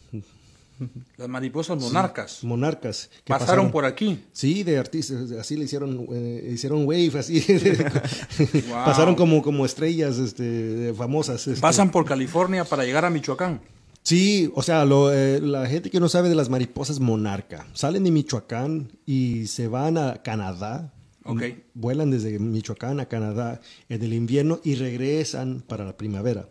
Las 1.17 1.29
mariposas 1.29 1.77
monarcas 1.81 2.45
Monarcas. 2.45 3.11
que 3.25 3.33
pasaron, 3.33 3.73
por 3.73 3.85
aquí. 3.85 4.23
Sí, 4.33 4.63
de 4.63 4.79
artistas, 4.79 5.33
así 5.33 5.57
le 5.57 5.65
hicieron, 5.65 6.07
eh, 6.13 6.51
hicieron 6.55 6.85
wave, 6.87 7.11
así. 7.19 7.45
Wow. 8.69 8.85
Pasaron 8.85 9.15
como, 9.17 9.43
como 9.43 9.67
estrellas 9.67 10.19
este, 10.19 10.95
famosas. 10.97 11.47
este. 11.49 11.61
Pasan 11.61 11.91
por 11.91 12.05
California 12.05 12.65
para 12.65 12.85
llegar 12.85 13.05
a 13.05 13.11
Michoacán. 13.11 13.61
Sí, 14.05 14.51
o 14.55 14.63
sea, 14.63 14.85
lo, 14.85 15.13
eh, 15.13 15.41
la 15.41 15.67
gente 15.67 15.91
que 15.91 15.99
no 16.01 16.09
sabe 16.09 16.29
de 16.29 16.35
las 16.37 16.49
mariposas 16.49 17.01
monarca, 17.01 17.67
salen 17.75 18.05
de 18.05 18.11
Michoacán 18.13 18.93
y 19.05 19.49
se 19.49 19.67
van 19.69 19.99
a 19.99 20.23
Canadá. 20.23 20.95
Ok. 21.25 21.43
M- 21.43 21.65
Vuelan 21.75 22.11
desde 22.13 22.39
Michoacán 22.39 23.01
a 23.01 23.07
Canadá 23.07 23.61
en 23.89 24.03
el 24.03 24.15
invierno 24.15 24.61
y 24.65 24.77
regresan 24.77 25.61
para 25.67 25.85
la 25.85 25.97
primavera. 25.97 26.49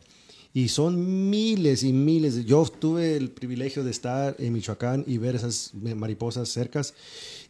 Y 0.57 0.69
son 0.69 1.29
miles 1.29 1.83
y 1.83 1.93
miles. 1.93 2.43
Yo 2.45 2.63
tuve 2.65 3.15
el 3.15 3.29
privilegio 3.29 3.83
de 3.83 3.91
estar 3.91 4.35
en 4.39 4.53
Michoacán 4.53 5.03
y 5.05 5.19
ver 5.19 5.35
esas 5.35 5.71
mariposas 5.75 6.49
cercas. 6.49 6.95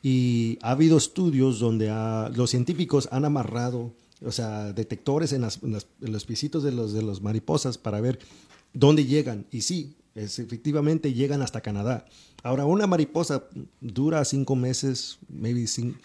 Y 0.04 0.60
ha 0.62 0.72
habido 0.72 0.98
estudios 0.98 1.60
donde 1.60 1.90
ha- 1.90 2.30
los 2.36 2.50
científicos 2.50 3.08
han 3.10 3.24
amarrado, 3.24 3.94
o 4.26 4.32
sea, 4.34 4.74
detectores 4.74 5.32
en, 5.32 5.42
los 6.02 6.26
pisitos 6.26 6.64
de 6.64 6.74
los, 6.74 6.92
de 6.92 7.02
los 7.02 7.22
mariposas 7.22 7.78
para 7.78 8.02
ver 8.02 8.20
dónde 8.74 9.06
llegan. 9.06 9.46
Y 9.52 9.62
sí, 9.62 9.96
es, 10.14 10.40
efectivamente 10.40 11.14
llegan 11.14 11.42
hasta 11.42 11.62
Canadá. 11.62 12.06
Ahora, 12.44 12.66
una 12.66 12.88
mariposa 12.88 13.46
dura 13.80 14.26
cinco 14.26 14.58
meses, 14.58 15.18
maybe 15.30 15.62
cin- 15.64 15.96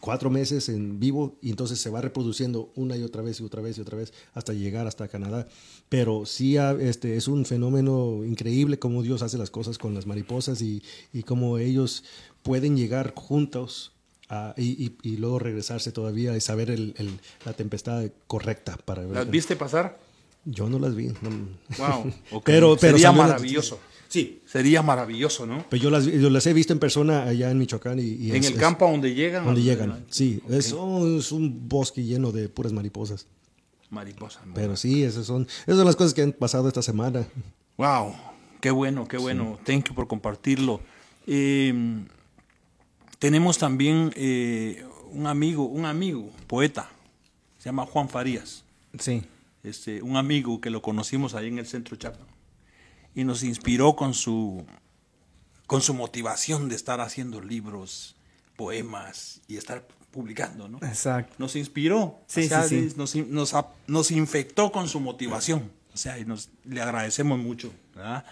cuatro 0.00 0.30
meses 0.30 0.68
en 0.68 1.00
vivo, 1.00 1.36
y 1.42 1.50
entonces 1.50 1.80
se 1.80 1.90
va 1.90 2.00
reproduciendo 2.00 2.70
una 2.76 2.96
y 2.96 3.02
otra 3.02 3.22
vez 3.22 3.40
y 3.40 3.44
otra 3.44 3.62
vez 3.62 3.78
y 3.78 3.80
otra 3.80 3.96
vez 3.98 4.12
hasta 4.34 4.52
llegar 4.52 4.86
hasta 4.86 5.08
Canadá. 5.08 5.46
Pero 5.88 6.26
sí 6.26 6.56
ha- 6.56 6.72
este, 6.72 7.16
es 7.16 7.28
un 7.28 7.44
fenómeno 7.44 8.24
increíble 8.24 8.78
cómo 8.78 9.02
Dios 9.02 9.22
hace 9.22 9.38
las 9.38 9.50
cosas 9.50 9.78
con 9.78 9.94
las 9.94 10.06
mariposas 10.06 10.62
y, 10.62 10.82
y 11.12 11.22
cómo 11.22 11.58
ellos 11.58 12.04
pueden 12.42 12.76
llegar 12.76 13.12
juntos. 13.14 13.92
a- 14.32 14.54
y, 14.56 14.84
y- 14.86 14.96
y 15.02 15.16
luego 15.16 15.40
regresarse 15.40 15.90
todavía 15.90 16.36
y 16.36 16.40
saber 16.40 16.70
el- 16.70 16.94
el- 16.98 17.18
la 17.44 17.52
tempestad 17.52 18.08
correcta 18.28 18.76
para 18.84 19.02
ver. 19.02 19.10
¿Las 19.16 19.28
viste 19.28 19.56
pasar? 19.56 19.98
Yo 20.44 20.68
no 20.70 20.78
las 20.78 20.94
vi. 20.94 21.08
no. 21.20 21.30
Wow. 21.78 22.12
ok. 22.30 22.44
Pero- 22.44 22.76
pero 22.80 22.92
Sería 22.96 23.10
maravilloso. 23.10 23.80
Sí. 24.10 24.42
Sería 24.44 24.82
maravilloso, 24.82 25.46
¿no? 25.46 25.64
Pero 25.70 25.82
yo 25.84 25.88
las, 25.90 26.04
vi- 26.04 26.20
yo 26.20 26.28
las 26.30 26.44
he 26.46 26.52
visto 26.52 26.72
en 26.74 26.78
persona 26.80 27.22
allá 27.22 27.50
en 27.50 27.56
Michoacán 27.58 27.98
y, 27.98 28.02
y 28.02 28.30
en 28.30 28.36
es- 28.36 28.46
el 28.48 28.54
es- 28.54 28.58
campo 28.60 28.86
a 28.86 28.90
donde 28.90 29.14
llegan. 29.14 29.44
donde 29.46 29.62
llegan. 29.62 30.04
Sí, 30.10 30.42
es, 30.50 30.72
oh, 30.76 31.06
es 31.16 31.30
un 31.32 31.68
bosque 31.68 32.02
lleno 32.04 32.32
de 32.32 32.48
puras 32.48 32.72
mariposas. 32.72 33.26
Mariposas. 33.88 34.44
¿no? 34.46 34.52
Pero 34.54 34.76
sí, 34.76 35.02
esas 35.04 35.26
son, 35.26 35.44
esas 35.62 35.76
son 35.76 35.86
las 35.86 35.96
cosas 35.96 36.12
que 36.12 36.22
han 36.22 36.32
pasado 36.32 36.68
esta 36.68 36.82
semana. 36.82 37.24
Wow, 37.78 38.14
qué 38.60 38.70
bueno, 38.70 39.06
qué 39.08 39.16
bueno. 39.16 39.58
Thank 39.64 39.88
you 39.88 39.94
por 39.94 40.06
compartirlo. 40.08 40.80
Eh, 41.26 41.72
tenemos 43.18 43.58
también 43.58 44.12
eh, 44.16 44.84
un 45.12 45.26
amigo, 45.26 45.64
un 45.66 45.84
amigo, 45.84 46.30
poeta, 46.46 46.90
se 47.58 47.66
llama 47.68 47.86
Juan 47.86 48.08
Farías. 48.08 48.64
Sí. 48.98 49.22
Este, 49.62 50.02
un 50.02 50.16
amigo 50.16 50.60
que 50.60 50.70
lo 50.70 50.82
conocimos 50.82 51.34
ahí 51.34 51.48
en 51.48 51.58
el 51.58 51.66
centro 51.66 51.96
Chapman 51.96 52.26
y 53.14 53.24
nos 53.24 53.42
inspiró 53.42 53.96
con 53.96 54.14
su 54.14 54.64
con 55.66 55.82
su 55.82 55.94
motivación 55.94 56.68
de 56.68 56.74
estar 56.74 57.00
haciendo 57.00 57.40
libros, 57.40 58.16
poemas 58.56 59.40
y 59.48 59.56
estar 59.56 59.86
publicando, 60.10 60.68
¿no? 60.68 60.78
Exacto. 60.78 61.34
Nos 61.38 61.54
inspiró, 61.54 62.18
Sí, 62.26 62.46
o 62.46 62.48
sea, 62.48 62.64
sí, 62.64 62.90
sí. 62.90 62.94
Nos, 62.96 63.14
nos, 63.14 63.54
nos 63.86 64.10
infectó 64.10 64.72
con 64.72 64.88
su 64.88 64.98
motivación, 64.98 65.70
o 65.94 65.96
sea, 65.96 66.18
y 66.18 66.24
nos, 66.24 66.50
le 66.64 66.82
agradecemos 66.82 67.38
mucho, 67.38 67.72
¿verdad? 67.94 68.24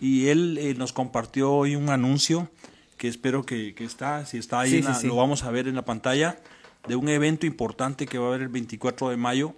Y 0.00 0.26
él 0.28 0.58
eh, 0.60 0.74
nos 0.74 0.92
compartió 0.92 1.52
hoy 1.52 1.76
un 1.76 1.90
anuncio 1.90 2.50
que 2.96 3.06
espero 3.06 3.44
que, 3.46 3.74
que 3.76 3.84
está, 3.84 4.26
si 4.26 4.38
está 4.38 4.60
ahí, 4.60 4.70
en 4.78 4.84
la- 4.84 4.90
lo 5.08 5.14
vamos 5.16 5.44
a 5.44 5.50
ver 5.52 5.68
en 5.68 5.76
la 5.76 5.84
pantalla, 5.84 6.40
de 6.88 6.96
un 6.96 7.08
evento 7.08 7.46
importante 7.46 8.06
que 8.06 8.18
va 8.18 8.24
a 8.26 8.28
haber 8.30 8.42
el 8.42 8.48
24 8.48 9.10
de 9.10 9.16
mayo, 9.16 9.54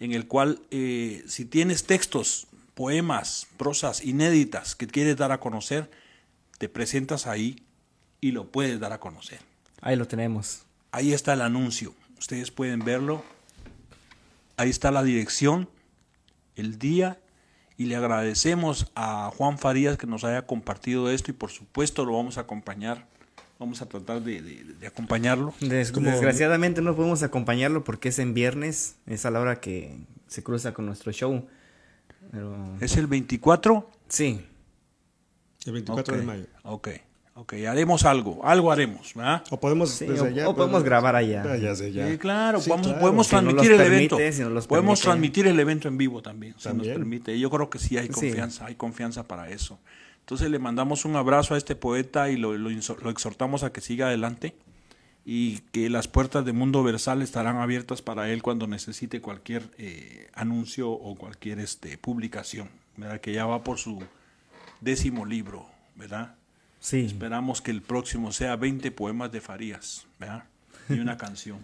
en 0.00 0.12
el 0.12 0.26
cual 0.26 0.60
eh, 0.70 1.24
si 1.26 1.46
tienes 1.46 1.84
textos, 1.84 2.46
poemas, 2.78 3.48
prosas 3.56 4.04
inéditas 4.04 4.76
que 4.76 4.86
quieres 4.86 5.16
dar 5.16 5.32
a 5.32 5.40
conocer, 5.40 5.90
te 6.58 6.68
presentas 6.68 7.26
ahí 7.26 7.64
y 8.20 8.30
lo 8.30 8.52
puedes 8.52 8.78
dar 8.78 8.92
a 8.92 9.00
conocer. 9.00 9.40
Ahí 9.80 9.96
lo 9.96 10.06
tenemos. 10.06 10.62
Ahí 10.92 11.12
está 11.12 11.32
el 11.32 11.42
anuncio. 11.42 11.92
Ustedes 12.20 12.52
pueden 12.52 12.78
verlo. 12.84 13.24
Ahí 14.56 14.70
está 14.70 14.92
la 14.92 15.02
dirección, 15.02 15.68
el 16.54 16.78
día. 16.78 17.18
Y 17.76 17.86
le 17.86 17.96
agradecemos 17.96 18.92
a 18.94 19.32
Juan 19.36 19.58
Farías 19.58 19.96
que 19.96 20.06
nos 20.06 20.22
haya 20.22 20.46
compartido 20.46 21.10
esto 21.10 21.32
y 21.32 21.34
por 21.34 21.50
supuesto 21.50 22.04
lo 22.04 22.12
vamos 22.16 22.38
a 22.38 22.42
acompañar. 22.42 23.06
Vamos 23.58 23.82
a 23.82 23.86
tratar 23.88 24.22
de, 24.22 24.40
de- 24.40 24.62
de 24.64 24.86
acompañarlo. 24.86 25.52
Des- 25.60 25.90
como- 25.90 26.10
Desgraciadamente 26.12 26.80
no 26.80 26.94
podemos 26.94 27.24
acompañarlo 27.24 27.82
porque 27.82 28.10
es 28.10 28.20
en 28.20 28.34
viernes, 28.34 28.94
es 29.06 29.26
a 29.26 29.32
la 29.32 29.40
hora 29.40 29.58
que 29.60 29.96
se 30.28 30.44
cruza 30.44 30.72
con 30.74 30.86
nuestro 30.86 31.10
show. 31.10 31.44
Pero 32.30 32.56
Es 32.80 32.96
el 32.96 33.06
24. 33.06 33.90
sí, 34.08 34.44
El 35.66 35.72
24 35.72 36.14
Ok, 36.14 36.20
de 36.20 36.26
mayo. 36.26 36.44
Ok, 36.62 36.88
ok, 37.34 37.52
haremos 37.68 38.04
algo, 38.04 38.44
algo 38.44 38.70
haremos, 38.72 39.12
¿verdad? 39.14 39.42
O 39.50 39.58
podemos, 39.60 39.90
Sí, 39.90 40.06
desde 40.06 40.22
o- 40.22 40.24
allá, 40.26 40.48
o 40.48 40.54
podemos 40.56 40.82
grabar 40.82 41.16
allá. 41.16 41.42
Ah. 41.46 41.74
Sí, 41.74 42.18
claro, 42.18 42.60
Sí, 42.60 42.70
vamos- 42.70 42.86
claro. 42.86 43.00
podemos 43.00 43.26
Si 43.26 43.30
transmitir 43.30 43.70
los 43.72 43.80
el 43.80 43.86
permite, 43.86 44.14
evento. 44.16 44.36
si 44.36 44.42
nos 44.42 44.52
los 44.52 44.66
podemos 44.66 45.00
permite. 45.00 45.02
transmitir 45.04 45.46
el 45.46 45.60
evento 45.60 45.88
en 45.88 45.98
vivo 45.98 46.22
también, 46.22 46.54
si 46.58 46.64
También. 46.64 46.90
nos 46.94 46.98
permite. 46.98 47.38
Yo 47.38 47.50
creo 47.50 47.68
que 47.70 47.78
sí 47.78 47.96
hay 47.98 48.06
Sí. 48.06 48.12
confianza, 48.12 48.66
hay 48.66 48.74
confianza 48.76 49.24
para 49.24 49.50
eso. 49.50 49.78
Entonces 50.20 50.50
le 50.50 50.58
mandamos 50.58 51.04
un 51.04 51.16
abrazo 51.16 51.54
a 51.54 51.58
este 51.58 51.74
poeta 51.74 52.30
y 52.30 52.36
lo, 52.36 52.56
lo 52.56 53.10
exhortamos 53.10 53.62
a 53.64 53.72
que 53.72 53.80
siga 53.80 54.06
adelante 54.08 54.54
y 55.24 55.58
que 55.72 55.90
las 55.90 56.08
puertas 56.08 56.44
de 56.44 56.52
Mundo 56.52 56.82
Versal 56.82 57.20
estarán 57.22 57.56
abiertas 57.58 58.00
para 58.02 58.30
él 58.30 58.42
cuando 58.42 58.66
necesite 58.66 59.20
cualquier 59.20 59.70
eh, 59.78 60.28
anuncio 60.34 60.90
o 60.90 61.14
cualquier 61.16 61.58
este, 61.60 61.98
publicación, 61.98 62.68
¿verdad? 62.96 63.20
Que 63.20 63.32
ya 63.34 63.44
va 63.46 63.62
por 63.62 63.78
su 63.78 64.02
décimo 64.80 65.26
libro, 65.26 65.66
¿verdad? 65.96 66.34
sí. 66.80 67.00
Esperamos 67.00 67.60
que 67.60 67.70
el 67.72 67.82
próximo 67.82 68.30
sea 68.32 68.54
20 68.56 68.90
poemas 68.92 69.32
de 69.32 69.40
Farías, 69.40 70.06
¿verdad? 70.18 70.44
Y 70.88 71.00
una 71.00 71.16
canción. 71.18 71.58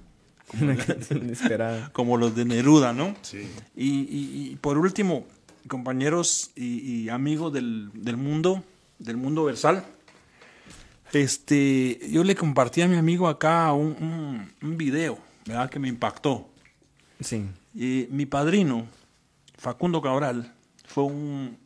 Como, 0.49 0.65
Una 0.65 0.77
canción 0.77 1.21
inesperada. 1.25 1.91
como 1.95 2.17
los 2.19 2.35
de 2.37 2.45
Neruda, 2.45 2.93
¿no? 2.93 3.15
Sí. 3.23 3.49
Y, 3.77 3.89
y- 4.01 4.51
y 4.53 4.57
por 4.57 4.77
último, 4.77 5.25
compañeros 5.69 6.51
y, 6.55 6.81
y 6.81 7.09
amigos 7.09 7.51
del, 7.53 7.91
del 7.95 8.17
mundo, 8.19 8.63
del 8.99 9.17
mundo 9.17 9.45
versal, 9.45 9.85
este, 11.15 12.01
yo 12.11 12.25
le 12.25 12.35
compartí 12.35 12.83
a 12.83 12.89
mi 12.89 12.97
amigo 12.97 13.29
acá 13.29 13.73
un, 13.73 13.97
un, 14.01 14.53
un 14.63 14.77
video, 14.77 15.19
¿verdad? 15.47 15.71
Que 15.71 15.79
me 15.79 15.89
impactó. 15.89 16.49
Sí. 17.21 17.47
Y 17.75 18.07
mi 18.11 18.27
padrino, 18.27 18.87
Facundo 19.57 20.01
Cabral, 20.03 20.53
fue 20.87 21.05
un, 21.05 21.57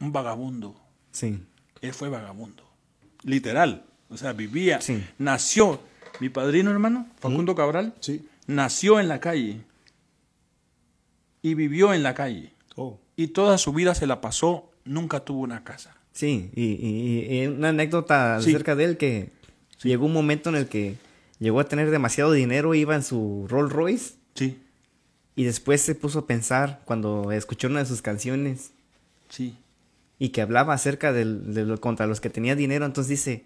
un 0.00 0.12
vagabundo. 0.12 0.74
Sí. 1.12 1.42
Él 1.80 1.92
fue 1.92 2.08
vagabundo. 2.08 2.64
Literal. 3.22 3.84
O 4.08 4.16
sea, 4.16 4.32
vivía, 4.32 4.80
Sí. 4.80 5.04
nació. 5.18 5.80
Mi 6.20 6.28
padrino, 6.28 6.70
hermano, 6.70 7.06
Facundo 7.18 7.54
Cabral, 7.54 7.94
Sí. 8.00 8.28
nació 8.46 9.00
en 9.00 9.08
la 9.08 9.20
calle. 9.20 9.60
y 11.44 11.54
vivió 11.54 11.92
en 11.92 12.04
la 12.04 12.14
calle. 12.14 12.52
Oh. 12.76 13.00
Y 13.16 13.28
toda 13.28 13.58
su 13.58 13.72
vida 13.72 13.96
se 13.96 14.06
la 14.06 14.20
pasó, 14.20 14.70
nunca 14.84 15.24
tuvo 15.24 15.40
una 15.40 15.64
casa. 15.64 15.96
Sí, 16.12 16.50
y, 16.54 16.64
y- 16.64 17.42
y 17.42 17.46
una 17.46 17.70
anécdota 17.70 18.40
Sí. 18.40 18.50
acerca 18.50 18.74
de 18.76 18.84
él 18.84 18.96
que 18.96 19.30
llegó 19.82 20.06
un 20.06 20.12
momento 20.12 20.50
en 20.50 20.56
el 20.56 20.66
que 20.68 20.96
llegó 21.38 21.58
a 21.60 21.64
tener 21.68 21.90
demasiado 21.90 22.32
dinero, 22.32 22.74
iba 22.74 22.94
en 22.94 23.02
su 23.02 23.46
Rolls 23.48 23.72
Royce 23.72 24.14
Sí, 24.34 24.58
y 25.36 25.44
después 25.44 25.80
se 25.80 25.94
puso 25.94 26.20
a 26.20 26.26
pensar 26.26 26.82
cuando 26.84 27.32
escuchó 27.32 27.68
una 27.68 27.80
de 27.80 27.86
sus 27.86 28.02
canciones 28.02 28.72
sí. 29.28 29.56
y 30.18 30.28
que 30.30 30.42
hablaba 30.42 30.74
acerca 30.74 31.12
del- 31.12 31.54
de 31.54 31.64
lo, 31.64 31.80
contra 31.80 32.06
los 32.06 32.20
que 32.20 32.30
tenía 32.30 32.54
dinero, 32.56 32.84
entonces 32.86 33.08
dice, 33.10 33.44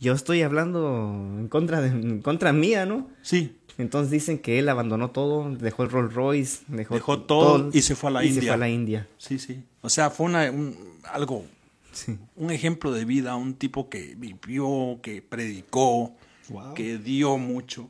yo 0.00 0.12
estoy 0.14 0.42
hablando 0.42 1.36
en 1.38 1.48
contra, 1.48 1.80
de, 1.80 1.88
en 1.88 2.20
contra 2.22 2.52
mía, 2.52 2.86
¿no? 2.86 3.08
Sí, 3.22 3.56
Entonces 3.78 4.10
dicen 4.10 4.38
que 4.38 4.58
él 4.58 4.68
abandonó 4.68 5.10
todo, 5.10 5.50
dejó 5.56 5.82
el 5.84 5.90
Rolls 5.90 6.12
Royce, 6.14 6.60
dejó, 6.68 6.94
Dejó 6.94 7.20
todo 7.22 7.70
y 7.72 7.80
se 7.82 7.94
fue 7.96 8.10
a 8.10 8.12
la 8.12 8.22
y 8.24 8.28
se 8.28 8.34
India. 8.34 8.50
fue 8.50 8.54
a 8.54 8.58
la 8.58 8.68
India. 8.68 9.08
sí, 9.18 9.38
sí. 9.38 9.62
O 9.80 9.88
sea, 9.88 10.10
fue 10.10 10.26
una, 10.26 10.50
un- 10.50 10.76
algo, 11.10 11.44
Sí. 11.92 12.18
un 12.36 12.50
ejemplo 12.50 12.90
de 12.92 13.04
vida, 13.04 13.36
un 13.36 13.54
tipo 13.54 13.88
que 13.88 14.14
vivió, 14.16 14.98
que 15.02 15.22
predicó, 15.22 16.14
Wow. 16.48 16.74
que 16.74 16.98
dio 16.98 17.38
mucho. 17.38 17.88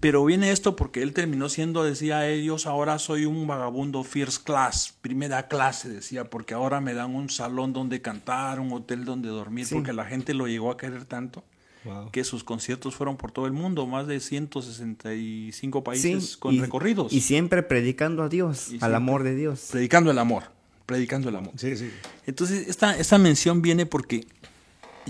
Pero 0.00 0.24
viene 0.24 0.52
esto 0.52 0.76
porque 0.76 1.02
él 1.02 1.12
terminó 1.12 1.48
siendo, 1.48 1.82
decía 1.82 2.28
ellos, 2.28 2.66
ahora 2.66 3.00
soy 3.00 3.24
un 3.24 3.46
vagabundo 3.48 4.04
first 4.04 4.44
class, 4.44 4.94
primera 5.00 5.48
clase, 5.48 5.88
decía, 5.88 6.30
porque 6.30 6.54
ahora 6.54 6.80
me 6.80 6.94
dan 6.94 7.16
un 7.16 7.30
salón 7.30 7.72
donde 7.72 8.00
cantar, 8.00 8.60
un 8.60 8.72
hotel 8.72 9.04
donde 9.04 9.28
dormir, 9.28 9.66
Sí. 9.66 9.74
porque 9.74 9.92
la 9.92 10.04
gente 10.04 10.34
lo 10.34 10.46
llegó 10.46 10.70
a 10.70 10.76
querer 10.76 11.04
tanto 11.04 11.42
Wow. 11.84 12.10
que 12.12 12.22
sus 12.22 12.44
conciertos 12.44 12.94
fueron 12.94 13.16
por 13.16 13.32
todo 13.32 13.46
el 13.46 13.52
mundo, 13.52 13.86
más 13.88 14.06
de 14.06 14.20
165 14.20 15.82
países 15.84 16.32
Sí, 16.32 16.38
con 16.38 16.54
y- 16.54 16.60
recorridos, 16.60 17.12
Y 17.12 17.20
siempre 17.20 17.62
predicando 17.62 18.22
a 18.22 18.28
Dios, 18.28 18.70
Y 18.72 18.78
al 18.80 18.94
amor 18.94 19.22
de 19.22 19.34
Dios. 19.34 19.68
predicando 19.72 20.10
el 20.10 20.18
amor, 20.18 20.44
predicando 20.88 21.28
el 21.28 21.36
amor. 21.36 21.52
Sí, 21.58 21.76
sí. 21.76 21.90
Entonces, 22.26 22.66
esta, 22.66 22.96
esta 22.96 23.18
mención 23.18 23.60
viene 23.60 23.84
porque 23.84 24.26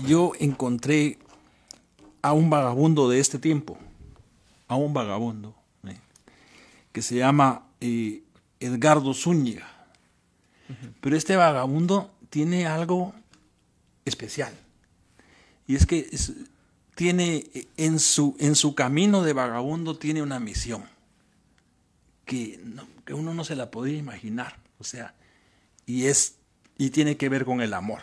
yo 0.05 0.33
encontré 0.37 1.17
a 2.21 2.33
un 2.33 2.49
vagabundo 2.49 3.07
de 3.07 3.21
este 3.21 3.39
tiempo, 3.39 3.77
a 4.67 4.75
un 4.75 4.93
vagabundo, 4.93 5.55
¿eh? 5.87 5.95
que 6.91 7.01
se 7.01 7.15
llama 7.15 7.63
eh, 7.79 8.23
Edgardo 8.59 9.13
Zúñiga. 9.13 9.67
Pero 10.99 11.15
este 11.15 11.37
vagabundo 11.37 12.11
tiene 12.29 12.67
algo 12.67 13.13
especial. 14.03 14.53
Y 15.65 15.75
es 15.77 15.85
que 15.85 16.09
es- 16.11 16.33
tiene 16.93 17.45
en 17.77 17.99
su, 17.99 18.35
en 18.37 18.55
su 18.55 18.75
camino 18.75 19.23
de 19.23 19.31
vagabundo 19.31 19.97
tiene 19.97 20.21
una 20.21 20.41
misión 20.41 20.83
que, 22.25 22.59
no- 22.65 22.85
que 23.05 23.13
uno 23.13 23.33
no 23.33 23.45
se 23.45 23.55
la 23.55 23.71
podría 23.71 23.97
imaginar. 23.97 24.57
O 24.77 24.83
sea, 24.83 25.13
y 25.89 26.05
es 26.05 26.37
y 26.77 26.91
tiene 26.91 27.17
que 27.17 27.29
ver 27.29 27.45
con 27.45 27.61
el 27.61 27.73
amor, 27.73 27.99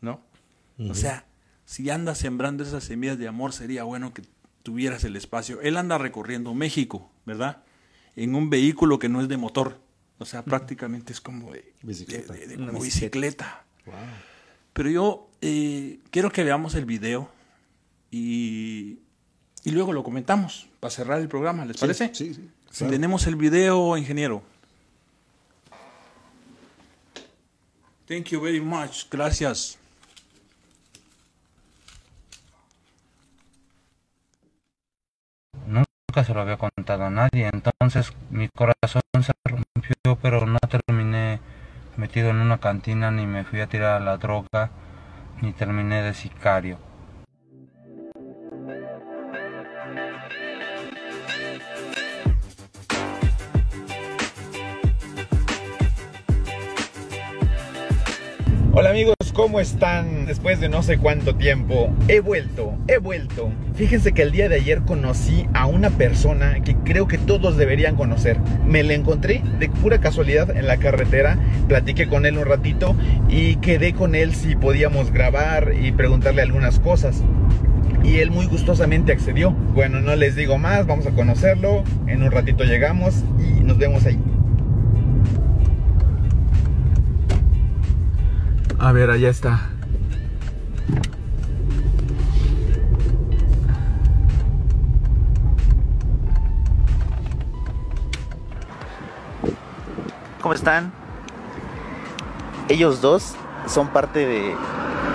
¿no? 0.00 0.20
O 0.90 0.94
sea, 0.94 1.24
si 1.64 1.88
andas 1.88 2.18
sembrando 2.18 2.64
esas 2.64 2.82
semillas 2.84 3.16
de 3.18 3.28
amor, 3.28 3.52
sería 3.52 3.84
bueno 3.84 4.12
que 4.12 4.22
tuvieras 4.62 5.04
el 5.04 5.14
espacio. 5.16 5.60
Él 5.60 5.76
anda 5.76 5.96
recorriendo 5.98 6.52
México, 6.54 7.10
¿verdad? 7.24 7.62
En 8.16 8.34
un 8.34 8.50
vehículo 8.50 8.98
que 8.98 9.08
no 9.08 9.20
es 9.20 9.28
de 9.28 9.36
motor. 9.36 9.80
O 10.18 10.24
sea, 10.24 10.42
prácticamente 10.44 11.12
es 11.12 11.20
como 11.20 11.52
de, 11.52 11.72
Bicicleta. 11.82 12.32
de- 12.32 12.40
de- 12.40 12.46
de- 12.48 12.56
Una 12.56 12.66
como 12.72 12.82
bicicleta. 12.82 13.64
bicicleta. 13.84 14.24
Pero 14.72 14.90
yo 14.90 15.30
eh, 15.40 16.00
quiero 16.10 16.30
que 16.32 16.42
veamos 16.44 16.74
el 16.74 16.84
video 16.86 17.30
y, 18.10 18.98
y 19.64 19.70
luego 19.70 19.92
lo 19.92 20.02
comentamos 20.04 20.68
para 20.80 20.90
cerrar 20.90 21.20
el 21.20 21.28
programa, 21.28 21.64
¿les 21.64 21.76
parece? 21.78 22.10
Sí, 22.14 22.34
sí. 22.34 22.48
Si 22.70 22.84
tenemos 22.86 23.26
el 23.26 23.36
video, 23.36 23.96
ingeniero. 23.96 24.42
Thank 28.06 28.26
you 28.30 28.40
very 28.40 28.60
much. 28.60 29.08
Gracias. 29.10 29.78
Nunca 35.66 36.24
se 36.24 36.34
lo 36.34 36.42
había 36.42 36.58
contado 36.58 37.04
a 37.04 37.10
nadie, 37.10 37.50
entonces 37.52 38.12
mi 38.30 38.48
corazón 38.48 39.02
se 39.20 39.32
rompió, 39.44 40.18
pero 40.20 40.46
no 40.46 40.58
terminé 40.58 41.40
metido 41.96 42.30
en 42.30 42.36
una 42.36 42.58
cantina, 42.58 43.10
ni 43.10 43.26
me 43.26 43.44
fui 43.44 43.60
a 43.60 43.68
tirar 43.68 44.00
a 44.00 44.04
la 44.04 44.18
droga, 44.18 44.70
ni 45.40 45.52
terminé 45.52 46.02
de 46.02 46.14
sicario. 46.14 46.78
Hola 58.76 58.90
amigos, 58.90 59.14
¿cómo 59.32 59.60
están? 59.60 60.26
Después 60.26 60.58
de 60.58 60.68
no 60.68 60.82
sé 60.82 60.98
cuánto 60.98 61.36
tiempo, 61.36 61.92
he 62.08 62.18
vuelto, 62.18 62.76
he 62.88 62.98
vuelto. 62.98 63.52
Fíjense 63.76 64.10
que 64.10 64.22
el 64.22 64.32
día 64.32 64.48
de 64.48 64.56
ayer 64.56 64.82
conocí 64.82 65.46
a 65.54 65.66
una 65.66 65.90
persona 65.90 66.60
que 66.60 66.74
creo 66.74 67.06
que 67.06 67.16
todos 67.16 67.56
deberían 67.56 67.94
conocer. 67.94 68.36
Me 68.66 68.82
la 68.82 68.94
encontré 68.94 69.44
de 69.60 69.68
pura 69.68 70.00
casualidad 70.00 70.50
en 70.50 70.66
la 70.66 70.78
carretera, 70.78 71.38
platiqué 71.68 72.08
con 72.08 72.26
él 72.26 72.36
un 72.36 72.46
ratito 72.46 72.96
y 73.28 73.56
quedé 73.56 73.92
con 73.92 74.16
él 74.16 74.34
si 74.34 74.56
podíamos 74.56 75.12
grabar 75.12 75.74
y 75.80 75.92
preguntarle 75.92 76.42
algunas 76.42 76.80
cosas. 76.80 77.22
Y 78.02 78.16
él 78.16 78.32
muy 78.32 78.46
gustosamente 78.46 79.12
accedió. 79.12 79.52
Bueno, 79.52 80.00
no 80.00 80.16
les 80.16 80.34
digo 80.34 80.58
más, 80.58 80.84
vamos 80.84 81.06
a 81.06 81.12
conocerlo. 81.12 81.84
En 82.08 82.24
un 82.24 82.32
ratito 82.32 82.64
llegamos 82.64 83.22
y 83.38 83.62
nos 83.62 83.78
vemos 83.78 84.04
ahí. 84.04 84.18
A 88.78 88.92
ver, 88.92 89.10
allá 89.10 89.30
está. 89.30 89.60
¿Cómo 100.40 100.54
están? 100.54 100.92
Ellos 102.68 103.00
dos 103.00 103.34
son 103.66 103.88
parte 103.88 104.26
de, 104.26 104.54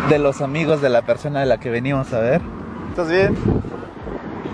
de 0.09 0.19
los 0.19 0.41
amigos 0.41 0.81
de 0.81 0.89
la 0.89 1.03
persona 1.03 1.41
de 1.41 1.45
la 1.45 1.59
que 1.59 1.69
venimos 1.69 2.11
a 2.13 2.19
ver. 2.19 2.41
¿Estás 2.89 3.09
bien? 3.09 3.37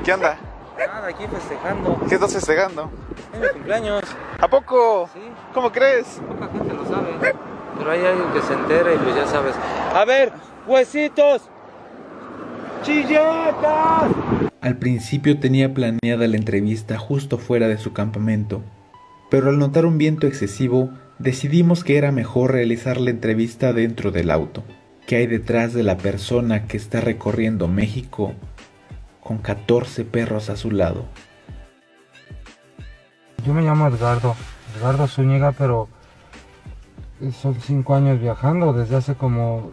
¿Qué 0.03 0.13
onda? 0.13 0.37
Nada, 0.77 1.07
aquí 1.07 1.25
festejando. 1.27 1.97
¿Qué 2.09 2.15
estás 2.15 2.33
festejando? 2.33 2.91
Es 3.33 3.39
mi 3.39 3.47
cumpleaños. 3.47 4.03
¿A 4.39 4.47
poco? 4.47 5.09
Sí. 5.13 5.21
¿Cómo 5.53 5.71
crees? 5.71 6.21
Poca 6.27 6.51
gente 6.51 6.73
lo 6.73 6.85
sabe. 6.85 7.35
Pero 7.77 7.91
hay 7.91 8.05
alguien 8.05 8.31
que 8.33 8.41
se 8.41 8.53
entera 8.53 8.93
y 8.93 8.97
pues 8.97 9.15
ya 9.15 9.27
sabes. 9.27 9.55
A 9.93 10.05
ver, 10.05 10.31
huesitos. 10.67 11.43
Chilletas. 12.83 14.11
Al 14.61 14.77
principio 14.77 15.39
tenía 15.39 15.73
planeada 15.73 16.27
la 16.27 16.37
entrevista 16.37 16.97
justo 16.97 17.37
fuera 17.37 17.67
de 17.67 17.77
su 17.77 17.93
campamento, 17.93 18.61
pero 19.29 19.49
al 19.49 19.59
notar 19.59 19.85
un 19.85 19.97
viento 19.97 20.27
excesivo 20.27 20.89
decidimos 21.19 21.83
que 21.83 21.97
era 21.97 22.11
mejor 22.11 22.51
realizar 22.51 22.99
la 22.99 23.11
entrevista 23.11 23.73
dentro 23.73 24.11
del 24.11 24.31
auto. 24.31 24.63
¿Qué 25.07 25.17
hay 25.17 25.27
detrás 25.27 25.73
de 25.73 25.83
la 25.83 25.97
persona 25.97 26.65
que 26.65 26.77
está 26.77 26.99
recorriendo 26.99 27.67
México 27.67 28.33
con 29.21 29.37
14 29.37 30.03
perros 30.03 30.49
a 30.49 30.55
su 30.55 30.71
lado? 30.71 31.05
Yo 33.45 33.53
me 33.53 33.61
llamo 33.61 33.87
Edgardo, 33.87 34.35
Edgardo 34.75 35.07
Zúñiga, 35.07 35.51
pero 35.51 35.87
son 37.31 37.55
cinco 37.61 37.95
años 37.95 38.19
viajando. 38.19 38.73
Desde 38.73 38.95
hace 38.97 39.15
como 39.15 39.71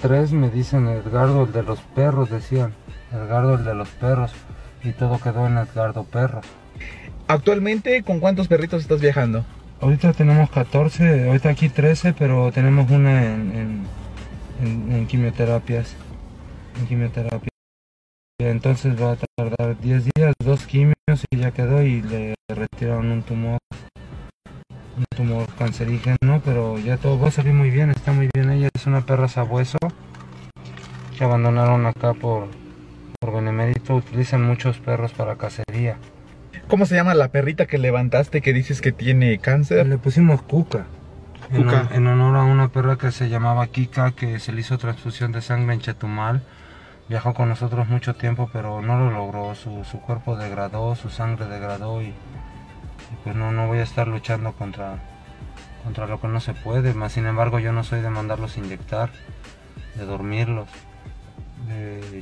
tres 0.00 0.32
me 0.32 0.50
dicen 0.50 0.88
Edgardo 0.88 1.44
el 1.44 1.52
de 1.52 1.62
los 1.62 1.80
perros, 1.80 2.30
decían. 2.30 2.74
Edgardo 3.12 3.54
el 3.54 3.64
de 3.64 3.74
los 3.74 3.88
perros. 3.90 4.32
Y 4.84 4.92
todo 4.92 5.18
quedó 5.20 5.46
en 5.46 5.58
Edgardo 5.58 6.02
Perros. 6.04 6.44
Actualmente, 7.28 8.02
¿con 8.02 8.18
cuántos 8.18 8.48
perritos 8.48 8.82
estás 8.82 9.00
viajando? 9.00 9.44
Ahorita 9.80 10.12
tenemos 10.12 10.50
14, 10.50 11.28
ahorita 11.28 11.50
aquí 11.50 11.68
13, 11.68 12.14
pero 12.14 12.50
tenemos 12.52 12.90
una 12.90 13.24
en, 13.24 13.86
en, 14.60 14.66
en- 14.66 14.92
en 14.92 15.06
quimioterapias. 15.06 15.94
En 16.80 16.86
quimioterapia. 16.88 17.48
Entonces 18.40 19.00
va 19.00 19.12
a 19.12 19.16
tardar 19.36 19.78
10 19.80 20.04
días, 20.16 20.34
dos 20.44 20.66
quimios 20.66 20.94
y 21.30 21.36
ya 21.36 21.52
quedó 21.52 21.80
y 21.82 22.02
le 22.02 22.34
retiraron 22.48 23.12
un 23.12 23.22
tumor. 23.22 23.58
Un 24.96 25.04
tumor 25.16 25.46
cancerígeno, 25.58 26.42
pero 26.44 26.78
ya 26.78 26.96
todo 26.98 27.18
va 27.18 27.28
a 27.28 27.30
salir 27.30 27.54
muy 27.54 27.70
bien, 27.70 27.90
está 27.90 28.12
muy 28.12 28.28
bien. 28.34 28.50
Ella 28.50 28.68
es 28.74 28.86
una 28.86 29.00
perra 29.00 29.28
sabueso 29.28 29.78
que 31.16 31.24
abandonaron 31.24 31.86
acá 31.86 32.14
por, 32.14 32.48
por 33.18 33.32
benemérito. 33.32 33.94
Utilizan 33.96 34.42
muchos 34.42 34.78
perros 34.78 35.12
para 35.12 35.36
cacería. 35.36 35.96
¿Cómo 36.68 36.86
se 36.86 36.94
llama 36.94 37.14
la 37.14 37.28
perrita 37.28 37.66
que 37.66 37.78
levantaste 37.78 38.40
que 38.40 38.52
dices 38.52 38.80
que 38.80 38.92
tiene 38.92 39.38
cáncer? 39.38 39.86
Le 39.86 39.98
pusimos 39.98 40.42
Cuca. 40.42 40.86
En, 41.50 41.64
Cuca. 41.64 41.88
en 41.92 42.06
honor 42.06 42.36
a 42.36 42.44
una 42.44 42.68
perra 42.68 42.96
que 42.96 43.12
se 43.12 43.28
llamaba 43.28 43.66
Kika, 43.66 44.12
que 44.12 44.38
se 44.38 44.52
le 44.52 44.60
hizo 44.60 44.78
transfusión 44.78 45.32
de 45.32 45.42
sangre 45.42 45.74
en 45.74 45.80
Chetumal. 45.80 46.42
Viajó 47.08 47.34
con 47.34 47.48
nosotros 47.48 47.88
mucho 47.88 48.14
tiempo, 48.14 48.48
pero 48.52 48.80
no 48.80 48.98
lo 48.98 49.10
logró. 49.10 49.54
Su, 49.54 49.84
su 49.84 50.00
cuerpo 50.00 50.36
degradó, 50.36 50.94
su 50.94 51.10
sangre 51.10 51.46
degradó 51.46 52.00
Y 52.00 52.14
pues 53.24 53.36
no, 53.36 53.52
no 53.52 53.66
voy 53.66 53.78
a 53.78 53.82
estar 53.82 54.08
luchando 54.08 54.52
contra, 54.52 54.98
contra 55.84 56.06
lo 56.06 56.20
que 56.20 56.28
no 56.28 56.40
se 56.40 56.54
puede. 56.54 56.94
Más 56.94 57.12
sin 57.12 57.26
embargo, 57.26 57.58
yo 57.58 57.72
no 57.72 57.84
soy 57.84 58.00
de 58.00 58.10
mandarlos 58.10 58.56
inyectar, 58.56 59.10
de 59.94 60.04
dormirlos. 60.04 60.68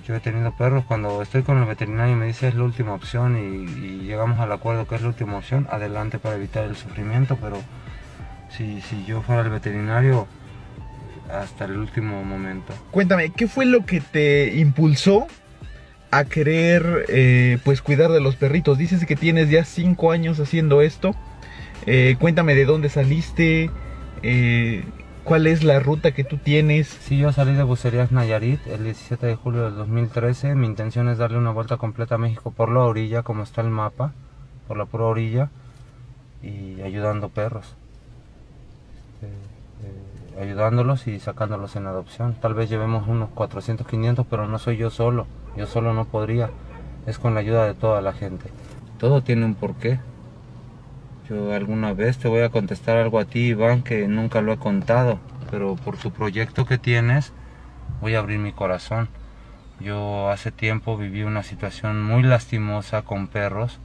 Yo 0.07 0.14
he 0.14 0.20
tenido 0.20 0.55
perros 0.57 0.84
cuando 0.86 1.22
estoy 1.22 1.43
con 1.43 1.59
el 1.59 1.64
veterinario 1.64 2.14
y 2.14 2.16
me 2.16 2.26
dice 2.26 2.49
es 2.49 2.55
la 2.55 2.62
última 2.62 2.93
opción 2.93 3.36
y, 3.38 3.86
y 3.86 4.01
llegamos 4.03 4.38
al 4.38 4.53
acuerdo 4.53 4.86
que 4.86 4.95
es 4.95 5.03
la 5.03 5.09
última 5.09 5.38
opción, 5.38 5.66
adelante 5.70 6.18
para 6.18 6.36
evitar 6.36 6.64
el 6.64 6.76
sufrimiento, 6.76 7.36
pero 7.41 7.57
si, 8.51 8.80
si 8.82 9.05
yo 9.07 9.22
fuera 9.22 9.43
el 9.43 9.51
veterinario, 9.51 10.28
hasta 11.32 11.64
el 11.64 11.76
último 11.76 12.24
momento. 12.24 12.74
Cuéntame, 12.91 13.30
¿qué 13.30 13.47
fue 13.47 13.64
lo 13.64 13.86
que 13.86 14.01
te 14.01 14.55
impulsó 14.57 15.26
a 16.11 16.24
querer 16.24 17.06
eh, 17.08 17.58
pues 17.64 17.82
cuidar 17.82 18.11
de 18.11 18.20
los 18.20 18.36
perritos? 18.36 18.78
Dices 18.78 19.04
que 19.06 19.16
tienes 19.16 19.50
ya 19.50 19.64
cinco 19.64 20.12
años 20.12 20.40
haciendo 20.40 20.82
esto. 20.82 21.14
Eh, 21.86 22.16
cuéntame 22.20 22.54
de 22.54 22.64
dónde 22.64 22.88
saliste, 22.88 23.70
eh, 24.22 24.84
cuál 25.24 25.46
es 25.46 25.64
la 25.64 25.80
ruta 25.80 26.12
que 26.12 26.24
tú 26.24 26.36
tienes. 26.36 26.88
Sí, 26.88 27.18
yo 27.18 27.32
salí 27.32 27.54
de 27.54 27.62
Bucerías 27.62 28.12
Nayarit 28.12 28.66
el 28.66 28.84
17 28.84 29.26
de 29.26 29.34
julio 29.36 29.64
del 29.64 29.76
2013. 29.76 30.54
Mi 30.54 30.66
intención 30.66 31.08
es 31.08 31.18
darle 31.18 31.38
una 31.38 31.52
vuelta 31.52 31.76
completa 31.76 32.16
a 32.16 32.18
México 32.18 32.50
por 32.50 32.70
la 32.70 32.80
orilla, 32.80 33.22
como 33.22 33.42
está 33.42 33.61
el 33.61 33.70
mapa, 33.70 34.12
por 34.68 34.76
la 34.76 34.84
pura 34.84 35.04
orilla, 35.04 35.50
y 36.42 36.80
ayudando 36.82 37.28
perros. 37.28 37.74
Este, 39.22 40.40
ayudándolos 40.40 41.06
y 41.06 41.20
sacándolos 41.20 41.76
en 41.76 41.86
adopción. 41.86 42.34
Tal 42.34 42.54
vez 42.54 42.70
llevemos 42.70 43.08
unos 43.08 43.30
400, 43.30 43.86
500, 43.86 44.26
pero 44.28 44.46
no 44.46 44.58
soy 44.58 44.76
yo 44.76 44.90
solo. 44.90 45.26
Yo 45.57 45.66
solo 45.66 45.92
no 45.92 46.05
podría. 46.05 46.51
Es 47.07 47.18
con 47.18 47.34
la 47.34 47.40
ayuda 47.40 47.66
de 47.66 47.74
toda 47.74 48.01
la 48.01 48.12
gente. 48.12 48.51
Todo 48.98 49.22
tiene 49.22 49.44
un 49.44 49.55
porqué. 49.55 49.98
Yo 51.28 51.53
alguna 51.55 51.92
vez 51.92 52.18
te 52.18 52.28
voy 52.28 52.42
a 52.42 52.51
contestar 52.51 52.96
algo 52.96 53.18
a 53.18 53.24
ti, 53.24 53.48
Iván, 53.48 53.82
que 53.82 54.09
nunca 54.09 54.40
lo 54.40 54.53
he 54.53 54.59
contado, 54.59 55.18
pero 55.51 55.76
por 55.76 55.96
tu 55.96 56.11
proyecto 56.11 56.66
que 56.66 56.76
tienes, 56.76 57.32
voy 58.01 58.14
a 58.14 58.18
abrir 58.18 58.38
mi 58.38 58.53
corazón. 58.53 59.09
Yo 59.80 60.28
hace 60.28 60.51
tiempo 60.51 60.96
viví 60.96 61.22
una 61.22 61.42
situación 61.42 62.03
muy 62.03 62.22
lastimosa 62.22 63.03
con 63.03 63.28
perros. 63.28 63.78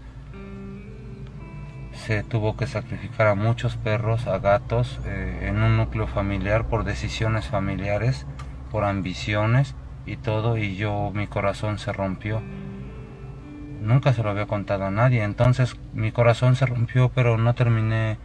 Se 1.93 2.23
tuvo 2.23 2.57
que 2.57 2.67
sacrificar 2.67 3.27
a 3.27 3.35
muchos 3.35 3.77
perros, 3.77 4.27
a 4.27 4.39
gatos, 4.39 4.99
eh, 5.05 5.47
en 5.47 5.63
un 5.63 5.77
núcleo 5.77 6.07
familiar 6.07 6.67
por 6.67 6.83
decisiones 6.83 7.47
familiares, 7.47 8.25
por 8.71 8.83
ambiciones 8.83 9.75
y 10.05 10.17
todo, 10.17 10.57
y 10.57 10.75
yo 10.75 11.11
mi 11.13 11.27
corazón 11.27 11.77
se 11.79 11.91
rompió. 11.93 12.41
Nunca 13.81 14.13
se 14.13 14.23
lo 14.23 14.29
había 14.29 14.45
contado 14.47 14.85
a 14.85 14.91
nadie, 14.91 15.23
entonces 15.23 15.75
mi 15.93 16.11
corazón 16.11 16.55
se 16.55 16.65
rompió, 16.65 17.09
pero 17.09 17.37
no 17.37 17.53
terminé 17.55 18.17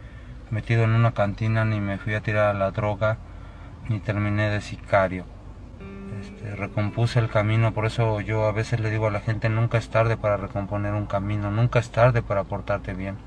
metido 0.49 0.83
en 0.83 0.91
una 0.91 1.13
cantina, 1.13 1.65
ni 1.65 1.79
me 1.79 1.97
fui 1.97 2.13
a 2.15 2.21
tirar 2.21 2.55
a 2.55 2.57
la 2.57 2.71
droga, 2.71 3.17
ni 3.89 3.99
terminé 3.99 4.49
de 4.49 4.61
sicario. 4.61 5.25
Este, 6.21 6.55
recompuse 6.55 7.19
el 7.19 7.29
camino, 7.29 7.73
por 7.73 7.85
eso 7.85 8.21
yo 8.21 8.45
a 8.45 8.51
veces 8.51 8.79
le 8.79 8.89
digo 8.89 9.07
a 9.07 9.11
la 9.11 9.21
gente, 9.21 9.49
nunca 9.49 9.77
es 9.77 9.89
tarde 9.89 10.17
para 10.17 10.37
recomponer 10.37 10.93
un 10.93 11.05
camino, 11.05 11.51
nunca 11.51 11.79
es 11.79 11.89
tarde 11.91 12.21
para 12.21 12.43
portarte 12.43 12.93
bien, 12.93 13.17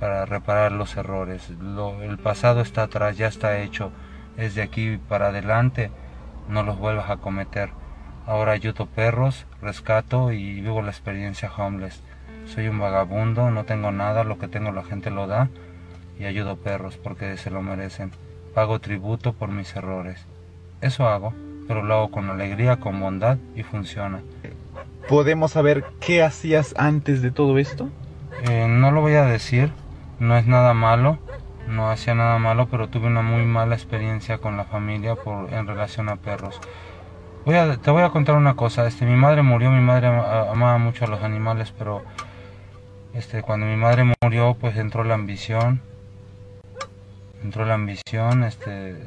para 0.00 0.24
reparar 0.26 0.72
los 0.72 0.96
errores. 0.96 1.50
Lo- 1.60 2.02
el 2.02 2.18
pasado 2.18 2.60
está 2.60 2.84
atrás, 2.84 3.16
ya 3.16 3.28
está 3.28 3.58
hecho, 3.58 3.92
es 4.36 4.54
de 4.54 4.62
aquí 4.62 4.98
para 5.08 5.28
adelante, 5.28 5.90
no 6.50 6.62
los 6.62 6.78
vuelvas 6.78 7.10
a 7.10 7.16
cometer. 7.16 7.70
Ahora 8.26 8.52
ayudo 8.52 8.86
perros, 8.86 9.46
rescato 9.62 10.32
y 10.32 10.60
vivo 10.60 10.82
la 10.82 10.90
experiencia 10.90 11.50
homeless. 11.56 12.02
Soy 12.46 12.68
un 12.68 12.78
vagabundo, 12.78 13.50
no 13.50 13.64
tengo 13.64 13.92
nada, 13.92 14.24
lo 14.24 14.38
que 14.38 14.48
tengo 14.48 14.72
la 14.72 14.84
gente 14.84 15.10
lo 15.10 15.26
da 15.26 15.48
y 16.18 16.24
ayudo 16.24 16.56
perros 16.56 16.96
porque 16.96 17.36
se 17.36 17.50
lo 17.50 17.62
merecen. 17.62 18.10
Pago 18.54 18.80
tributo 18.80 19.32
por 19.32 19.50
mis 19.50 19.74
errores. 19.74 20.26
Eso 20.80 21.08
hago, 21.08 21.32
pero 21.66 21.82
lo 21.82 21.94
hago 21.94 22.10
con 22.10 22.28
alegría, 22.28 22.76
con 22.76 23.00
bondad 23.00 23.38
y 23.54 23.62
funciona. 23.62 24.20
¿Podemos 25.08 25.52
saber 25.52 25.84
qué 26.00 26.22
hacías 26.22 26.74
antes 26.76 27.22
de 27.22 27.30
todo 27.30 27.58
esto? 27.58 27.88
Eh, 28.48 28.66
no 28.68 28.90
lo 28.90 29.00
voy 29.00 29.14
a 29.14 29.24
decir, 29.24 29.70
no 30.18 30.36
es 30.36 30.46
nada 30.46 30.74
malo, 30.74 31.18
no 31.70 31.90
hacía 31.90 32.14
nada 32.14 32.38
malo, 32.38 32.66
pero 32.68 32.88
tuve 32.88 33.06
una 33.06 33.22
muy 33.22 33.44
mala 33.44 33.74
experiencia 33.74 34.38
con 34.38 34.56
la 34.56 34.64
familia 34.64 35.14
por, 35.14 35.52
en 35.52 35.66
relación 35.66 36.08
a 36.08 36.16
perros. 36.16 36.60
Voy 37.44 37.54
a, 37.56 37.76
te 37.78 37.90
voy 37.90 38.02
a 38.02 38.10
contar 38.10 38.36
una 38.36 38.54
cosa, 38.54 38.86
este, 38.86 39.06
mi 39.06 39.16
madre 39.16 39.42
murió, 39.42 39.70
mi 39.70 39.80
madre 39.80 40.08
ama- 40.08 40.50
amaba 40.50 40.78
mucho 40.78 41.04
a 41.04 41.08
los 41.08 41.22
animales, 41.22 41.72
pero 41.76 42.02
este, 43.14 43.42
cuando 43.42 43.66
mi 43.66 43.76
madre 43.76 44.12
murió, 44.22 44.54
pues 44.60 44.76
entró 44.76 45.04
la 45.04 45.14
ambición, 45.14 45.80
entró 47.42 47.64
la 47.64 47.74
ambición, 47.74 48.44
este, 48.44 49.02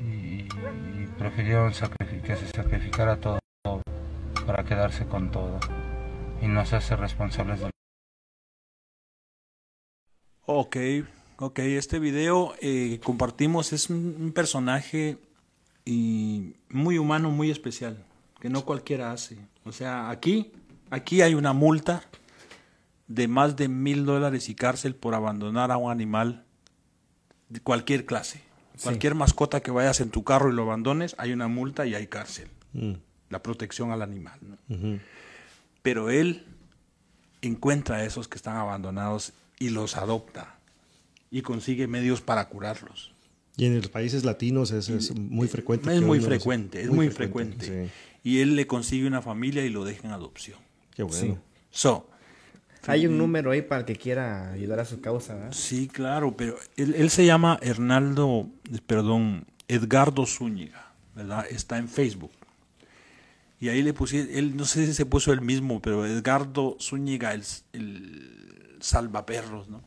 y, 0.00 0.48
prefirieron 1.18 1.72
que 2.24 2.36
se 2.36 2.48
sacrificara 2.48 3.16
todo 3.16 3.38
para 4.46 4.64
quedarse 4.64 5.06
con 5.06 5.30
todo 5.30 5.58
y 6.42 6.46
no 6.46 6.60
hacerse 6.60 6.96
responsables 6.96 7.60
de 7.60 7.70
Ok, 10.46 10.76
ok, 11.44 11.58
este 11.58 11.98
video 11.98 12.54
eh, 12.60 12.88
que 12.92 13.00
compartimos 13.00 13.74
es 13.74 13.90
un, 13.90 14.16
un 14.18 14.32
personaje 14.32 15.18
y 15.84 16.54
muy 16.70 16.96
humano, 16.96 17.30
muy 17.30 17.50
especial, 17.50 18.02
que 18.40 18.48
no 18.48 18.64
cualquiera 18.64 19.12
hace. 19.12 19.36
O 19.64 19.72
sea, 19.72 20.08
aquí, 20.08 20.52
aquí 20.88 21.20
hay 21.20 21.34
una 21.34 21.52
multa 21.52 22.02
de 23.08 23.28
más 23.28 23.56
de 23.56 23.68
mil 23.68 24.06
dólares 24.06 24.48
y 24.48 24.54
cárcel 24.54 24.94
por 24.94 25.14
abandonar 25.14 25.70
a 25.70 25.76
un 25.76 25.90
animal 25.90 26.44
de 27.50 27.60
cualquier 27.60 28.06
clase. 28.06 28.40
Sí. 28.76 28.84
Cualquier 28.84 29.14
mascota 29.14 29.60
que 29.60 29.70
vayas 29.70 30.00
en 30.00 30.08
tu 30.08 30.24
carro 30.24 30.50
y 30.50 30.54
lo 30.54 30.62
abandones, 30.62 31.14
hay 31.18 31.32
una 31.32 31.48
multa 31.48 31.84
y 31.84 31.94
hay 31.94 32.06
cárcel. 32.06 32.48
Mm. 32.72 32.94
La 33.28 33.42
protección 33.42 33.92
al 33.92 34.00
animal. 34.00 34.38
¿no? 34.40 34.98
Pero 35.82 36.08
él 36.08 36.46
encuentra 37.42 37.96
a 37.96 38.04
esos 38.04 38.28
que 38.28 38.36
están 38.36 38.56
abandonados 38.56 39.34
y 39.58 39.68
los 39.68 39.98
adopta 39.98 40.53
y 41.34 41.42
consigue 41.42 41.88
medios 41.88 42.20
para 42.20 42.48
curarlos. 42.48 43.12
Y 43.56 43.64
en 43.66 43.74
los 43.76 43.88
países 43.88 44.24
latinos 44.24 44.70
es, 44.70 44.88
es 44.88 45.12
muy 45.16 45.48
frecuente. 45.48 45.92
Es 45.92 46.00
muy 46.00 46.20
frecuente, 46.20 46.80
es 46.80 46.88
muy, 46.88 47.10
frecuente. 47.10 47.66
sí. 47.66 47.90
Y 48.22 48.38
él 48.38 48.54
le 48.54 48.68
consigue 48.68 49.04
una 49.08 49.20
familia 49.20 49.64
y 49.66 49.68
lo 49.68 49.84
deja 49.84 50.06
en 50.06 50.14
adopción. 50.14 50.60
Qué 50.94 51.02
bueno. 51.02 51.34
Sí. 51.34 51.40
So, 51.72 52.08
Hay 52.86 53.08
un 53.08 53.18
número 53.18 53.50
ahí 53.50 53.62
para 53.62 53.80
el 53.80 53.84
que 53.84 53.96
quiera 53.96 54.52
ayudar 54.52 54.78
a 54.78 54.84
su 54.84 55.00
causa, 55.00 55.34
¿verdad? 55.34 55.52
sí, 55.52 55.88
claro, 55.88 56.36
pero 56.36 56.56
él, 56.76 56.94
él 56.96 57.10
se 57.10 57.26
llama 57.26 57.58
Hernaldo, 57.62 58.48
perdón, 58.86 59.44
Edgardo 59.66 60.26
Zúñiga, 60.26 60.92
¿verdad? 61.16 61.46
Está 61.50 61.78
en 61.78 61.88
Facebook. 61.88 62.30
Y 63.58 63.70
ahí 63.70 63.82
le 63.82 63.92
puse, 63.92 64.38
él 64.38 64.56
no 64.56 64.66
sé 64.66 64.86
si 64.86 64.94
se 64.94 65.04
puso 65.04 65.32
el 65.32 65.40
mismo, 65.40 65.82
pero 65.82 66.06
Edgardo 66.06 66.76
Zúñiga, 66.80 67.34
el, 67.34 67.42
el 67.72 68.76
salvaperros, 68.78 69.68
¿no? 69.68 69.82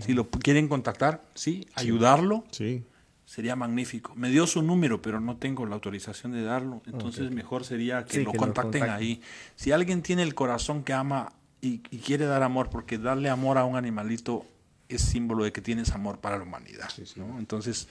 Si 0.00 0.12
lo 0.12 0.28
quieren 0.28 0.68
contactar, 0.68 1.22
sí, 1.34 1.66
ayudarlo, 1.74 2.44
Sí. 2.50 2.84
sería 3.24 3.56
magnífico. 3.56 4.14
Me 4.14 4.30
dio 4.30 4.46
su 4.46 4.62
número, 4.62 5.00
pero 5.02 5.18
no 5.20 5.36
tengo 5.36 5.64
la 5.66 5.74
autorización 5.74 6.32
de 6.32 6.42
darlo. 6.42 6.82
Entonces 6.86 7.30
mejor 7.30 7.64
sería 7.64 8.04
que 8.04 8.18
Sí, 8.18 8.22
lo 8.24 8.32
que 8.32 8.36
lo 8.36 8.40
contacten 8.44 8.80
contacten. 8.82 8.90
ahí. 8.90 9.20
Si 9.56 9.72
alguien 9.72 10.02
tiene 10.02 10.22
el 10.22 10.34
corazón 10.34 10.84
que 10.84 10.92
ama 10.92 11.32
y, 11.60 11.80
y 11.90 11.98
quiere 11.98 12.26
dar 12.26 12.42
amor, 12.42 12.68
porque 12.70 12.98
darle 12.98 13.28
amor 13.30 13.56
a 13.58 13.64
un 13.64 13.76
animalito 13.76 14.46
es 14.88 15.02
símbolo 15.02 15.44
de 15.44 15.52
que 15.52 15.60
tienes 15.60 15.90
amor 15.92 16.18
para 16.20 16.36
la 16.38 16.44
humanidad. 16.44 16.88
¿no? 17.16 17.38
Entonces, 17.38 17.88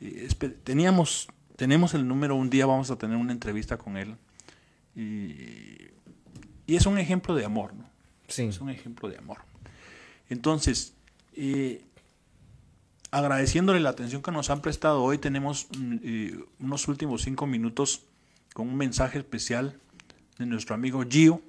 eh, 0.00 0.28
teníamos, 0.64 1.28
tenemos 1.56 1.94
el 1.94 2.06
número, 2.06 2.34
un 2.36 2.50
día 2.50 2.66
vamos 2.66 2.90
a 2.90 2.96
tener 2.98 3.16
una 3.16 3.32
entrevista 3.32 3.78
con 3.78 3.96
él. 3.96 4.16
Y, 4.94 5.88
y 6.66 6.76
es 6.76 6.86
un 6.86 6.98
ejemplo 6.98 7.34
de 7.34 7.44
amor, 7.44 7.74
¿no? 7.74 7.88
Sí. 8.28 8.44
Es 8.44 8.60
un 8.60 8.68
ejemplo 8.70 9.08
de 9.08 9.16
amor. 9.18 9.38
Entonces, 10.28 10.92
eh, 11.38 11.84
agradeciéndole 13.10 13.80
la 13.80 13.90
atención 13.90 14.22
que 14.22 14.30
nos 14.30 14.50
han 14.50 14.60
prestado 14.60 15.02
hoy, 15.02 15.18
tenemos 15.18 15.68
mm, 15.78 15.96
eh, 16.02 16.44
unos 16.60 16.88
últimos 16.88 17.22
cinco 17.22 17.46
minutos 17.46 18.02
con 18.52 18.68
un 18.68 18.76
mensaje 18.76 19.18
especial 19.18 19.78
de 20.38 20.46
nuestro 20.46 20.74
amigo 20.74 21.02
Gio, 21.08 21.40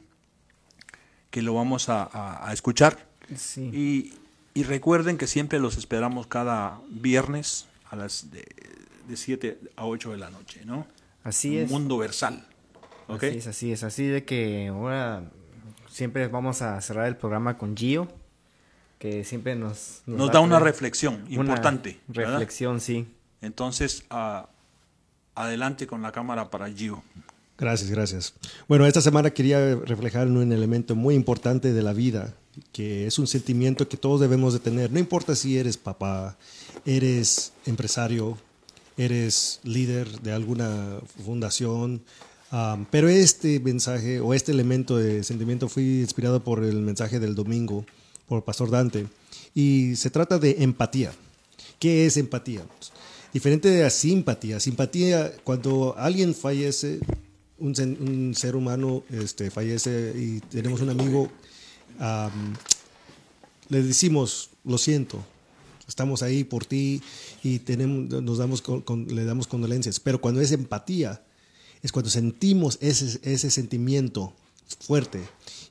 que 1.32 1.42
lo 1.42 1.54
vamos 1.54 1.90
a, 1.90 2.04
a- 2.04 2.50
a 2.50 2.54
escuchar. 2.54 3.08
Sí. 3.36 3.70
Y, 3.74 4.14
y 4.60 4.64
recuerden 4.64 5.18
que 5.18 5.28
siempre 5.28 5.60
los 5.60 5.78
esperamos 5.78 6.28
cada 6.28 6.80
viernes 6.90 7.68
a 7.90 7.96
las 7.96 8.32
de, 8.32 8.46
de 9.08 9.18
7 9.18 9.60
a 9.76 9.86
8 9.86 10.12
de 10.12 10.18
la 10.18 10.30
noche, 10.30 10.62
¿no? 10.66 10.88
Así 11.24 11.50
Un 11.58 11.64
es. 11.64 11.70
Mundo 11.72 11.98
Versal. 11.98 12.46
¿ok? 13.08 13.24
Así 13.24 13.38
es, 13.38 13.48
así 13.48 13.72
es. 13.72 13.84
Así 13.84 14.06
de 14.06 14.24
que 14.24 14.68
ahora 14.70 15.24
siempre 15.90 16.28
vamos 16.28 16.62
a 16.62 16.80
cerrar 16.82 17.08
el 17.08 17.18
programa 17.18 17.58
con 17.58 17.76
Gio, 17.76 18.08
que 19.00 19.24
siempre 19.24 19.56
nos... 19.56 20.04
Nos 20.06 20.32
da 20.32 20.41
una 20.41 20.60
reflexión 20.60 21.24
una 21.24 21.32
importante. 21.32 22.00
¿verdad? 22.08 22.34
Reflexión, 22.34 22.80
sí. 22.80 23.08
Entonces, 23.41 24.04
ah, 24.10 24.50
adelante 25.34 25.88
con 25.88 26.02
la 26.02 26.12
cámara 26.12 26.52
para 26.52 26.70
Gio. 26.70 27.02
Gracias, 27.58 27.89
gracias. 27.89 28.34
Bueno, 28.68 28.86
esta 28.86 29.02
semana 29.02 29.32
quería 29.32 29.76
reflejar 29.76 30.28
un 30.28 30.52
elemento 30.52 30.95
muy 30.95 31.16
importante 31.16 31.74
de 31.74 31.82
la 31.82 31.93
vida 31.93 32.36
que 32.72 33.08
es 33.08 33.20
un 33.20 33.28
sentimiento 33.28 33.88
que 33.88 33.97
todos 33.97 34.20
debemos 34.20 34.54
de 34.54 34.60
tener. 34.60 34.91
No 34.91 35.00
importa 35.00 35.36
si 35.36 35.58
eres 35.58 35.78
papá, 35.78 36.38
eres 36.86 37.54
empresario, 37.66 38.38
eres 38.97 39.60
líder 39.64 40.20
de 40.22 40.34
alguna 40.34 41.00
fundación, 41.24 42.02
um, 42.52 42.86
pero 42.89 43.08
este 43.08 43.60
mensaje 43.60 44.20
o 44.20 44.34
este 44.34 44.52
elemento 44.52 44.97
de 44.97 45.24
sentimiento 45.24 45.70
fue 45.70 45.84
inspirado 45.84 46.43
por 46.43 46.64
el 46.64 46.78
mensaje 46.78 47.20
del 47.20 47.36
domingo 47.36 47.86
por 48.30 48.46
pastor 48.46 48.70
Dante 48.72 49.08
y 49.54 49.96
se 49.96 50.10
trata 50.10 50.38
de 50.40 50.58
empatía. 50.60 51.12
¿Qué 51.80 52.06
es 52.06 52.16
empatía? 52.18 52.64
Diferente 53.34 53.70
de 53.70 53.84
la 53.84 53.90
simpatía. 53.90 54.60
Simpatía, 54.60 55.32
cuando 55.44 55.96
alguien 55.98 56.34
fallece, 56.34 57.00
un, 57.58 58.34
ser 58.36 58.56
humano 58.56 59.04
este, 59.10 59.52
fallece 59.52 60.14
y 60.16 60.40
tenemos 60.42 60.82
un 60.82 60.90
amigo, 60.90 61.30
am, 62.00 62.54
le 63.70 63.84
decimos, 63.84 64.50
lo 64.64 64.78
siento, 64.78 65.24
estamos 65.88 66.24
ahí 66.24 66.44
por 66.44 66.66
ti 66.66 67.02
y 67.44 67.60
tenemos, 67.60 68.10
nos 68.24 68.38
damos 68.38 68.62
con- 68.62 68.82
con- 68.82 69.08
le 69.14 69.26
damos 69.26 69.48
condolencias. 69.48 70.00
Pero 70.00 70.22
cuando 70.22 70.42
es 70.42 70.52
empatía, 70.52 71.22
es 71.84 71.92
cuando 71.92 72.10
sentimos 72.10 72.78
ese, 72.82 73.20
ese 73.24 73.52
sentimiento 73.52 74.34
fuerte. 74.82 75.22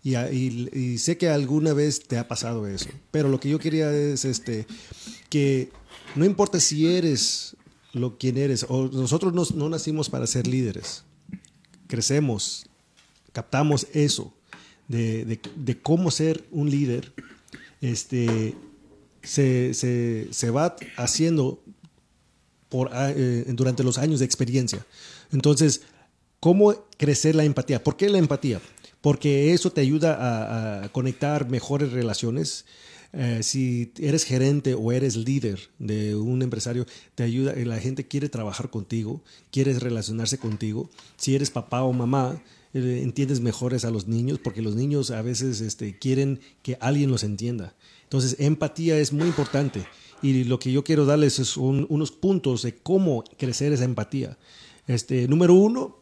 Y, 0.03 0.99
sé 0.99 1.19
que 1.19 1.29
alguna 1.29 1.73
vez 1.75 2.01
te 2.01 2.17
ha 2.19 2.27
pasado 2.29 2.67
eso. 2.67 2.89
Pero 3.11 3.29
lo 3.29 3.39
que 3.41 3.49
yo 3.51 3.59
quería 3.59 3.93
es 3.93 4.25
este, 4.25 4.67
que 5.29 5.71
no 6.15 6.25
importa 6.25 6.61
si 6.61 6.87
eres 6.87 7.57
lo 7.93 8.17
quien 8.19 8.39
eres, 8.39 8.67
nosotros 8.71 9.33
no, 9.35 9.45
no 9.57 9.69
nacimos 9.69 10.09
para 10.09 10.27
ser 10.27 10.47
líderes. 10.47 11.03
Crecemos, 11.89 12.67
captamos 13.33 13.87
eso 13.93 14.33
de, 14.89 15.25
de- 15.57 15.79
cómo 15.81 16.11
ser 16.11 16.45
un 16.51 16.71
líder. 16.71 17.13
Este, 17.81 18.55
se, 19.23 19.75
se- 19.75 20.29
se 20.31 20.51
va 20.51 20.77
haciendo 20.97 21.63
por, 22.69 22.91
eh, 22.95 23.45
durante 23.49 23.83
los 23.85 23.99
años 23.99 24.21
de 24.21 24.27
experiencia. 24.27 24.85
Entonces, 25.33 25.83
¿cómo 26.41 26.75
crecer 26.97 27.35
la 27.35 27.45
empatía? 27.45 27.83
¿Por 27.83 27.97
qué 27.97 28.09
la 28.09 28.19
empatía? 28.19 28.61
Porque 29.01 29.53
eso 29.53 29.71
te 29.71 29.81
ayuda 29.81 30.83
a, 30.85 30.89
conectar 30.91 31.49
mejores 31.49 31.93
relaciones. 31.93 32.65
Eh, 33.13 33.41
si 33.43 33.93
eres 33.99 34.25
gerente 34.25 34.75
o 34.75 34.93
eres 34.93 35.17
líder 35.17 35.71
de 35.79 36.15
un 36.17 36.43
empresario, 36.43 36.85
te 37.15 37.23
ayuda, 37.23 37.53
eh, 37.53 37.65
la 37.65 37.79
gente 37.79 38.07
quiere 38.07 38.29
trabajar 38.29 38.71
contigo, 38.71 39.23
quiere 39.51 39.79
relacionarse 39.79 40.39
contigo. 40.39 40.91
Si 41.17 41.35
eres 41.35 41.51
papá 41.51 41.83
o 41.83 41.93
mamá, 41.93 42.43
eh, 42.75 43.01
entiendes 43.03 43.41
mejores 43.41 43.85
a 43.85 43.91
los 43.91 44.09
niños, 44.09 44.39
porque 44.43 44.61
los 44.63 44.75
niños 44.75 45.11
a 45.11 45.23
veces 45.23 45.61
este, 45.63 45.99
quieren 45.99 46.41
que 46.63 46.77
alguien 46.81 47.11
los 47.11 47.23
entienda. 47.23 47.75
Entonces, 48.03 48.37
empatía 48.41 48.99
es 48.99 49.13
muy 49.13 49.27
importante. 49.27 49.87
Y 50.21 50.45
lo 50.45 50.59
que 50.59 50.73
yo 50.73 50.83
quiero 50.83 51.07
darles 51.07 51.39
es 51.39 51.57
un- 51.57 51.87
unos 51.89 52.11
puntos 52.11 52.63
de 52.63 52.75
cómo 52.75 53.23
crecer 53.39 53.73
esa 53.73 53.85
empatía. 53.85 54.37
Este, 54.87 55.29
número 55.29 55.55
uno, 55.55 55.97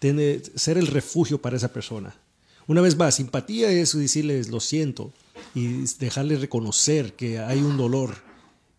tiene, 0.00 0.40
ser 0.56 0.76
el 0.78 0.88
refugio 0.88 1.40
para 1.40 1.56
esa 1.56 1.72
persona. 1.72 2.14
Una 2.66 2.80
vez 2.80 2.96
más, 2.96 3.14
simpatía 3.16 3.70
es 3.70 3.96
decirles 3.96 4.48
lo 4.48 4.60
siento 4.60 5.12
y 5.54 5.84
dejarles 5.98 6.40
reconocer 6.40 7.14
que 7.14 7.38
hay 7.38 7.60
un 7.60 7.76
dolor, 7.76 8.14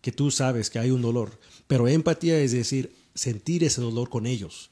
que 0.00 0.12
tú 0.12 0.30
sabes 0.30 0.70
que 0.70 0.78
hay 0.78 0.90
un 0.90 1.02
dolor. 1.02 1.38
Pero 1.66 1.86
empatía 1.88 2.38
es 2.40 2.52
decir, 2.52 2.92
sentir 3.14 3.64
ese 3.64 3.80
dolor 3.80 4.08
con 4.10 4.26
ellos. 4.26 4.70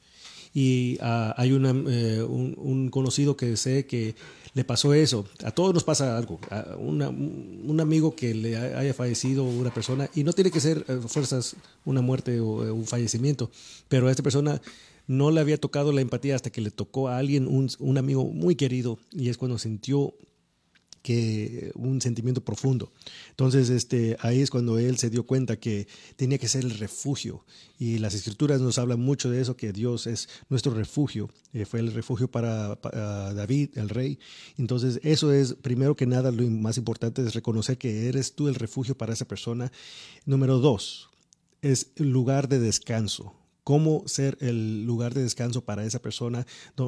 Y 0.53 0.97
ah, 1.01 1.33
hay 1.37 1.49
eh, 1.51 2.23
un, 2.23 2.55
un 2.57 2.89
conocido 2.89 3.35
que 3.35 3.57
sé 3.57 3.85
que 3.87 4.15
le 4.53 4.63
pasó 4.63 4.93
eso. 4.93 5.25
A 5.43 5.49
todos 5.49 5.73
nos 5.73 5.83
pasa 5.83 6.15
algo. 6.15 6.39
A 6.51 6.75
una- 6.77 7.09
un 7.09 7.79
amigo 7.81 8.15
que 8.15 8.35
le 8.35 8.55
ha- 8.55 8.77
haya 8.79 8.93
fallecido 8.93 9.43
una 9.43 9.73
persona, 9.73 10.09
y 10.13 10.23
no 10.23 10.31
tiene 10.33 10.51
que 10.51 10.59
ser 10.59 10.85
eh, 10.87 10.99
fuerzas 11.07 11.55
una 11.85 12.01
muerte 12.01 12.39
o 12.39 12.63
eh, 12.65 12.71
un 12.71 12.85
fallecimiento, 12.85 13.49
pero 13.89 14.07
a 14.07 14.11
esta 14.11 14.21
persona 14.21 14.61
no 15.07 15.31
le 15.31 15.41
había 15.41 15.57
tocado 15.57 15.91
la 15.91 16.01
empatía 16.01 16.35
hasta 16.35 16.51
que 16.51 16.61
le 16.61 16.71
tocó 16.71 17.07
a 17.07 17.17
alguien, 17.17 17.47
un, 17.47 17.69
un 17.79 17.97
amigo 17.97 18.25
muy 18.25 18.55
querido, 18.55 18.99
y 19.11 19.29
es 19.29 19.37
cuando 19.37 19.57
sintió 19.57 20.15
que 21.03 21.71
un 21.75 22.01
sentimiento 22.01 22.43
profundo. 22.43 22.93
Entonces, 23.31 23.69
este, 23.69 24.15
ahí 24.21 24.39
es 24.39 24.49
cuando 24.49 24.79
él 24.79 24.97
se 24.97 25.09
dio 25.09 25.25
cuenta 25.25 25.57
que 25.57 25.85
tenía 26.15 26.37
que 26.37 26.47
ser 26.47 26.63
el 26.63 26.71
refugio. 26.71 27.45
Y 27.77 27.97
las 27.97 28.13
escrituras 28.13 28.61
nos 28.61 28.77
hablan 28.77 29.01
mucho 29.01 29.29
de 29.29 29.41
eso, 29.41 29.57
que 29.57 29.73
Dios 29.73 30.07
es 30.07 30.29
nuestro 30.49 30.73
refugio. 30.73 31.29
Eh, 31.51 31.65
fue 31.65 31.81
el 31.81 31.91
refugio 31.91 32.31
para, 32.31 32.81
para 32.81 33.33
David, 33.33 33.71
el 33.75 33.89
rey. 33.89 34.17
Entonces, 34.57 35.01
eso 35.03 35.33
es, 35.33 35.55
primero 35.55 35.97
que 35.97 36.07
nada, 36.07 36.31
lo 36.31 36.49
más 36.49 36.77
importante 36.77 37.21
es 37.21 37.33
reconocer 37.33 37.77
que 37.77 38.07
eres 38.07 38.33
tú 38.33 38.47
el 38.47 38.55
refugio 38.55 38.97
para 38.97 39.11
esa 39.11 39.27
persona. 39.27 39.73
Número 40.25 40.59
dos, 40.59 41.09
es 41.61 41.91
lugar 41.97 42.47
de 42.47 42.59
descanso. 42.59 43.35
Cómo 43.63 44.03
ser 44.07 44.37
el 44.41 44.85
lugar 44.85 45.13
de 45.13 45.23
descanso 45.23 45.63
para 45.63 45.85
esa 45.85 46.01
persona, 46.01 46.45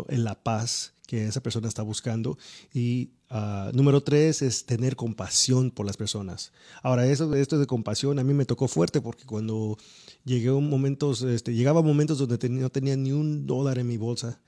en 0.10 0.23
la 0.23 0.35
paz 0.35 0.93
que 1.07 1.27
esa 1.27 1.41
persona 1.41 1.68
está 1.68 1.84
buscando. 1.84 2.38
Y 2.73 3.11
ah, 3.30 3.72
número 3.73 4.02
tres 4.02 4.41
es 4.41 4.65
tener 4.65 4.95
compasión 4.95 5.72
por 5.72 5.85
las 5.85 5.97
personas. 5.97 6.52
Ahora, 6.84 7.06
eso, 7.07 7.34
esto 7.35 7.57
de 7.57 7.68
compasión 7.68 8.19
a 8.19 8.23
mí 8.23 8.34
me 8.34 8.45
tocó 8.45 8.68
fuerte 8.68 9.02
porque 9.02 9.26
cuando 9.26 9.77
llegué 10.23 10.49
a 10.49 10.53
momentos, 10.53 11.22
este, 11.22 11.53
llegaba 11.53 11.80
a 11.80 11.84
momentos 11.84 12.18
donde 12.18 12.49
no 12.49 12.69
tenía 12.69 12.95
ni 12.95 13.11
un 13.11 13.45
dólar 13.45 13.80
en 13.80 13.88
mi 13.88 13.97
bolsa 13.97 14.39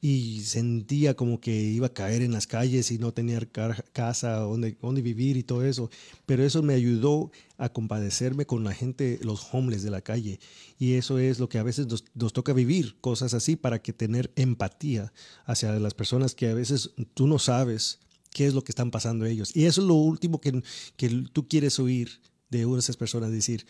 y 0.00 0.42
sentía 0.42 1.14
como 1.14 1.40
que 1.40 1.54
iba 1.62 1.86
a 1.88 1.92
caer 1.92 2.22
en 2.22 2.32
las 2.32 2.46
calles 2.46 2.90
y 2.90 2.98
no 2.98 3.12
ca- 3.14 3.84
casa 3.92 4.36
donde, 4.36 4.76
donde 4.80 5.02
vivir 5.02 5.36
y 5.36 5.42
todo 5.42 5.64
eso. 5.64 5.90
Pero 6.26 6.44
eso 6.44 6.62
me 6.62 6.74
ayudó 6.74 7.30
a 7.56 7.70
compadecerme 7.70 8.46
con 8.46 8.62
la 8.64 8.74
gente, 8.74 9.18
los 9.22 9.48
homeless 9.52 9.82
de 9.82 9.90
la 9.90 10.02
calle. 10.02 10.38
Y 10.78 10.94
eso 10.94 11.18
es 11.18 11.38
lo 11.38 11.48
que 11.48 11.58
a 11.58 11.62
veces 11.62 11.86
nos, 11.86 12.04
nos 12.14 12.32
toca 12.32 12.52
vivir, 12.52 12.96
cosas 13.00 13.34
así, 13.34 13.56
para 13.56 13.80
que 13.80 13.92
tener 13.92 14.32
empatía 14.36 15.12
hacia 15.44 15.72
las 15.78 15.94
personas 15.94 16.34
que 16.34 16.48
a 16.48 16.54
veces 16.54 16.90
tú 17.14 17.26
no 17.26 17.38
sabes 17.38 17.98
qué 18.30 18.46
es 18.46 18.54
lo 18.54 18.62
que 18.62 18.72
están 18.72 18.90
pasando 18.90 19.24
ellos. 19.24 19.50
Y 19.56 19.64
eso 19.64 19.80
es 19.80 19.86
lo 19.86 19.94
último 19.94 20.40
que, 20.40 20.62
que 20.96 21.08
tú 21.32 21.48
quieres 21.48 21.78
oír 21.78 22.20
de 22.50 22.66
una 22.66 22.76
de 22.76 22.80
esas 22.80 22.96
personas, 22.98 23.30
decir, 23.32 23.66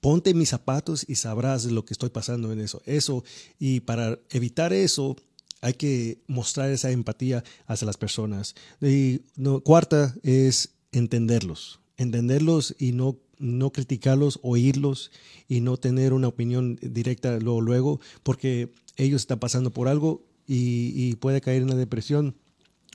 ponte 0.00 0.34
mis 0.34 0.50
zapatos 0.50 1.04
y 1.08 1.16
sabrás 1.16 1.64
lo 1.64 1.84
que 1.84 1.94
estoy 1.94 2.10
pasando 2.10 2.52
en 2.52 2.60
eso. 2.60 2.80
Eso, 2.86 3.24
y 3.58 3.80
para 3.80 4.20
evitar 4.30 4.72
eso, 4.72 5.16
hay 5.64 5.72
que 5.72 6.18
mostrar 6.26 6.70
esa 6.70 6.90
empatía 6.90 7.42
hacia 7.66 7.86
las 7.86 7.96
personas. 7.96 8.54
Y 8.82 9.22
no, 9.34 9.60
cuarta 9.60 10.14
es 10.22 10.74
entenderlos, 10.92 11.80
entenderlos 11.96 12.76
y 12.78 12.92
no, 12.92 13.16
no 13.38 13.72
criticarlos, 13.72 14.40
oírlos 14.42 15.10
y 15.48 15.62
no 15.62 15.78
tener 15.78 16.12
una 16.12 16.28
opinión 16.28 16.78
directa 16.82 17.38
luego, 17.38 17.98
porque 18.22 18.74
ellos 18.96 19.22
están 19.22 19.38
pasando 19.38 19.70
por 19.70 19.88
algo 19.88 20.22
y, 20.46 20.92
y 20.94 21.16
puede 21.16 21.40
caer 21.40 21.62
en 21.62 21.70
la 21.70 21.76
depresión 21.76 22.36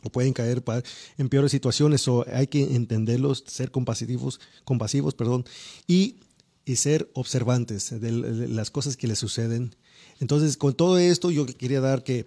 o 0.03 0.11
pueden 0.11 0.33
caer 0.33 0.63
en 1.17 1.27
peores 1.27 1.51
situaciones 1.51 2.07
o 2.07 2.23
hay 2.31 2.45
que 2.45 2.75
entenderlos, 2.75 3.43
ser 3.47 3.71
compasivos, 3.71 4.39
compasivos 4.63 5.15
perdón, 5.15 5.43
y, 5.87 6.17
y 6.65 6.75
ser 6.75 7.09
observantes 7.15 7.99
de 7.99 8.11
las 8.11 8.69
cosas 8.69 8.95
que 8.95 9.07
les 9.07 9.17
suceden. 9.17 9.75
Entonces, 10.19 10.55
con 10.55 10.75
todo 10.75 10.99
esto, 10.99 11.31
yo 11.31 11.47
quería 11.47 11.81
dar 11.81 12.03
que 12.03 12.25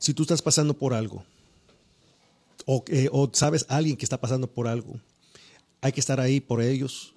si 0.00 0.14
tú 0.14 0.22
estás 0.22 0.42
pasando 0.42 0.74
por 0.74 0.94
algo 0.94 1.22
o, 2.66 2.84
eh, 2.88 3.08
o 3.12 3.30
sabes 3.32 3.66
a 3.68 3.76
alguien 3.76 3.96
que 3.96 4.04
está 4.04 4.20
pasando 4.20 4.50
por 4.50 4.66
algo, 4.66 4.98
hay 5.80 5.92
que 5.92 6.00
estar 6.00 6.18
ahí 6.18 6.40
por 6.40 6.62
ellos. 6.62 7.14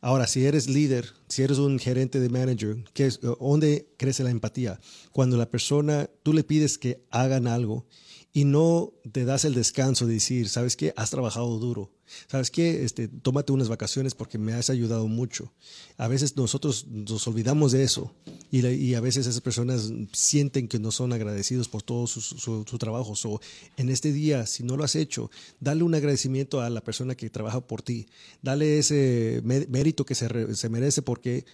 Ahora, 0.00 0.26
si 0.26 0.44
eres 0.44 0.68
líder, 0.68 1.12
si 1.28 1.42
eres 1.42 1.58
un 1.58 1.78
gerente 1.78 2.20
de 2.20 2.28
manager, 2.28 2.84
¿qué 2.92 3.06
es, 3.06 3.20
¿dónde 3.20 3.88
crece 3.96 4.22
la 4.22 4.30
empatía? 4.30 4.78
Cuando 5.10 5.36
la 5.36 5.50
persona, 5.50 6.08
tú 6.22 6.32
le 6.32 6.44
pides 6.44 6.78
que 6.78 7.02
hagan 7.10 7.48
algo 7.48 7.86
y 8.32 8.44
no 8.44 8.92
te 9.10 9.24
das 9.24 9.44
el 9.44 9.54
descanso 9.54 10.06
de 10.06 10.14
decir, 10.14 10.48
¿sabes 10.48 10.76
qué? 10.76 10.92
Has 10.96 11.10
trabajado 11.10 11.58
duro. 11.58 11.90
¿Sabes 12.26 12.50
qué? 12.50 12.84
Este, 12.84 13.08
tómate 13.08 13.52
unas 13.52 13.68
vacaciones 13.68 14.14
porque 14.14 14.38
me 14.38 14.52
has 14.54 14.70
ayudado 14.70 15.06
mucho. 15.08 15.52
A 15.96 16.08
veces 16.08 16.36
nosotros 16.36 16.86
nos 16.88 17.26
olvidamos 17.26 17.72
de 17.72 17.82
eso 17.82 18.14
y, 18.50 18.66
y 18.66 18.94
a 18.94 19.00
veces 19.00 19.26
esas 19.26 19.40
personas 19.40 19.90
sienten 20.12 20.68
que 20.68 20.78
no 20.78 20.90
son 20.90 21.12
agradecidos 21.12 21.68
por 21.68 21.82
todo 21.82 22.06
su, 22.06 22.20
su- 22.20 22.64
su 22.66 22.78
trabajo. 22.78 23.14
So, 23.16 23.40
en 23.76 23.88
este 23.88 24.12
día, 24.12 24.46
si 24.46 24.62
no 24.62 24.76
lo 24.76 24.84
has 24.84 24.94
hecho, 24.96 25.30
dale 25.60 25.82
un 25.82 25.94
agradecimiento 25.94 26.60
a 26.60 26.70
la 26.70 26.82
persona 26.82 27.14
que 27.14 27.30
trabaja 27.30 27.60
por 27.66 27.82
ti. 27.82 28.06
Dale 28.42 28.78
ese 28.78 29.40
mé- 29.44 29.66
mérito 29.68 30.04
que 30.06 30.14
se, 30.14 30.54
se 30.54 30.68
merece 30.68 31.02
porque 31.02 31.44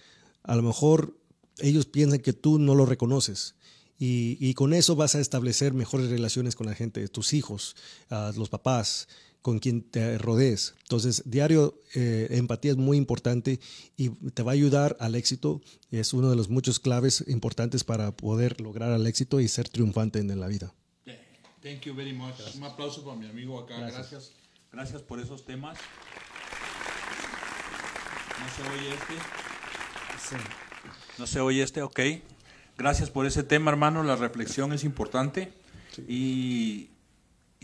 a 0.43 0.55
lo 0.55 0.61
mejor 0.63 1.17
ellos 1.59 1.85
piensan 1.85 2.19
que 2.19 2.33
tú 2.33 2.59
no 2.59 2.75
lo 2.75 2.85
reconoces. 2.85 3.55
Y, 3.97 4.37
y 4.41 4.53
con 4.55 4.73
eso 4.73 4.97
vas 4.97 5.15
a 5.15 5.21
establecer 5.21 5.73
mejores 5.73 6.09
relaciones 6.09 6.57
con 6.57 6.67
la 6.67 6.75
gente, 6.75 7.07
tus 7.07 7.31
hijos, 7.33 7.77
ah, 8.09 8.33
los 8.35 8.49
papás, 8.49 9.07
con 9.45 9.59
quien 9.59 9.83
te 9.83 10.17
rodees. 10.17 10.73
Entonces, 10.81 11.21
diario, 11.23 11.79
eh, 11.93 12.29
empatía 12.31 12.71
es 12.71 12.77
muy 12.77 12.97
importante 12.97 13.59
y 13.95 14.09
te 14.09 14.41
va 14.41 14.53
a 14.53 14.55
ayudar 14.55 14.97
al 14.99 15.13
éxito. 15.13 15.61
Es 15.91 16.13
uno 16.13 16.31
de 16.31 16.35
los 16.35 16.49
muchos 16.49 16.79
claves 16.79 17.23
importantes 17.27 17.83
para 17.83 18.11
poder 18.11 18.59
lograr 18.59 18.91
el 18.91 19.05
éxito 19.05 19.39
y 19.39 19.47
ser 19.47 19.69
triunfante 19.69 20.17
en 20.17 20.39
la 20.39 20.47
vida. 20.47 20.73
Thank 21.61 21.81
you 21.81 21.93
very 21.93 22.11
much. 22.11 22.33
Un 22.55 22.63
aplauso 22.63 23.05
para 23.05 23.17
mi 23.17 23.27
amigo 23.27 23.59
acá. 23.59 23.77
Gracias. 23.77 24.09
Gracias. 24.09 24.31
Gracias 24.71 25.01
por 25.03 25.19
esos 25.19 25.45
temas. 25.45 25.77
No 28.39 28.49
se 28.55 28.71
oye 28.71 28.89
este. 28.95 29.13
No 31.19 31.27
se 31.27 31.39
oye 31.39 31.61
este, 31.61 31.83
ok. 31.83 31.99
Gracias 32.79 33.11
por 33.11 33.27
ese 33.27 33.43
tema, 33.43 33.69
hermano. 33.69 34.01
La 34.01 34.15
reflexión 34.15 34.73
es 34.73 34.83
importante. 34.83 35.53
Y, 36.07 36.89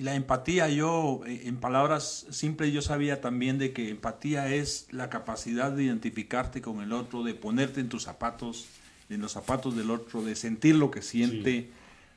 y 0.02 0.04
la 0.04 0.16
empatía, 0.16 0.68
yo, 0.70 1.22
eh, 1.28 1.44
en 1.46 1.58
palabras 1.58 2.26
simples, 2.32 2.74
yo 2.74 2.82
sabía 2.82 3.22
también 3.22 3.60
de 3.60 3.72
que 3.72 3.90
empatía 3.92 4.52
es 4.52 4.88
la 4.90 5.12
capacidad 5.12 5.72
de 5.72 5.84
identificarte 5.84 6.60
con 6.60 6.82
el 6.82 6.92
otro, 6.92 7.22
de 7.24 7.36
ponerte 7.36 7.82
en 7.82 7.88
tus 7.88 8.02
zapatos, 8.04 8.66
en 9.10 9.22
los 9.22 9.32
zapatos 9.34 9.76
del 9.76 9.92
otro, 9.92 10.24
de 10.24 10.36
sentir 10.36 10.74
lo 10.76 10.90
que 10.90 11.04
siente, 11.04 11.70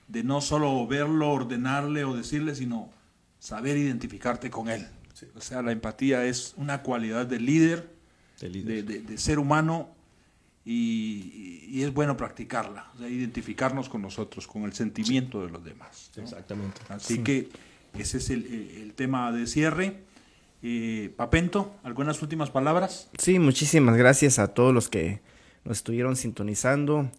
de 0.09 0.25
no 0.25 0.41
solo 0.41 0.87
verlo, 0.87 1.31
ordenarle 1.31 2.05
o 2.05 2.17
decirle, 2.17 2.55
sino 2.55 2.89
saber 3.39 3.77
identificarte 3.77 4.49
con 4.49 4.71
él. 4.71 4.87
O 5.37 5.41
sea, 5.43 5.61
la 5.61 5.73
empatía 5.73 6.25
es 6.25 6.55
una 6.57 6.81
cualidad 6.83 7.27
de 7.27 7.39
líder, 7.39 7.91
de, 8.41 8.83
de- 8.83 9.01
de 9.01 9.19
ser 9.19 9.39
humano, 9.39 9.91
y, 10.65 11.67
y 11.69 11.83
es 11.83 11.93
bueno 11.93 12.17
practicarla, 12.17 12.91
o 12.95 12.99
sea, 12.99 13.09
identificarnos 13.09 13.91
con 13.91 14.01
nosotros, 14.01 14.47
con 14.47 14.63
el 14.65 14.73
sentimiento 14.73 15.43
de 15.45 15.51
los 15.51 15.63
demás. 15.63 16.11
¿no? 16.17 16.23
Exactamente. 16.23 16.81
Así 16.89 17.17
Sí. 17.17 17.23
que 17.23 17.49
ese 17.99 18.19
es 18.19 18.31
el, 18.31 18.93
tema 18.97 19.33
de 19.33 19.47
cierre. 19.47 19.99
Eh, 20.63 21.13
Papento, 21.17 21.75
¿algunas 21.83 22.23
últimas 22.23 22.51
palabras? 22.51 23.11
Sí, 23.19 23.39
muchísimas 23.39 23.97
gracias 23.97 24.39
a 24.39 24.49
todos 24.55 24.73
los 24.73 24.89
que 24.89 25.21
nos 25.65 25.79
estuvieron 25.79 26.17
sintonizando. 26.17 27.11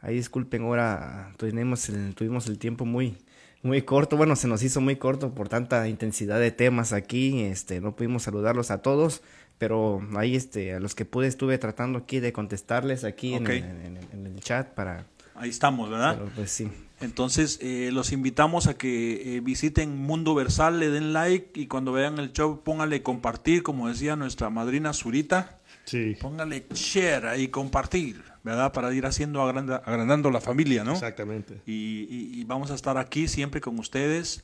Ahí 0.00 0.16
disculpen, 0.16 0.62
ahora 0.62 1.32
tuvimos 1.36 1.88
el, 1.88 2.14
tuvimos 2.14 2.46
el 2.46 2.58
tiempo 2.58 2.84
muy, 2.84 3.16
muy 3.62 3.82
corto. 3.82 4.16
Bueno, 4.16 4.36
se 4.36 4.48
nos 4.48 4.62
hizo 4.62 4.80
muy 4.80 4.96
corto 4.96 5.34
por 5.34 5.48
tanta 5.48 5.86
intensidad 5.88 6.38
de 6.40 6.50
temas 6.50 6.92
aquí. 6.92 7.42
Este, 7.42 7.80
no 7.80 7.94
pudimos 7.96 8.22
saludarlos 8.22 8.70
a 8.70 8.78
todos, 8.82 9.22
pero 9.58 10.00
ahí 10.16 10.34
este, 10.36 10.74
a 10.74 10.80
los 10.80 10.94
que 10.94 11.04
pude 11.04 11.26
estuve 11.26 11.58
tratando 11.58 11.98
aquí 11.98 12.20
de 12.20 12.32
contestarles 12.32 13.04
aquí 13.04 13.34
en 13.34 13.46
el- 13.46 13.52
en, 13.64 13.96
el- 13.98 14.06
en 14.12 14.26
el 14.26 14.40
chat 14.40 14.68
para. 14.68 15.06
Ahí 15.34 15.50
estamos, 15.50 15.90
¿verdad? 15.90 16.16
Pero, 16.18 16.30
pues 16.34 16.50
sí. 16.50 16.70
Entonces, 17.04 17.58
eh, 17.62 17.90
los 17.92 18.12
invitamos 18.12 18.66
a 18.66 18.74
que 18.76 19.36
eh, 19.36 19.40
visiten 19.40 19.96
Mundo 19.96 20.34
Versal, 20.34 20.80
le 20.80 20.90
den 20.90 21.12
like 21.12 21.58
y 21.60 21.66
cuando 21.66 21.92
vean 21.92 22.18
el 22.18 22.32
show 22.32 22.62
póngale 22.64 23.02
compartir, 23.02 23.62
como 23.62 23.88
decía 23.88 24.16
nuestra 24.16 24.50
madrina 24.50 24.92
Zurita. 24.92 25.60
Sí. 25.84 26.16
Póngale 26.20 26.66
share 26.74 27.26
ahí, 27.26 27.48
compartir, 27.48 28.22
¿verdad? 28.42 28.72
Para 28.72 28.92
ir 28.94 29.04
haciendo, 29.06 29.42
agranda- 29.42 29.82
agrandando 29.84 30.30
la 30.30 30.40
familia, 30.40 30.82
¿no? 30.82 30.92
Exactamente. 30.92 31.60
Y, 31.66 32.06
y- 32.08 32.40
y 32.40 32.44
vamos 32.44 32.70
a 32.70 32.74
estar 32.74 32.96
aquí 32.98 33.28
siempre 33.28 33.60
con 33.60 33.78
ustedes. 33.78 34.42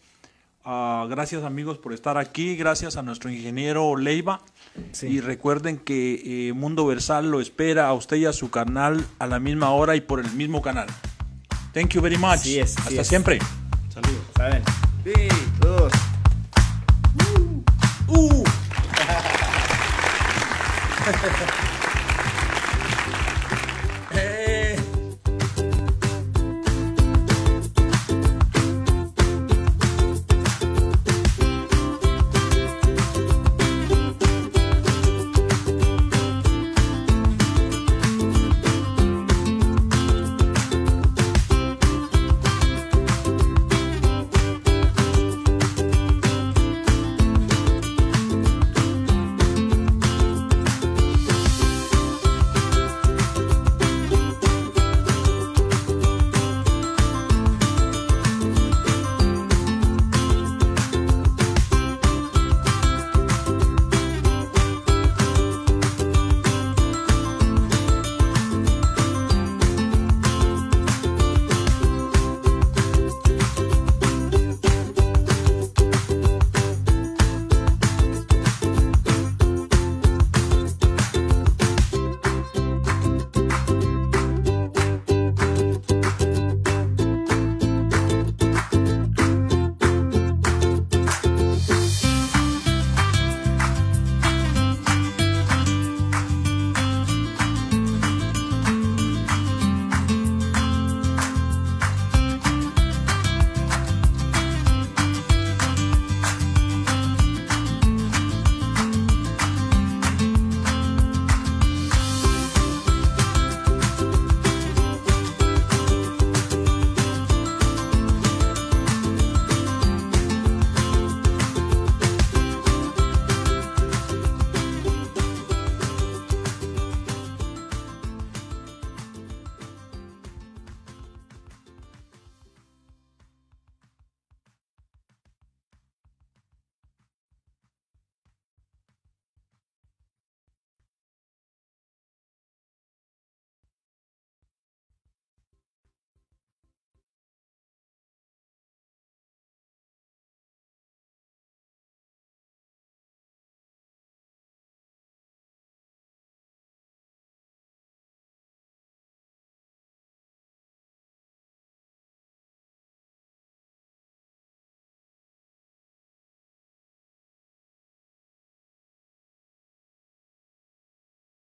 Ah, 0.62 1.07
gracias 1.09 1.43
amigos 1.43 1.78
por 1.78 1.95
estar 1.95 2.19
aquí, 2.19 2.55
gracias 2.57 2.99
a 2.99 3.03
nuestro 3.03 3.31
ingeniero 3.31 3.97
Leiva. 3.97 4.43
Y 5.03 5.20
recuerden 5.20 5.78
que 5.78 6.49
eh, 6.49 6.53
Mundo 6.53 6.85
Versal 6.85 7.31
lo 7.31 7.41
espera 7.41 7.89
a 7.89 7.95
usted 7.95 8.19
y 8.19 8.27
a 8.27 8.35
su 8.35 8.51
canal 8.51 9.03
a 9.19 9.27
la 9.27 9.41
misma 9.41 9.70
hora 9.70 9.97
y 9.97 10.03
por 10.03 10.20
el 10.20 10.31
mismo 10.32 10.61
canal. 10.61 10.89
Thank 11.73 11.95
you 11.95 12.01
very 12.01 12.17
much. 12.17 12.41
Así 12.41 12.59
es, 12.59 12.77
así 12.79 12.89
Hasta 12.89 13.03
es. 13.03 13.09
siempre. 13.09 13.39
Saludos. 13.93 14.25
¿Saben? 14.37 14.63
Sí, 15.05 15.29
todos. 15.61 15.93
Uh. 18.09 18.45